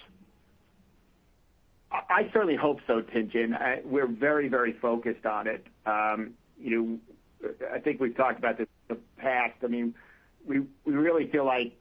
I 1.93 2.29
certainly 2.33 2.55
hope 2.55 2.79
so, 2.87 3.01
Tien-Tsin. 3.01 3.53
Uh, 3.53 3.81
we're 3.85 4.07
very 4.07 4.47
very 4.47 4.73
focused 4.73 5.25
on 5.25 5.47
it. 5.47 5.65
Um, 5.85 6.33
you 6.59 6.99
know, 7.43 7.49
I 7.73 7.79
think 7.79 7.99
we've 7.99 8.15
talked 8.15 8.39
about 8.39 8.57
this 8.57 8.67
in 8.89 8.95
the 8.95 9.01
past. 9.21 9.53
I 9.63 9.67
mean, 9.67 9.93
we 10.45 10.61
we 10.85 10.93
really 10.93 11.29
feel 11.29 11.45
like 11.45 11.73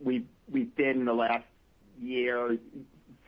we've 0.00 0.26
been, 0.76 1.00
in 1.00 1.04
the 1.04 1.14
last 1.14 1.44
year, 2.00 2.58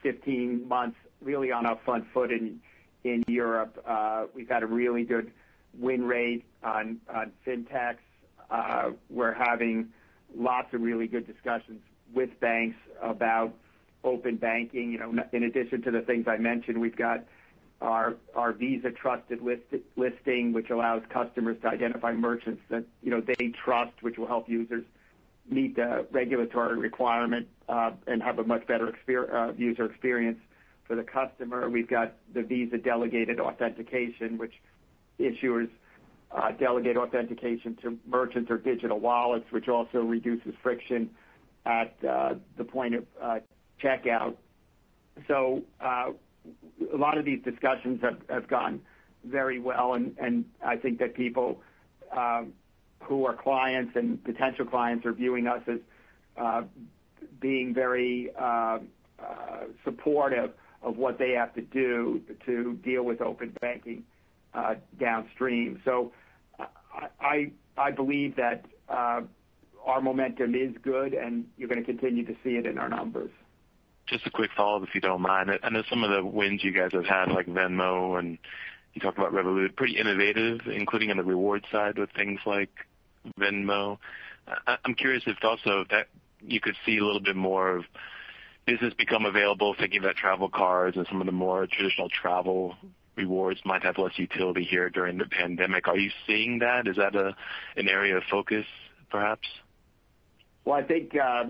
15 0.02 0.66
months, 0.66 0.96
really 1.20 1.52
on 1.52 1.66
our 1.66 1.78
front 1.84 2.04
foot 2.12 2.30
in 2.32 2.60
Europe. 3.26 3.82
Uh, 3.86 4.26
we've 4.34 4.48
had 4.48 4.62
a 4.62 4.66
really 4.66 5.04
good 5.04 5.32
win 5.78 6.04
rate 6.04 6.44
on 6.62 7.00
fintechs. 7.46 7.98
Uh, 8.50 8.90
we're 9.10 9.34
having 9.34 9.88
lots 10.36 10.72
of 10.74 10.80
really 10.80 11.06
good 11.06 11.26
discussions 11.26 11.80
with 12.12 12.30
banks 12.40 12.76
about 13.02 13.54
open 14.04 14.36
banking. 14.36 14.92
You 14.92 14.98
know, 14.98 15.24
in 15.32 15.42
addition 15.44 15.82
to 15.82 15.90
the 15.90 16.02
things 16.02 16.26
I 16.28 16.36
mentioned, 16.36 16.80
we've 16.80 16.96
got 16.96 17.24
our 17.80 18.16
Visa 18.58 18.90
Trusted 18.90 19.40
Listing, 19.96 20.52
which 20.52 20.70
allows 20.70 21.02
customers 21.10 21.56
to 21.62 21.68
identify 21.68 22.12
merchants 22.12 22.62
that 22.70 22.84
you 23.02 23.10
know, 23.10 23.20
they 23.20 23.52
trust, 23.64 23.92
which 24.02 24.18
will 24.18 24.26
help 24.26 24.48
users 24.48 24.84
meet 25.48 25.76
the 25.76 26.06
regulatory 26.10 26.76
requirement, 26.76 27.46
uh, 27.68 27.92
and 28.06 28.22
have 28.22 28.38
a 28.38 28.44
much 28.44 28.66
better 28.66 28.94
uh, 29.32 29.52
user 29.56 29.86
experience 29.86 30.38
for 30.84 30.96
the 30.96 31.02
customer. 31.02 31.70
We've 31.70 31.88
got 31.88 32.14
the 32.34 32.42
Visa 32.42 32.78
Delegated 32.78 33.40
Authentication, 33.40 34.38
which 34.38 34.54
issuers 35.18 35.68
uh, 36.30 36.52
delegate 36.52 36.96
authentication 36.96 37.76
to 37.82 37.98
merchants 38.06 38.50
or 38.50 38.58
digital 38.58 38.98
wallets, 38.98 39.46
which 39.50 39.68
also 39.68 40.00
reduces 40.00 40.52
friction 40.62 41.10
at 41.64 41.98
the 42.00 42.64
point 42.66 42.94
of 42.94 43.04
checkout. 43.82 44.36
So 45.26 45.62
uh, 45.80 46.12
a 46.92 46.96
lot 46.96 47.18
of 47.18 47.24
these 47.24 47.42
discussions 47.42 48.02
have 48.28 48.48
gone 48.48 48.80
very 49.24 49.58
well, 49.58 49.94
and 49.94 50.44
I 50.64 50.76
think 50.76 50.98
that 51.00 51.14
people 51.14 51.60
uh, 52.16 52.44
who 53.02 53.26
are 53.26 53.34
clients 53.34 53.96
and 53.96 54.22
potential 54.24 54.64
clients 54.64 55.04
are 55.06 55.12
viewing 55.12 55.46
us 55.46 55.62
as 55.66 55.80
uh, 56.36 56.62
being 57.40 57.74
very 57.74 58.30
supportive 59.84 60.52
of 60.82 60.96
what 60.96 61.18
they 61.18 61.32
have 61.32 61.52
to 61.54 61.62
do 61.62 62.22
to 62.46 62.74
deal 62.84 63.02
with 63.02 63.20
open 63.20 63.52
banking 63.60 64.04
downstream. 64.98 65.80
So 65.84 66.12
uh 66.58 66.66
I 67.80 67.90
believe 67.90 68.34
that 68.36 68.64
our 69.88 70.00
momentum 70.00 70.54
is 70.54 70.74
good, 70.82 71.14
and 71.14 71.46
you're 71.56 71.68
going 71.68 71.80
to 71.80 71.86
continue 71.86 72.24
to 72.26 72.34
see 72.44 72.50
it 72.50 72.66
in 72.66 72.78
our 72.78 72.88
numbers. 72.88 73.30
Just 74.10 74.26
a 74.26 74.30
quick 74.30 74.50
follow-up, 74.56 74.88
if 74.88 74.94
you 74.94 75.00
don't 75.00 75.20
mind. 75.20 75.50
I 75.62 75.68
know 75.68 75.82
some 75.90 76.02
of 76.02 76.10
the 76.10 76.24
wins 76.24 76.64
you 76.64 76.72
guys 76.72 76.92
have 76.92 77.04
had, 77.04 77.30
like 77.30 77.46
Venmo, 77.46 78.18
and 78.18 78.38
you 78.94 79.00
talked 79.00 79.18
about 79.18 79.32
Revolut, 79.32 79.76
pretty 79.76 79.98
innovative, 79.98 80.60
including 80.66 81.10
on 81.10 81.18
the 81.18 81.24
reward 81.24 81.66
side 81.70 81.98
with 81.98 82.10
things 82.16 82.40
like 82.46 82.70
Venmo. 83.38 83.98
I'm 84.66 84.94
curious 84.94 85.22
if 85.26 85.36
also 85.42 85.84
that 85.90 86.08
you 86.40 86.60
could 86.60 86.74
see 86.86 86.98
a 86.98 87.04
little 87.04 87.20
bit 87.20 87.36
more 87.36 87.76
of 87.76 87.84
business 88.64 88.94
become 88.94 89.24
available, 89.26 89.74
thinking 89.78 90.00
about 90.00 90.16
travel 90.16 90.48
cards 90.48 90.96
and 90.96 91.06
some 91.08 91.20
of 91.20 91.26
the 91.26 91.32
more 91.32 91.66
traditional 91.66 92.08
travel 92.08 92.76
rewards 93.16 93.60
might 93.64 93.82
have 93.82 93.98
less 93.98 94.12
utility 94.16 94.62
here 94.62 94.88
during 94.88 95.18
the 95.18 95.26
pandemic. 95.26 95.88
Are 95.88 95.98
you 95.98 96.10
seeing 96.26 96.60
that? 96.60 96.86
Is 96.86 96.96
that 96.96 97.14
an 97.14 97.88
area 97.88 98.16
of 98.16 98.22
focus, 98.30 98.64
perhaps? 99.10 99.48
Well, 100.64 100.76
I 100.76 100.82
think 100.82 101.14
uh, 101.14 101.44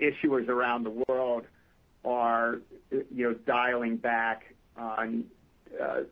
issuers 0.00 0.48
around 0.48 0.84
the 0.84 1.04
world 1.08 1.44
are 2.08 2.60
uh 2.92 2.96
you 3.14 3.28
know 3.28 3.34
dialing 3.46 3.96
back 3.96 4.54
on 4.76 5.24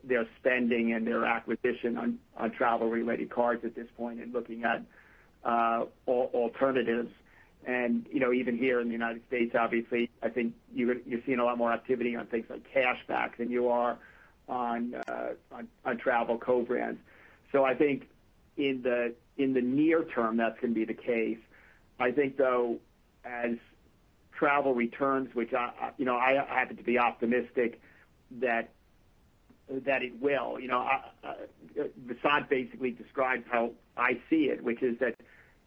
their 0.04 0.26
spending 0.38 0.92
and 0.92 1.06
their 1.06 1.24
acquisition 1.24 2.18
on 2.36 2.50
travel-related 2.52 3.30
cards 3.30 3.64
at 3.64 3.74
this 3.74 3.88
point 3.96 4.20
and 4.20 4.32
looking 4.34 4.64
at 4.64 4.82
alternatives. 6.06 7.10
And 7.66 8.06
you 8.12 8.20
know 8.20 8.32
even 8.32 8.56
here 8.56 8.80
in 8.80 8.88
the 8.88 8.92
United 8.92 9.22
States, 9.26 9.54
obviously, 9.58 10.10
I 10.22 10.28
think 10.28 10.54
you're 10.74 10.96
seeing 11.24 11.40
a 11.40 11.44
lot 11.44 11.58
more 11.58 11.72
activity 11.72 12.14
on 12.14 12.26
things 12.26 12.46
like 12.48 12.62
cashback 12.72 13.38
than 13.38 13.50
you 13.50 13.68
are 13.68 13.98
on 14.48 14.94
on 15.84 15.96
travel 15.98 16.38
co-brands. 16.38 17.00
So 17.50 17.64
I 17.64 17.74
think 17.74 18.08
in 18.56 18.82
the 18.82 19.14
in 19.36 19.52
the 19.52 19.60
near 19.60 20.04
term, 20.04 20.36
that's 20.36 20.58
going 20.60 20.74
to 20.74 20.78
be 20.78 20.84
the 20.84 20.94
case. 20.94 21.38
I 21.98 22.10
think, 22.10 22.36
though, 22.36 22.78
as 23.24 23.56
travel 24.38 24.74
returns, 24.74 25.34
which 25.34 25.52
I 25.54 25.72
happen 26.48 26.76
to 26.76 26.82
be 26.82 26.98
optimistic 26.98 27.80
that 28.30 28.70
it 29.68 30.20
will. 30.20 30.58
Vasant 32.06 32.48
basically 32.48 32.90
describes 32.90 33.44
how 33.50 33.70
I 33.96 34.20
see 34.28 34.44
it, 34.44 34.62
which 34.62 34.82
is 34.82 34.98
that 35.00 35.14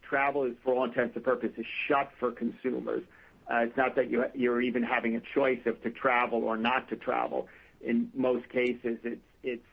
travel 0.02 0.44
is, 0.46 0.54
for 0.64 0.74
all 0.76 0.86
intents 0.86 1.16
and 1.16 1.24
purposes, 1.24 1.66
shut 1.88 2.12
for 2.20 2.32
consumers. 2.32 3.04
Uh, 3.52 3.66
it's 3.66 3.78
not 3.78 3.96
that 3.96 4.10
you're 4.36 4.62
even 4.62 4.84
having 4.84 5.16
a 5.16 5.22
choice 5.34 5.60
of 5.66 5.82
to 5.82 5.90
travel 5.90 6.44
or 6.44 6.56
not 6.56 6.88
to 6.90 6.96
travel. 6.96 7.48
In 7.82 8.12
most 8.14 8.48
cases, 8.50 9.00
it's 9.44 9.66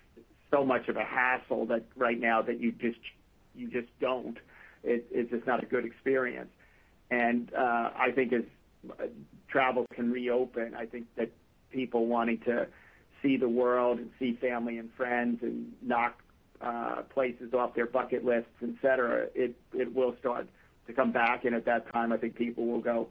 so 0.51 0.65
much 0.65 0.89
of 0.89 0.97
a 0.97 1.05
hassle 1.05 1.67
that 1.67 1.85
right 1.97 2.19
now 2.19 2.41
that 2.41 2.61
you 2.61 2.73
just 2.73 2.99
don't. 4.01 4.39
It's 4.83 5.31
just 5.31 5.47
not 5.47 5.63
a 5.63 5.67
good 5.67 5.85
experience. 5.85 6.51
And 7.11 7.53
uh, 7.55 7.91
I 7.97 8.13
think 8.15 8.33
travel 9.49 9.87
can 9.95 10.11
reopen, 10.11 10.75
I 10.75 10.87
think 10.87 11.07
that 11.17 11.31
people 11.71 12.07
wanting 12.07 12.39
to 12.47 12.67
see 13.23 13.37
the 13.37 13.49
world 13.49 13.99
and 13.99 14.11
see 14.19 14.39
family 14.41 14.79
and 14.79 14.91
friends 14.97 15.43
and 15.43 15.73
knock 15.83 16.23
uh, 16.61 17.03
places 17.15 17.53
off 17.55 17.75
their 17.75 17.87
bucket 17.87 18.25
lists, 18.25 18.51
et 18.63 18.75
cetera, 18.81 19.27
it 19.35 19.55
will 19.95 20.15
start 20.19 20.47
to 20.87 20.93
come 20.93 21.13
back. 21.13 21.45
And 21.45 21.55
at 21.55 21.65
that 21.65 21.93
time, 21.93 22.13
I 22.13 22.17
think 22.17 22.37
people 22.37 22.67
will 22.67 22.81
go 22.81 23.09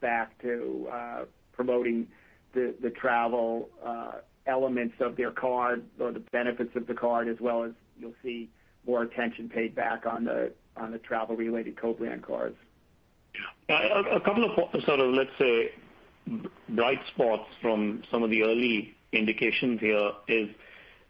back 0.00 0.40
to 0.42 0.88
uh, 0.92 1.24
promoting 1.52 2.08
the 2.54 2.74
the 2.80 2.90
travel 2.90 3.68
uh, 3.84 4.12
elements 4.46 4.94
of 5.00 5.16
their 5.16 5.30
card 5.30 5.84
or 5.98 6.12
the 6.12 6.24
benefits 6.32 6.74
of 6.76 6.86
the 6.86 6.94
card, 6.94 7.28
as 7.28 7.40
well 7.40 7.64
as 7.64 7.72
you'll 7.98 8.14
see 8.22 8.48
more 8.86 9.02
attention 9.02 9.48
paid 9.48 9.74
back 9.74 10.06
on 10.06 10.24
the 10.24 10.52
on 10.76 10.92
the 10.92 10.98
travel-related 10.98 11.76
co-brand 11.76 12.22
cards. 12.22 12.56
A 13.68 14.20
couple 14.20 14.44
of 14.44 14.82
sort 14.84 15.00
of, 15.00 15.12
let's 15.12 15.30
say, 15.38 15.72
bright 16.68 17.00
spots 17.14 17.48
from 17.60 18.02
some 18.10 18.22
of 18.22 18.30
the 18.30 18.42
early 18.42 18.94
indications 19.12 19.80
here 19.80 20.10
is, 20.28 20.48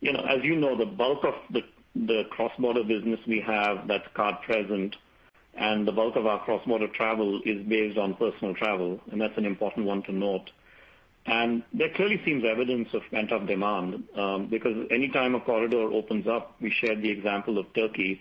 you 0.00 0.12
know, 0.12 0.20
as 0.20 0.42
you 0.42 0.56
know, 0.56 0.76
the 0.76 0.86
bulk 0.86 1.24
of 1.24 1.34
the 1.94 2.24
cross-border 2.30 2.84
business 2.84 3.20
we 3.26 3.40
have 3.40 3.88
that's 3.88 4.06
card 4.14 4.36
present 4.42 4.96
and 5.54 5.88
the 5.88 5.92
bulk 5.92 6.16
of 6.16 6.26
our 6.26 6.38
cross-border 6.44 6.88
travel 6.88 7.40
is 7.44 7.66
based 7.66 7.96
on 7.96 8.14
personal 8.14 8.54
travel, 8.54 9.00
and 9.10 9.20
that's 9.20 9.36
an 9.38 9.46
important 9.46 9.86
one 9.86 10.02
to 10.02 10.12
note. 10.12 10.50
And 11.24 11.62
there 11.72 11.88
clearly 11.96 12.20
seems 12.24 12.44
evidence 12.44 12.88
of 12.92 13.02
pent-up 13.10 13.46
demand, 13.46 14.04
um, 14.16 14.48
because 14.48 14.86
anytime 14.90 15.34
a 15.34 15.40
corridor 15.40 15.90
opens 15.92 16.26
up, 16.26 16.56
we 16.60 16.70
shared 16.70 17.02
the 17.02 17.10
example 17.10 17.58
of 17.58 17.72
Turkey, 17.74 18.20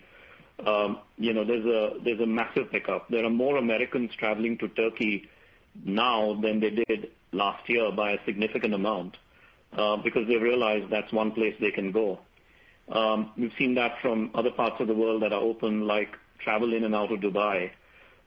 Um, 0.64 0.98
there's 1.18 1.64
a 1.66 1.98
there's 2.02 2.20
a 2.20 2.26
massive 2.26 2.70
pickup. 2.70 3.08
There 3.10 3.24
are 3.24 3.30
more 3.30 3.58
Americans 3.58 4.10
traveling 4.18 4.56
to 4.58 4.68
Turkey 4.68 5.28
now 5.84 6.38
than 6.40 6.60
they 6.60 6.70
did 6.70 7.10
last 7.32 7.68
year 7.68 7.92
by 7.92 8.12
a 8.12 8.24
significant 8.24 8.72
amount, 8.72 9.16
uh, 9.76 9.96
because 9.98 10.26
they 10.26 10.36
realize 10.36 10.82
that's 10.90 11.12
one 11.12 11.32
place 11.32 11.54
they 11.60 11.70
can 11.70 11.92
go. 11.92 12.18
Um, 12.88 13.32
we've 13.36 13.52
seen 13.58 13.74
that 13.74 14.00
from 14.00 14.30
other 14.34 14.50
parts 14.50 14.76
of 14.80 14.86
the 14.86 14.94
world 14.94 15.22
that 15.22 15.32
are 15.32 15.42
open, 15.42 15.86
like 15.86 16.16
travel 16.38 16.72
in 16.72 16.84
and 16.84 16.94
out 16.94 17.12
of 17.12 17.20
Dubai. 17.20 17.70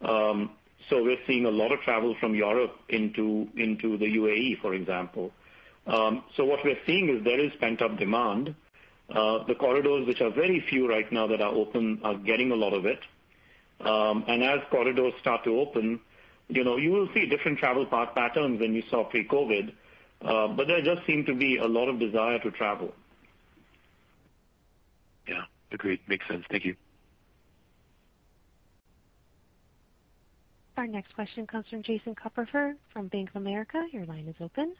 Um, 0.01 0.51
so 0.89 1.03
we're 1.03 1.17
seeing 1.25 1.45
a 1.45 1.49
lot 1.51 1.71
of 1.71 1.79
travel 1.81 2.15
from 2.19 2.35
Europe 2.35 2.75
into 2.89 3.47
into 3.55 3.97
the 3.97 4.05
UAE, 4.05 4.61
for 4.61 4.73
example. 4.73 5.31
So 5.87 6.45
what 6.45 6.59
we're 6.63 6.77
seeing 6.85 7.09
is 7.09 7.23
there 7.23 7.39
is 7.39 7.51
pent-up 7.59 7.97
demand. 7.97 8.55
The 9.13 9.55
corridors, 9.59 10.07
which 10.07 10.21
are 10.21 10.29
very 10.29 10.63
few 10.69 10.87
right 10.89 11.11
now 11.11 11.27
that 11.27 11.41
are 11.41 11.53
open, 11.53 11.99
are 12.03 12.15
getting 12.15 12.51
a 12.51 12.55
lot 12.55 12.73
of 12.73 12.85
it. 12.85 12.99
Um 13.81 14.23
and 14.27 14.43
as 14.43 14.59
corridors 14.69 15.13
start 15.21 15.43
to 15.45 15.59
open, 15.59 15.99
you 16.49 16.63
know, 16.63 16.77
you 16.77 16.91
will 16.91 17.07
see 17.13 17.25
different 17.25 17.59
travel 17.59 17.85
path 17.85 18.13
patterns 18.13 18.59
than 18.59 18.73
you 18.73 18.83
saw 18.89 19.03
pre-COVID. 19.05 19.71
Uh 20.21 20.47
but 20.49 20.67
there 20.67 20.81
does 20.81 20.99
seem 21.07 21.25
to 21.25 21.33
be 21.33 21.57
a 21.57 21.65
lot 21.65 21.87
of 21.87 21.99
desire 21.99 22.39
to 22.39 22.51
travel. 22.51 22.93
Yeah. 25.27 25.43
Agreed. 25.71 25.99
Makes 26.07 26.27
sense. 26.27 26.45
Thank 26.49 26.65
you. 26.65 26.75
Our 30.77 30.87
next 30.87 31.13
question 31.13 31.45
comes 31.45 31.65
from 31.69 31.83
Jason 31.83 32.15
Kupferberg 32.15 32.75
from 32.93 33.07
Bank 33.07 33.29
of 33.29 33.35
America. 33.35 33.85
Your 33.91 34.05
line 34.05 34.27
is 34.29 34.35
open. 34.39 34.75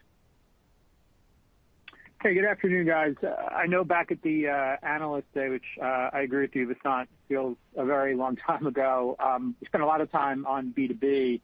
Hey, 2.21 2.33
good 2.33 2.43
afternoon, 2.43 2.85
guys. 2.85 3.15
I 3.49 3.65
know 3.65 3.85
back 3.85 4.11
at 4.11 4.21
the 4.23 4.49
uh, 4.49 4.75
Analyst 4.85 5.33
Day, 5.33 5.47
which 5.47 5.63
uh, 5.81 6.09
I 6.11 6.19
agree 6.19 6.41
with 6.41 6.53
you, 6.53 6.67
Vasant, 6.67 7.07
feels 7.29 7.55
a 7.77 7.85
very 7.85 8.13
long 8.13 8.35
time 8.47 8.67
ago. 8.67 9.15
Um, 9.19 9.55
you 9.61 9.67
spent 9.67 9.83
a 9.83 9.87
lot 9.87 10.01
of 10.01 10.11
time 10.11 10.45
on 10.45 10.73
B2B, 10.77 11.39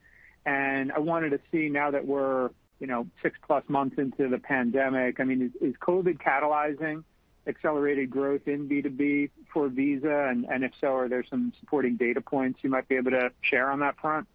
and 0.45 0.91
I 0.91 0.99
wanted 0.99 1.29
to 1.29 1.39
see 1.49 1.69
now 1.69 1.91
that 1.91 2.05
we're 2.05 2.49
six-plus 3.23 3.63
months 3.69 3.97
into 3.97 4.27
the 4.27 4.37
pandemic, 4.37 5.21
I 5.21 5.23
mean, 5.23 5.53
is 5.61 5.75
COVID 5.81 6.17
catalyzing 6.17 7.05
accelerated 7.47 8.09
growth 8.09 8.45
in 8.45 8.67
B2B 8.67 9.29
for 9.53 9.69
Visa? 9.69 10.27
And 10.29 10.63
if 10.63 10.73
so, 10.81 10.87
are 10.87 11.07
there 11.07 11.23
some 11.23 11.53
supporting 11.59 11.95
data 11.95 12.19
points 12.19 12.59
you 12.63 12.69
might 12.69 12.89
be 12.89 12.95
able 12.95 13.11
to 13.11 13.31
share 13.41 13.71
on 13.71 13.79
that 13.79 13.97
front? 13.97 14.27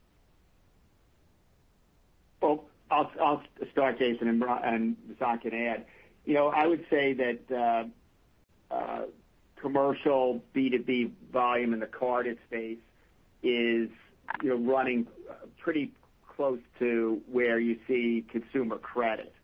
Well, 2.41 2.65
I'll 2.91 3.43
start, 3.73 3.99
Jason, 3.99 4.27
and 4.27 4.41
Vasant 4.41 5.43
can 5.43 5.53
add. 5.53 5.85
I 6.49 6.67
would 6.67 6.85
say 6.91 7.15
that 7.15 7.91
uh, 8.71 8.75
uh, 8.75 9.03
commercial 9.61 10.43
B2B 10.55 11.11
volume 11.33 11.73
in 11.73 11.81
the 11.81 11.87
carded 11.87 12.39
space 12.47 12.79
is 13.43 13.89
you 14.43 14.51
know 14.51 14.57
running 14.57 15.07
pretty 15.59 15.93
close 16.37 16.61
to 16.79 17.21
where 17.31 17.59
you 17.59 17.79
see 17.87 18.25
consumer 18.31 18.79
credit. 18.79 19.35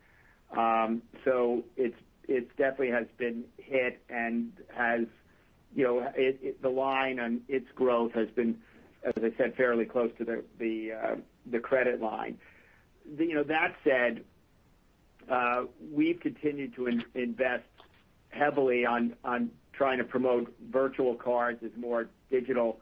Um, 0.56 1.02
so 1.24 1.64
it's 1.76 1.96
it 2.28 2.56
definitely 2.56 2.90
has 2.90 3.06
been 3.18 3.44
hit 3.58 4.02
and 4.08 4.52
has 4.74 5.06
you 5.76 5.84
know, 5.84 6.10
the 6.62 6.68
line 6.68 7.20
on 7.20 7.42
its 7.48 7.66
growth 7.74 8.12
has 8.12 8.28
been, 8.30 8.56
as 9.04 9.12
I 9.18 9.30
said, 9.36 9.54
fairly 9.56 9.84
close 9.84 10.10
to 10.18 10.42
the 10.58 10.92
uh 10.92 11.16
the 11.50 11.60
credit 11.60 12.00
line. 12.00 12.38
You 13.18 13.34
know, 13.34 13.44
that 13.44 13.76
said, 13.84 14.24
we've 15.92 16.20
continued 16.20 16.74
to 16.74 16.86
invest 17.14 17.64
heavily 18.30 18.84
on 18.86 19.14
trying 19.72 19.98
to 19.98 20.04
promote 20.04 20.54
virtual 20.70 21.14
cards 21.14 21.62
as 21.62 21.70
more 21.76 22.08
digital 22.30 22.80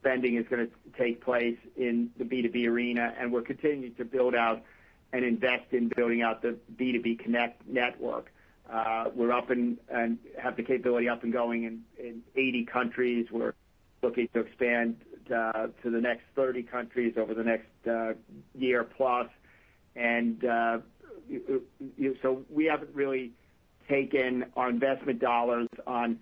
spending 0.00 0.36
is 0.36 0.46
going 0.48 0.66
to 0.66 0.72
take 0.96 1.20
place 1.20 1.58
in 1.76 2.10
the 2.16 2.24
B2B 2.24 2.68
arena, 2.68 3.12
and 3.18 3.32
we're 3.32 3.42
continuing 3.42 3.94
to 3.96 4.04
build 4.04 4.34
out 4.34 4.62
and 5.12 5.24
invest 5.24 5.72
in 5.72 5.90
building 5.96 6.22
out 6.22 6.42
the 6.42 6.56
B2B 6.76 7.18
Connect 7.18 7.66
network. 7.66 8.32
Uh, 8.70 9.06
we're 9.14 9.32
up 9.32 9.50
and 9.50 9.78
have 10.38 10.56
the 10.56 10.62
capability 10.62 11.08
up 11.08 11.22
and 11.22 11.32
going 11.32 11.82
in 11.98 12.22
80 12.36 12.64
countries. 12.66 13.26
We're 13.30 13.54
looking 14.02 14.28
to 14.34 14.40
expand 14.40 14.96
uh, 15.34 15.68
to 15.82 15.90
the 15.90 16.00
next 16.00 16.24
30 16.34 16.62
countries 16.62 17.14
over 17.16 17.34
the 17.34 17.44
next 17.44 17.88
uh, 17.88 18.14
year 18.54 18.84
plus. 18.84 19.28
So, 22.22 22.42
we 22.50 22.66
haven't 22.66 22.94
really 22.94 23.32
taken 23.88 24.46
our 24.56 24.68
investment 24.68 25.20
dollars 25.20 25.68
on 25.86 26.18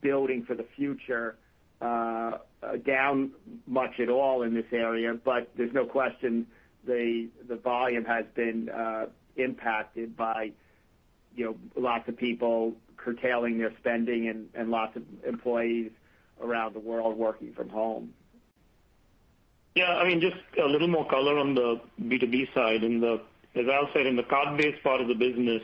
building 0.00 0.44
for 0.44 0.54
the 0.54 0.66
future 0.76 1.36
uh, 1.80 2.38
down 2.84 3.30
much 3.66 4.00
at 4.00 4.08
all 4.08 4.42
in 4.42 4.54
this 4.54 4.66
area. 4.72 5.14
But 5.14 5.50
there's 5.56 5.72
no 5.72 5.84
question 5.86 6.46
the 6.84 7.28
volume 7.62 8.04
has 8.04 8.24
been 8.34 8.68
uh, 8.70 9.06
impacted 9.36 10.16
by 10.16 10.52
lots 11.76 12.08
of 12.08 12.16
people 12.16 12.74
curtailing 12.96 13.58
their 13.58 13.72
spending 13.78 14.48
and 14.54 14.70
lots 14.70 14.96
of 14.96 15.02
employees 15.26 15.90
around 16.42 16.74
the 16.74 16.80
world 16.80 17.16
working 17.16 17.52
from 17.52 17.68
home. 17.68 18.12
Yeah, 19.74 19.94
I 19.96 20.08
mean 20.08 20.20
just 20.20 20.36
a 20.60 20.66
little 20.66 20.88
more 20.88 21.06
color 21.06 21.38
on 21.38 21.54
the 21.54 21.80
B2B 22.02 22.52
side. 22.52 22.82
As 23.54 23.66
Al 23.66 23.88
said, 23.92 24.06
in 24.06 24.16
the 24.16 24.22
card-based 24.22 24.82
part 24.82 25.00
of 25.00 25.08
the 25.08 25.14
business, 25.14 25.62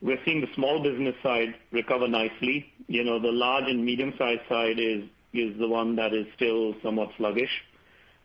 we're 0.00 0.18
seeing 0.24 0.40
the 0.40 0.48
small 0.54 0.82
business 0.82 1.14
side 1.22 1.54
recover 1.72 2.08
nicely. 2.08 2.72
You 2.86 3.04
know, 3.04 3.18
the 3.18 3.32
large 3.32 3.64
and 3.64 3.84
medium-sized 3.84 4.42
side 4.48 4.78
is 4.78 5.04
is 5.34 5.58
the 5.58 5.68
one 5.68 5.94
that 5.96 6.14
is 6.14 6.26
still 6.34 6.74
somewhat 6.82 7.10
sluggish. 7.18 7.50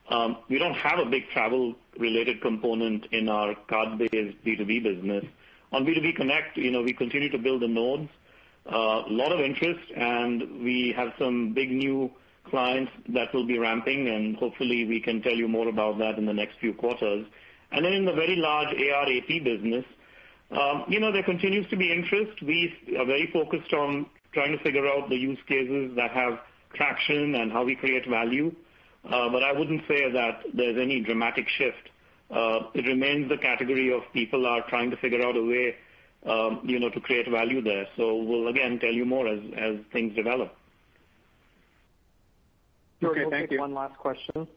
Um, 0.09 0.37
we 0.49 0.57
don't 0.57 0.73
have 0.75 0.99
a 0.99 1.05
big 1.05 1.29
travel-related 1.29 2.41
component 2.41 3.07
in 3.11 3.27
our 3.27 3.55
card-based 3.67 4.43
B2B 4.45 4.83
business, 4.83 5.25
On 5.73 5.85
B2B 5.85 6.15
Connect, 6.15 6.55
you 6.55 6.69
know, 6.71 6.83
we 6.83 6.93
continue 6.93 7.29
to 7.29 7.37
build 7.37 7.61
the 7.61 7.67
nodes. 7.67 8.09
Uh, 8.71 9.03
a 9.07 9.09
lot 9.09 9.31
of 9.31 9.39
interest, 9.39 9.81
and 9.95 10.63
we 10.63 10.93
have 10.95 11.13
some 11.17 11.51
big 11.53 11.71
new 11.71 12.11
clients 12.45 12.91
that 13.09 13.33
will 13.33 13.45
be 13.45 13.57
ramping, 13.57 14.07
and 14.07 14.35
hopefully 14.37 14.85
we 14.85 14.99
can 15.01 15.21
tell 15.21 15.33
you 15.33 15.47
more 15.47 15.67
about 15.67 15.97
that 15.97 16.17
in 16.17 16.25
the 16.25 16.33
next 16.33 16.59
few 16.59 16.73
quarters. 16.73 17.25
Then 17.73 17.93
in 17.93 18.05
the 18.05 18.13
very 18.13 18.35
large 18.35 18.69
AR/AP 18.69 19.43
business, 19.43 19.85
um, 20.51 20.85
you 20.87 20.99
know, 20.99 21.11
there 21.11 21.23
continues 21.23 21.67
to 21.69 21.75
be 21.75 21.91
interest. 21.91 22.41
We 22.41 22.73
are 22.97 23.05
very 23.05 23.29
focused 23.31 23.73
on 23.73 24.05
trying 24.33 24.55
to 24.55 24.63
figure 24.63 24.87
out 24.87 25.09
the 25.09 25.15
use 25.15 25.39
cases 25.47 25.95
that 25.95 26.11
have 26.11 26.39
traction 26.73 27.35
and 27.35 27.51
how 27.51 27.63
we 27.63 27.75
create 27.75 28.07
value. 28.07 28.53
But 29.03 29.43
I 29.43 29.51
wouldn't 29.51 29.81
say 29.87 30.11
that 30.11 30.43
there's 30.53 30.77
any 30.77 31.01
dramatic 31.01 31.47
shift. 31.49 31.89
It 32.29 32.85
remains 32.85 33.29
the 33.29 33.37
category 33.37 33.91
of 33.93 34.01
people 34.13 34.45
are 34.45 34.61
trying 34.69 34.91
to 34.91 34.97
figure 34.97 35.23
out 35.23 35.35
a 35.35 35.43
way 35.43 35.75
um, 36.25 36.61
you 36.63 36.79
know, 36.79 36.89
to 36.89 36.99
create 36.99 37.29
value 37.29 37.61
there. 37.61 37.87
So 37.97 38.15
we'll 38.15 38.47
again 38.47 38.79
tell 38.79 38.91
you 38.91 39.05
more 39.05 39.27
as 39.27 39.39
things 39.91 40.15
develop. 40.15 40.55
Okay, 43.03 43.25
thank 43.29 43.51
you. 43.51 43.59
One 43.59 43.73
last 43.73 43.97
question. 43.97 44.47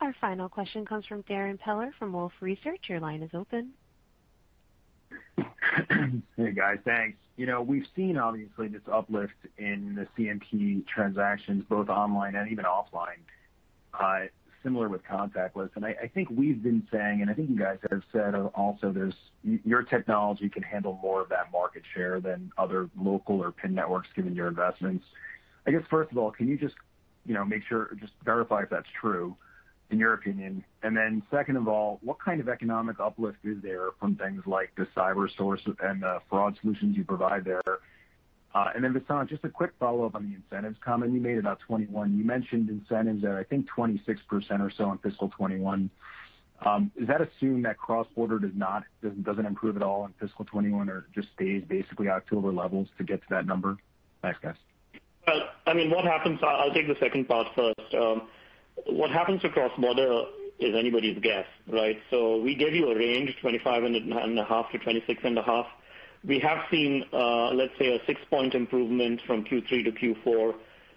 Our 0.00 0.14
final 0.20 0.48
question 0.48 0.86
comes 0.86 1.06
from 1.06 1.22
Darrin 1.22 1.58
Peller 1.58 1.90
from 1.98 2.12
Wolfe 2.12 2.32
Research. 2.40 2.84
Your 2.88 3.00
line 3.00 3.22
is 3.22 3.30
open. 3.34 3.70
Hey, 6.36 6.52
guys. 6.52 6.78
Thanks. 6.84 7.18
You 7.36 7.46
know, 7.46 7.62
we've 7.62 7.86
seen, 7.94 8.16
obviously, 8.16 8.68
this 8.68 8.82
uplift 8.90 9.34
in 9.58 9.94
the 9.94 10.06
CNP 10.16 10.86
transactions, 10.86 11.64
both 11.68 11.88
online 11.88 12.34
and 12.36 12.50
even 12.50 12.64
offline, 12.64 13.18
uh, 13.98 14.26
similar 14.62 14.88
with 14.88 15.02
contactless. 15.04 15.70
And 15.74 15.84
I 15.84 16.10
think 16.14 16.30
we've 16.30 16.62
been 16.62 16.86
saying, 16.92 17.22
and 17.22 17.30
I 17.30 17.34
think 17.34 17.50
you 17.50 17.58
guys 17.58 17.78
have 17.90 18.02
said 18.12 18.34
also, 18.34 19.12
your 19.42 19.82
technology 19.82 20.48
can 20.48 20.62
handle 20.62 20.98
more 21.02 21.20
of 21.20 21.28
that 21.28 21.52
market 21.52 21.82
share 21.94 22.20
than 22.20 22.50
other 22.56 22.88
local 23.00 23.42
or 23.42 23.52
PIN 23.52 23.74
networks, 23.74 24.08
given 24.16 24.34
your 24.34 24.48
investments. 24.48 25.04
I 25.66 25.70
guess, 25.70 25.82
first 25.90 26.10
of 26.10 26.18
all, 26.18 26.30
can 26.30 26.48
you 26.48 26.56
just 26.56 26.74
you 27.26 27.34
know 27.34 27.44
make 27.44 27.62
sure 27.68 27.90
just 28.00 28.12
verify 28.24 28.62
if 28.62 28.70
that's 28.70 28.88
true 29.00 29.36
in 29.90 29.98
your 29.98 30.14
opinion? 30.14 30.64
and 30.82 30.96
then 30.96 31.22
Second 31.30 31.56
of 31.56 31.68
all, 31.68 31.98
what 32.02 32.18
kind 32.18 32.40
of 32.40 32.48
economic 32.48 33.00
uplift 33.00 33.38
is 33.44 33.60
there 33.62 33.88
from 33.98 34.16
things 34.16 34.42
like 34.46 34.72
the 34.76 34.86
CyberSource 34.96 35.66
and 35.80 36.02
the 36.02 36.20
fraud 36.28 36.56
solutions 36.60 36.96
you 36.96 37.04
provide 37.04 37.44
there? 37.44 37.62
Uh, 38.54 38.70
and 38.74 38.82
then, 38.82 38.94
Vasant, 38.94 39.28
just 39.28 39.44
a 39.44 39.48
quick 39.48 39.72
follow-up 39.78 40.14
on 40.14 40.28
the 40.28 40.34
incentives 40.34 40.78
comment 40.82 41.12
you 41.12 41.20
made 41.20 41.38
about 41.38 41.60
2021. 41.60 42.16
You 42.16 42.24
mentioned 42.24 42.70
incentives 42.70 43.22
at, 43.22 43.32
I 43.32 43.44
think, 43.44 43.68
26% 43.76 44.18
or 44.60 44.70
so 44.70 44.90
in 44.92 44.98
fiscal 44.98 45.28
2021. 45.28 45.90
Does 46.60 46.66
um, 46.66 46.90
that 47.02 47.20
assume 47.20 47.62
that 47.62 47.78
cross-border 47.78 48.40
doesn't 48.40 49.46
improve 49.46 49.76
at 49.76 49.82
all 49.82 50.06
in 50.06 50.12
fiscal 50.14 50.44
2021 50.44 50.88
or 50.88 51.06
just 51.14 51.28
stays 51.34 51.62
basically 51.68 52.08
October 52.08 52.50
levels 52.52 52.88
to 52.98 53.04
get 53.04 53.20
to 53.20 53.26
that 53.30 53.46
number? 53.46 53.76
Thanks, 54.22 54.40
guys. 54.42 54.56
Well, 55.26 55.42
I 55.66 55.74
mean 55.74 55.90
what 55.90 56.04
happens, 56.04 56.40
I'll 56.42 56.72
take 56.72 56.88
the 56.88 56.96
second 56.98 57.28
part 57.28 57.48
first. 57.54 57.94
Um, 57.94 58.22
What 58.86 59.10
happens 59.10 59.42
to 59.42 59.48
cross-border 59.48 60.24
is 60.58 60.74
anybody's 60.74 61.18
guess, 61.20 61.46
right? 61.68 61.98
So 62.10 62.40
we 62.40 62.54
gave 62.54 62.74
you 62.74 62.90
a 62.90 62.96
range, 62.96 63.36
25.5%-26.5%. 63.42 65.66
We 66.26 66.40
have 66.40 66.64
seen, 66.70 67.04
uh, 67.12 67.50
let's 67.52 67.72
say, 67.78 67.94
a 67.94 68.00
six-point 68.06 68.54
improvement 68.54 69.20
from 69.26 69.44
Q3 69.44 69.84
to 69.84 69.92
Q4. 69.92 70.54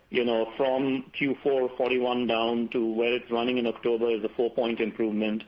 You 0.09 0.25
know, 0.25 0.51
From 0.57 1.05
Q4 1.19 1.77
41 1.77 2.25
down 2.27 2.67
to 2.73 2.85
where 2.91 3.13
it's 3.13 3.29
running 3.31 3.59
in 3.59 3.67
October 3.67 4.09
is 4.09 4.21
a 4.25 4.29
four-point 4.35 4.81
improvement. 4.81 5.43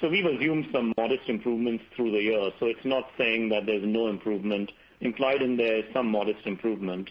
So 0.00 0.08
we've 0.08 0.24
assumed 0.24 0.68
some 0.72 0.94
modest 0.96 1.28
improvements 1.28 1.84
through 1.94 2.12
the 2.12 2.22
year. 2.22 2.50
So 2.58 2.64
it's 2.66 2.84
not 2.84 3.10
saying 3.18 3.50
that 3.50 3.66
there's 3.66 3.84
no 3.84 4.08
improvement. 4.08 4.72
Implied 5.00 5.42
in 5.42 5.58
there 5.58 5.76
is 5.78 5.84
some 5.92 6.10
modest 6.10 6.46
improvement. 6.46 7.10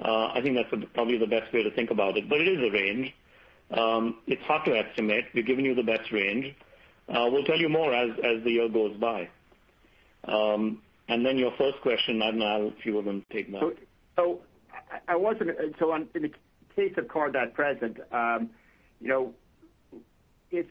Uh, 0.00 0.26
I 0.34 0.40
think 0.42 0.56
that's 0.56 0.68
probably 0.92 1.16
the 1.16 1.26
best 1.26 1.50
way 1.54 1.62
to 1.62 1.70
think 1.70 1.90
about 1.90 2.18
it. 2.18 2.28
But 2.28 2.40
it 2.40 2.48
is 2.48 2.58
a 2.58 2.70
range. 2.70 3.14
Um, 3.70 4.18
it's 4.26 4.42
hard 4.42 4.64
to 4.66 4.76
estimate. 4.76 5.24
We've 5.34 5.46
given 5.46 5.64
you 5.64 5.74
the 5.74 5.82
best 5.82 6.12
range. 6.12 6.54
Uh, 7.08 7.28
we'll 7.30 7.44
tell 7.44 7.58
you 7.58 7.68
more 7.68 7.94
as 7.94 8.10
as 8.18 8.42
the 8.44 8.50
year 8.50 8.68
goes 8.68 8.96
by. 8.96 9.28
Um 10.24 10.82
and 11.08 11.24
then 11.24 11.38
your 11.38 11.52
first 11.56 11.80
question, 11.82 12.20
I 12.20 12.30
don't 12.30 12.40
know 12.40 12.72
if 12.76 12.84
you 12.84 12.94
want 12.94 13.06
to 13.06 13.22
take 13.32 13.52
that. 13.52 13.60
So, 14.16 14.40
in 15.30 16.22
the 16.22 16.32
case 16.74 16.94
of 16.96 17.08
card-not-present, 17.08 17.98
um, 18.12 18.50
it's 20.50 20.68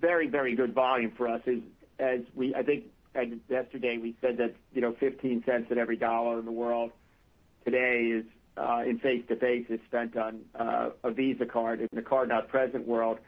very 0.00 0.28
very 0.28 0.54
good 0.54 0.74
volume 0.74 1.12
for 1.16 1.28
us. 1.28 1.42
I 1.98 2.22
think 2.62 2.84
yesterday 3.48 3.98
we 3.98 4.16
said 4.20 4.36
that 4.38 4.54
$0.15 4.76 5.70
in 5.70 5.78
every 5.78 5.96
dollar 5.96 6.38
in 6.38 6.44
the 6.44 6.52
world 6.52 6.92
today 7.64 8.22
Uh, 8.58 8.82
in 8.84 8.98
face-to-face 8.98 9.66
is 9.68 9.78
spent 9.86 10.16
on 10.16 10.40
uh, 10.58 10.90
a 11.04 11.12
Visa 11.12 11.46
card. 11.46 11.80
In 11.80 11.88
the 11.92 12.02
card-not-present 12.02 12.86
world, 12.88 13.18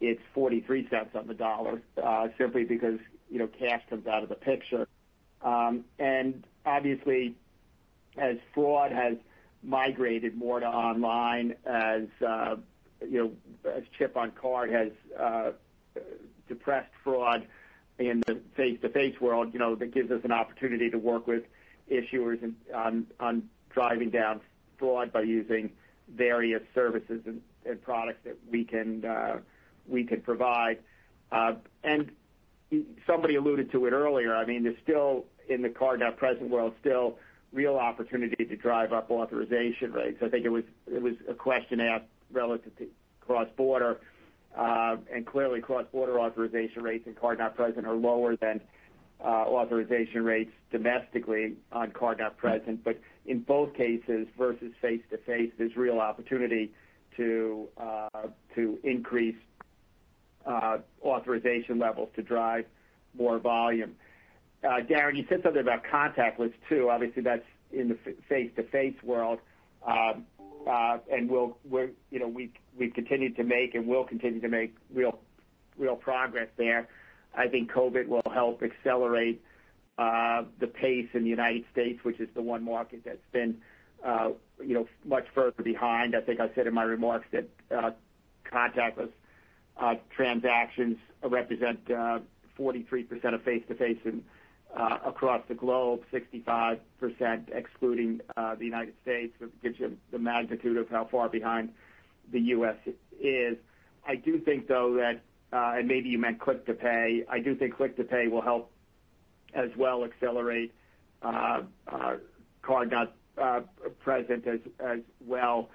it's 0.00 0.20
$0.43 0.34 1.14
on 1.14 1.28
the 1.28 1.34
dollar, 1.34 1.80
uh, 2.02 2.28
simply 2.36 2.64
because 2.64 2.98
cash 3.58 3.82
comes 3.88 4.06
out 4.06 4.22
of 4.22 4.28
the 4.28 4.34
picture. 4.34 4.88
Um 5.42 5.84
and 5.98 6.44
obviously, 6.64 7.34
as 8.16 8.36
fraud 8.54 8.92
has 8.92 9.16
migrated 9.62 10.36
more 10.36 10.60
to 10.60 10.66
online, 10.66 11.54
as 11.64 12.04
chip 13.98 14.16
on 14.16 14.30
card 14.32 14.70
has 14.70 14.90
depressed 16.48 16.92
fraud 17.02 17.46
in 17.98 18.22
the 18.26 18.40
face-to-face 18.56 19.20
world, 19.20 19.52
that 19.52 19.92
gives 19.92 20.10
us 20.10 20.20
an 20.24 20.32
opportunity 20.32 20.90
to 20.90 20.98
work 20.98 21.26
with 21.26 21.44
issuers 21.90 22.42
um, 22.74 23.06
on 23.20 23.48
driving 23.70 24.10
down 24.10 24.40
fraud 24.82 25.12
by 25.12 25.22
using 25.22 25.70
various 26.08 26.62
services 26.74 27.20
and 27.24 27.82
products 27.82 28.18
that 28.24 28.36
uh, 29.08 29.38
we 29.86 30.04
can 30.04 30.20
provide. 30.22 30.78
Uh 31.30 31.54
and 31.84 32.10
somebody 33.06 33.36
alluded 33.36 33.70
to 33.72 33.86
it 33.86 33.92
earlier, 33.92 34.34
I 34.34 34.44
mean, 34.44 34.64
there's 34.64 34.82
still, 34.82 35.24
in 35.48 35.62
the 35.62 35.68
card-not-present 35.68 36.48
world, 36.48 36.74
still 36.80 37.18
real 37.52 37.76
opportunity 37.76 38.44
to 38.44 38.56
drive 38.56 38.92
up 38.92 39.10
authorization 39.10 39.92
rates. 39.92 40.18
I 40.22 40.28
think 40.28 40.44
it 40.46 40.48
was 40.48 40.64
it 40.86 41.02
was 41.02 41.14
a 41.28 41.34
question 41.34 41.80
asked 41.80 42.06
relative 42.32 42.74
to 42.78 42.86
cross-border, 43.20 44.00
uh, 44.56 44.96
and 45.12 45.26
clearly 45.26 45.60
cross-border 45.60 46.18
authorization 46.18 46.82
rates 46.82 47.06
in 47.06 47.14
card-not-present 47.14 47.86
are 47.86 47.94
lower 47.94 48.36
than 48.36 48.60
uh, 49.22 49.28
authorization 49.28 50.24
rates 50.24 50.50
domestically 50.70 51.54
on 51.72 51.90
card-not-present. 51.90 52.82
In 53.26 53.40
both 53.40 53.74
cases, 53.74 54.26
versus 54.36 54.72
face-to-face, 54.80 55.52
there's 55.56 55.76
real 55.76 56.00
opportunity 56.00 56.72
to 57.16 57.68
uh, 57.76 58.08
increase 58.82 59.36
uh, 60.46 60.78
authorization 61.04 61.78
levels 61.78 62.08
to 62.16 62.22
drive 62.22 62.64
more 63.16 63.38
volume. 63.38 63.94
Uh, 64.64 64.80
Darrin, 64.80 65.16
you 65.16 65.24
said 65.28 65.40
something 65.42 65.62
about 65.62 65.82
contactless, 65.84 66.52
too. 66.68 66.88
Obviously, 66.90 67.22
that's 67.22 67.44
in 67.72 67.88
the 67.88 67.98
face-to-face 68.28 68.96
world. 69.04 69.38
Um, 69.86 70.26
and 71.10 71.28
we'll 71.28 71.56
we're 71.68 71.90
you 72.10 72.18
know 72.18 72.28
we 72.28 72.52
we've 72.78 72.94
continued 72.94 73.36
to 73.36 73.44
make 73.44 73.74
and 73.74 73.86
will 73.86 74.04
continue 74.04 74.40
to 74.40 74.48
make 74.48 74.74
real 74.94 75.18
real 75.78 75.96
progress 75.96 76.48
there. 76.56 76.88
I 77.36 77.48
think 77.48 77.72
COVID 77.72 78.06
will 78.06 78.22
help 78.32 78.62
accelerate 78.62 79.42
Uh, 80.02 80.42
the 80.58 80.66
pace 80.66 81.06
in 81.12 81.22
the 81.22 81.28
United 81.28 81.64
States, 81.70 82.02
which 82.02 82.18
is 82.18 82.28
the 82.34 82.42
one 82.42 82.64
market 82.64 83.02
that's 83.04 83.28
been 83.30 83.56
uh, 84.04 84.30
much 85.04 85.26
further 85.32 85.62
behind. 85.62 86.16
I 86.16 86.20
think 86.20 86.40
I 86.40 86.52
said 86.56 86.66
in 86.66 86.74
my 86.74 86.82
remarks 86.82 87.26
that 87.30 87.48
uh, 87.70 87.92
contactless 88.44 89.10
transactions 90.10 90.96
represent 91.22 91.84
43% 91.86 93.34
of 93.34 93.42
face-to-face 93.42 93.98
across 95.06 95.42
the 95.46 95.54
globe, 95.54 96.00
65% 96.12 96.80
excluding 97.52 98.20
the 98.36 98.56
United 98.64 98.94
States. 99.02 99.34
It 99.40 99.62
gives 99.62 99.78
you 99.78 99.96
the 100.10 100.18
magnitude 100.18 100.78
of 100.78 100.88
how 100.88 101.04
far 101.04 101.28
behind 101.28 101.68
the 102.32 102.40
U.S. 102.56 102.76
is. 103.20 103.56
I 104.04 104.16
do 104.16 104.40
think, 104.40 104.66
though, 104.66 104.94
that, 104.94 105.20
and 105.52 105.86
maybe 105.86 106.08
you 106.08 106.18
meant 106.18 106.40
Click 106.40 106.66
to 106.66 106.74
Pay, 106.74 107.22
I 107.30 107.38
do 107.38 107.54
think 107.54 107.76
Click 107.76 107.96
to 107.98 108.04
Pay 108.04 108.26
will 108.26 108.42
help 108.42 108.71
as 109.54 109.70
well 109.76 110.04
accelerate 110.04 110.72
uh, 111.22 111.62
uh, 111.86 112.16
card-not-present 112.62 114.46
uh, 114.46 114.84
as 114.84 115.00
well, 115.24 115.68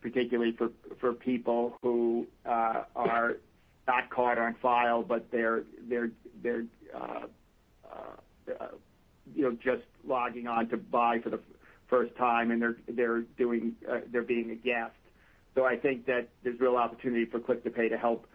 particularly 0.00 0.56
for 1.00 1.12
people 1.12 1.76
who 1.82 2.26
are 2.44 3.36
not 3.86 4.10
card 4.10 4.38
on 4.38 4.54
file, 4.60 5.02
but 5.02 5.30
they're 5.30 5.64
just 9.62 9.82
logging 10.06 10.46
on 10.46 10.68
to 10.68 10.76
buy 10.76 11.18
for 11.20 11.30
the 11.30 11.40
first 11.88 12.14
time, 12.16 12.50
and 12.50 12.62
they're 12.88 13.24
being 14.22 14.50
a 14.50 14.54
guest. 14.54 14.94
So 15.54 15.64
I 15.64 15.76
think 15.76 16.06
that 16.06 16.28
there's 16.42 16.60
real 16.60 16.76
opportunity 16.76 17.24
for 17.24 17.40
Click 17.40 17.64
to 17.64 17.70
Pay 17.70 17.88
to 17.88 17.96
help 17.96 18.26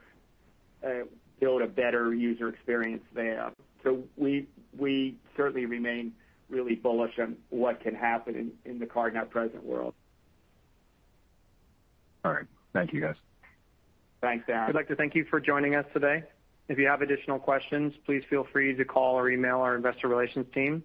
build 1.39 1.61
a 1.61 1.67
better 1.67 2.13
user 2.13 2.49
experience 2.49 3.03
there. 3.13 3.51
So 3.83 4.03
we 4.17 4.47
we 4.77 5.17
certainly 5.35 5.65
remain 5.65 6.13
really 6.49 6.75
bullish 6.75 7.17
on 7.19 7.37
what 7.49 7.79
can 7.81 7.95
happen 7.95 8.51
in 8.65 8.79
the 8.79 8.85
card-not-present 8.85 9.63
world. 9.63 9.93
All 12.25 12.33
right. 12.33 12.45
Thank 12.73 12.93
you, 12.93 13.01
guys. 13.01 13.15
Thanks, 14.21 14.45
Darrin. 14.45 14.67
We'd 14.67 14.75
like 14.75 14.87
to 14.89 14.95
thank 14.95 15.15
you 15.15 15.25
for 15.29 15.39
joining 15.39 15.75
us 15.75 15.85
today. 15.93 16.23
If 16.67 16.77
you 16.77 16.87
have 16.87 17.01
additional 17.01 17.39
questions, 17.39 17.93
please 18.05 18.23
feel 18.29 18.45
free 18.51 18.75
to 18.75 18.85
call 18.85 19.15
or 19.15 19.29
email 19.29 19.61
our 19.61 19.75
investor 19.75 20.07
relations 20.07 20.45
team. 20.53 20.83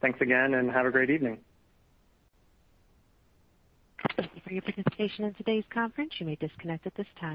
Thanks 0.00 0.20
again, 0.20 0.54
and 0.54 0.70
have 0.70 0.84
a 0.84 0.90
great 0.90 1.10
evening. 1.10 1.38
Thank 4.16 4.30
you 4.34 4.42
for 4.46 4.52
your 4.52 4.62
participation 4.62 5.24
in 5.24 5.34
today's 5.34 5.64
conference. 5.72 6.12
You 6.18 6.26
may 6.26 6.36
disconnect 6.36 6.86
at 6.86 6.94
this 6.94 7.06
time. 7.18 7.32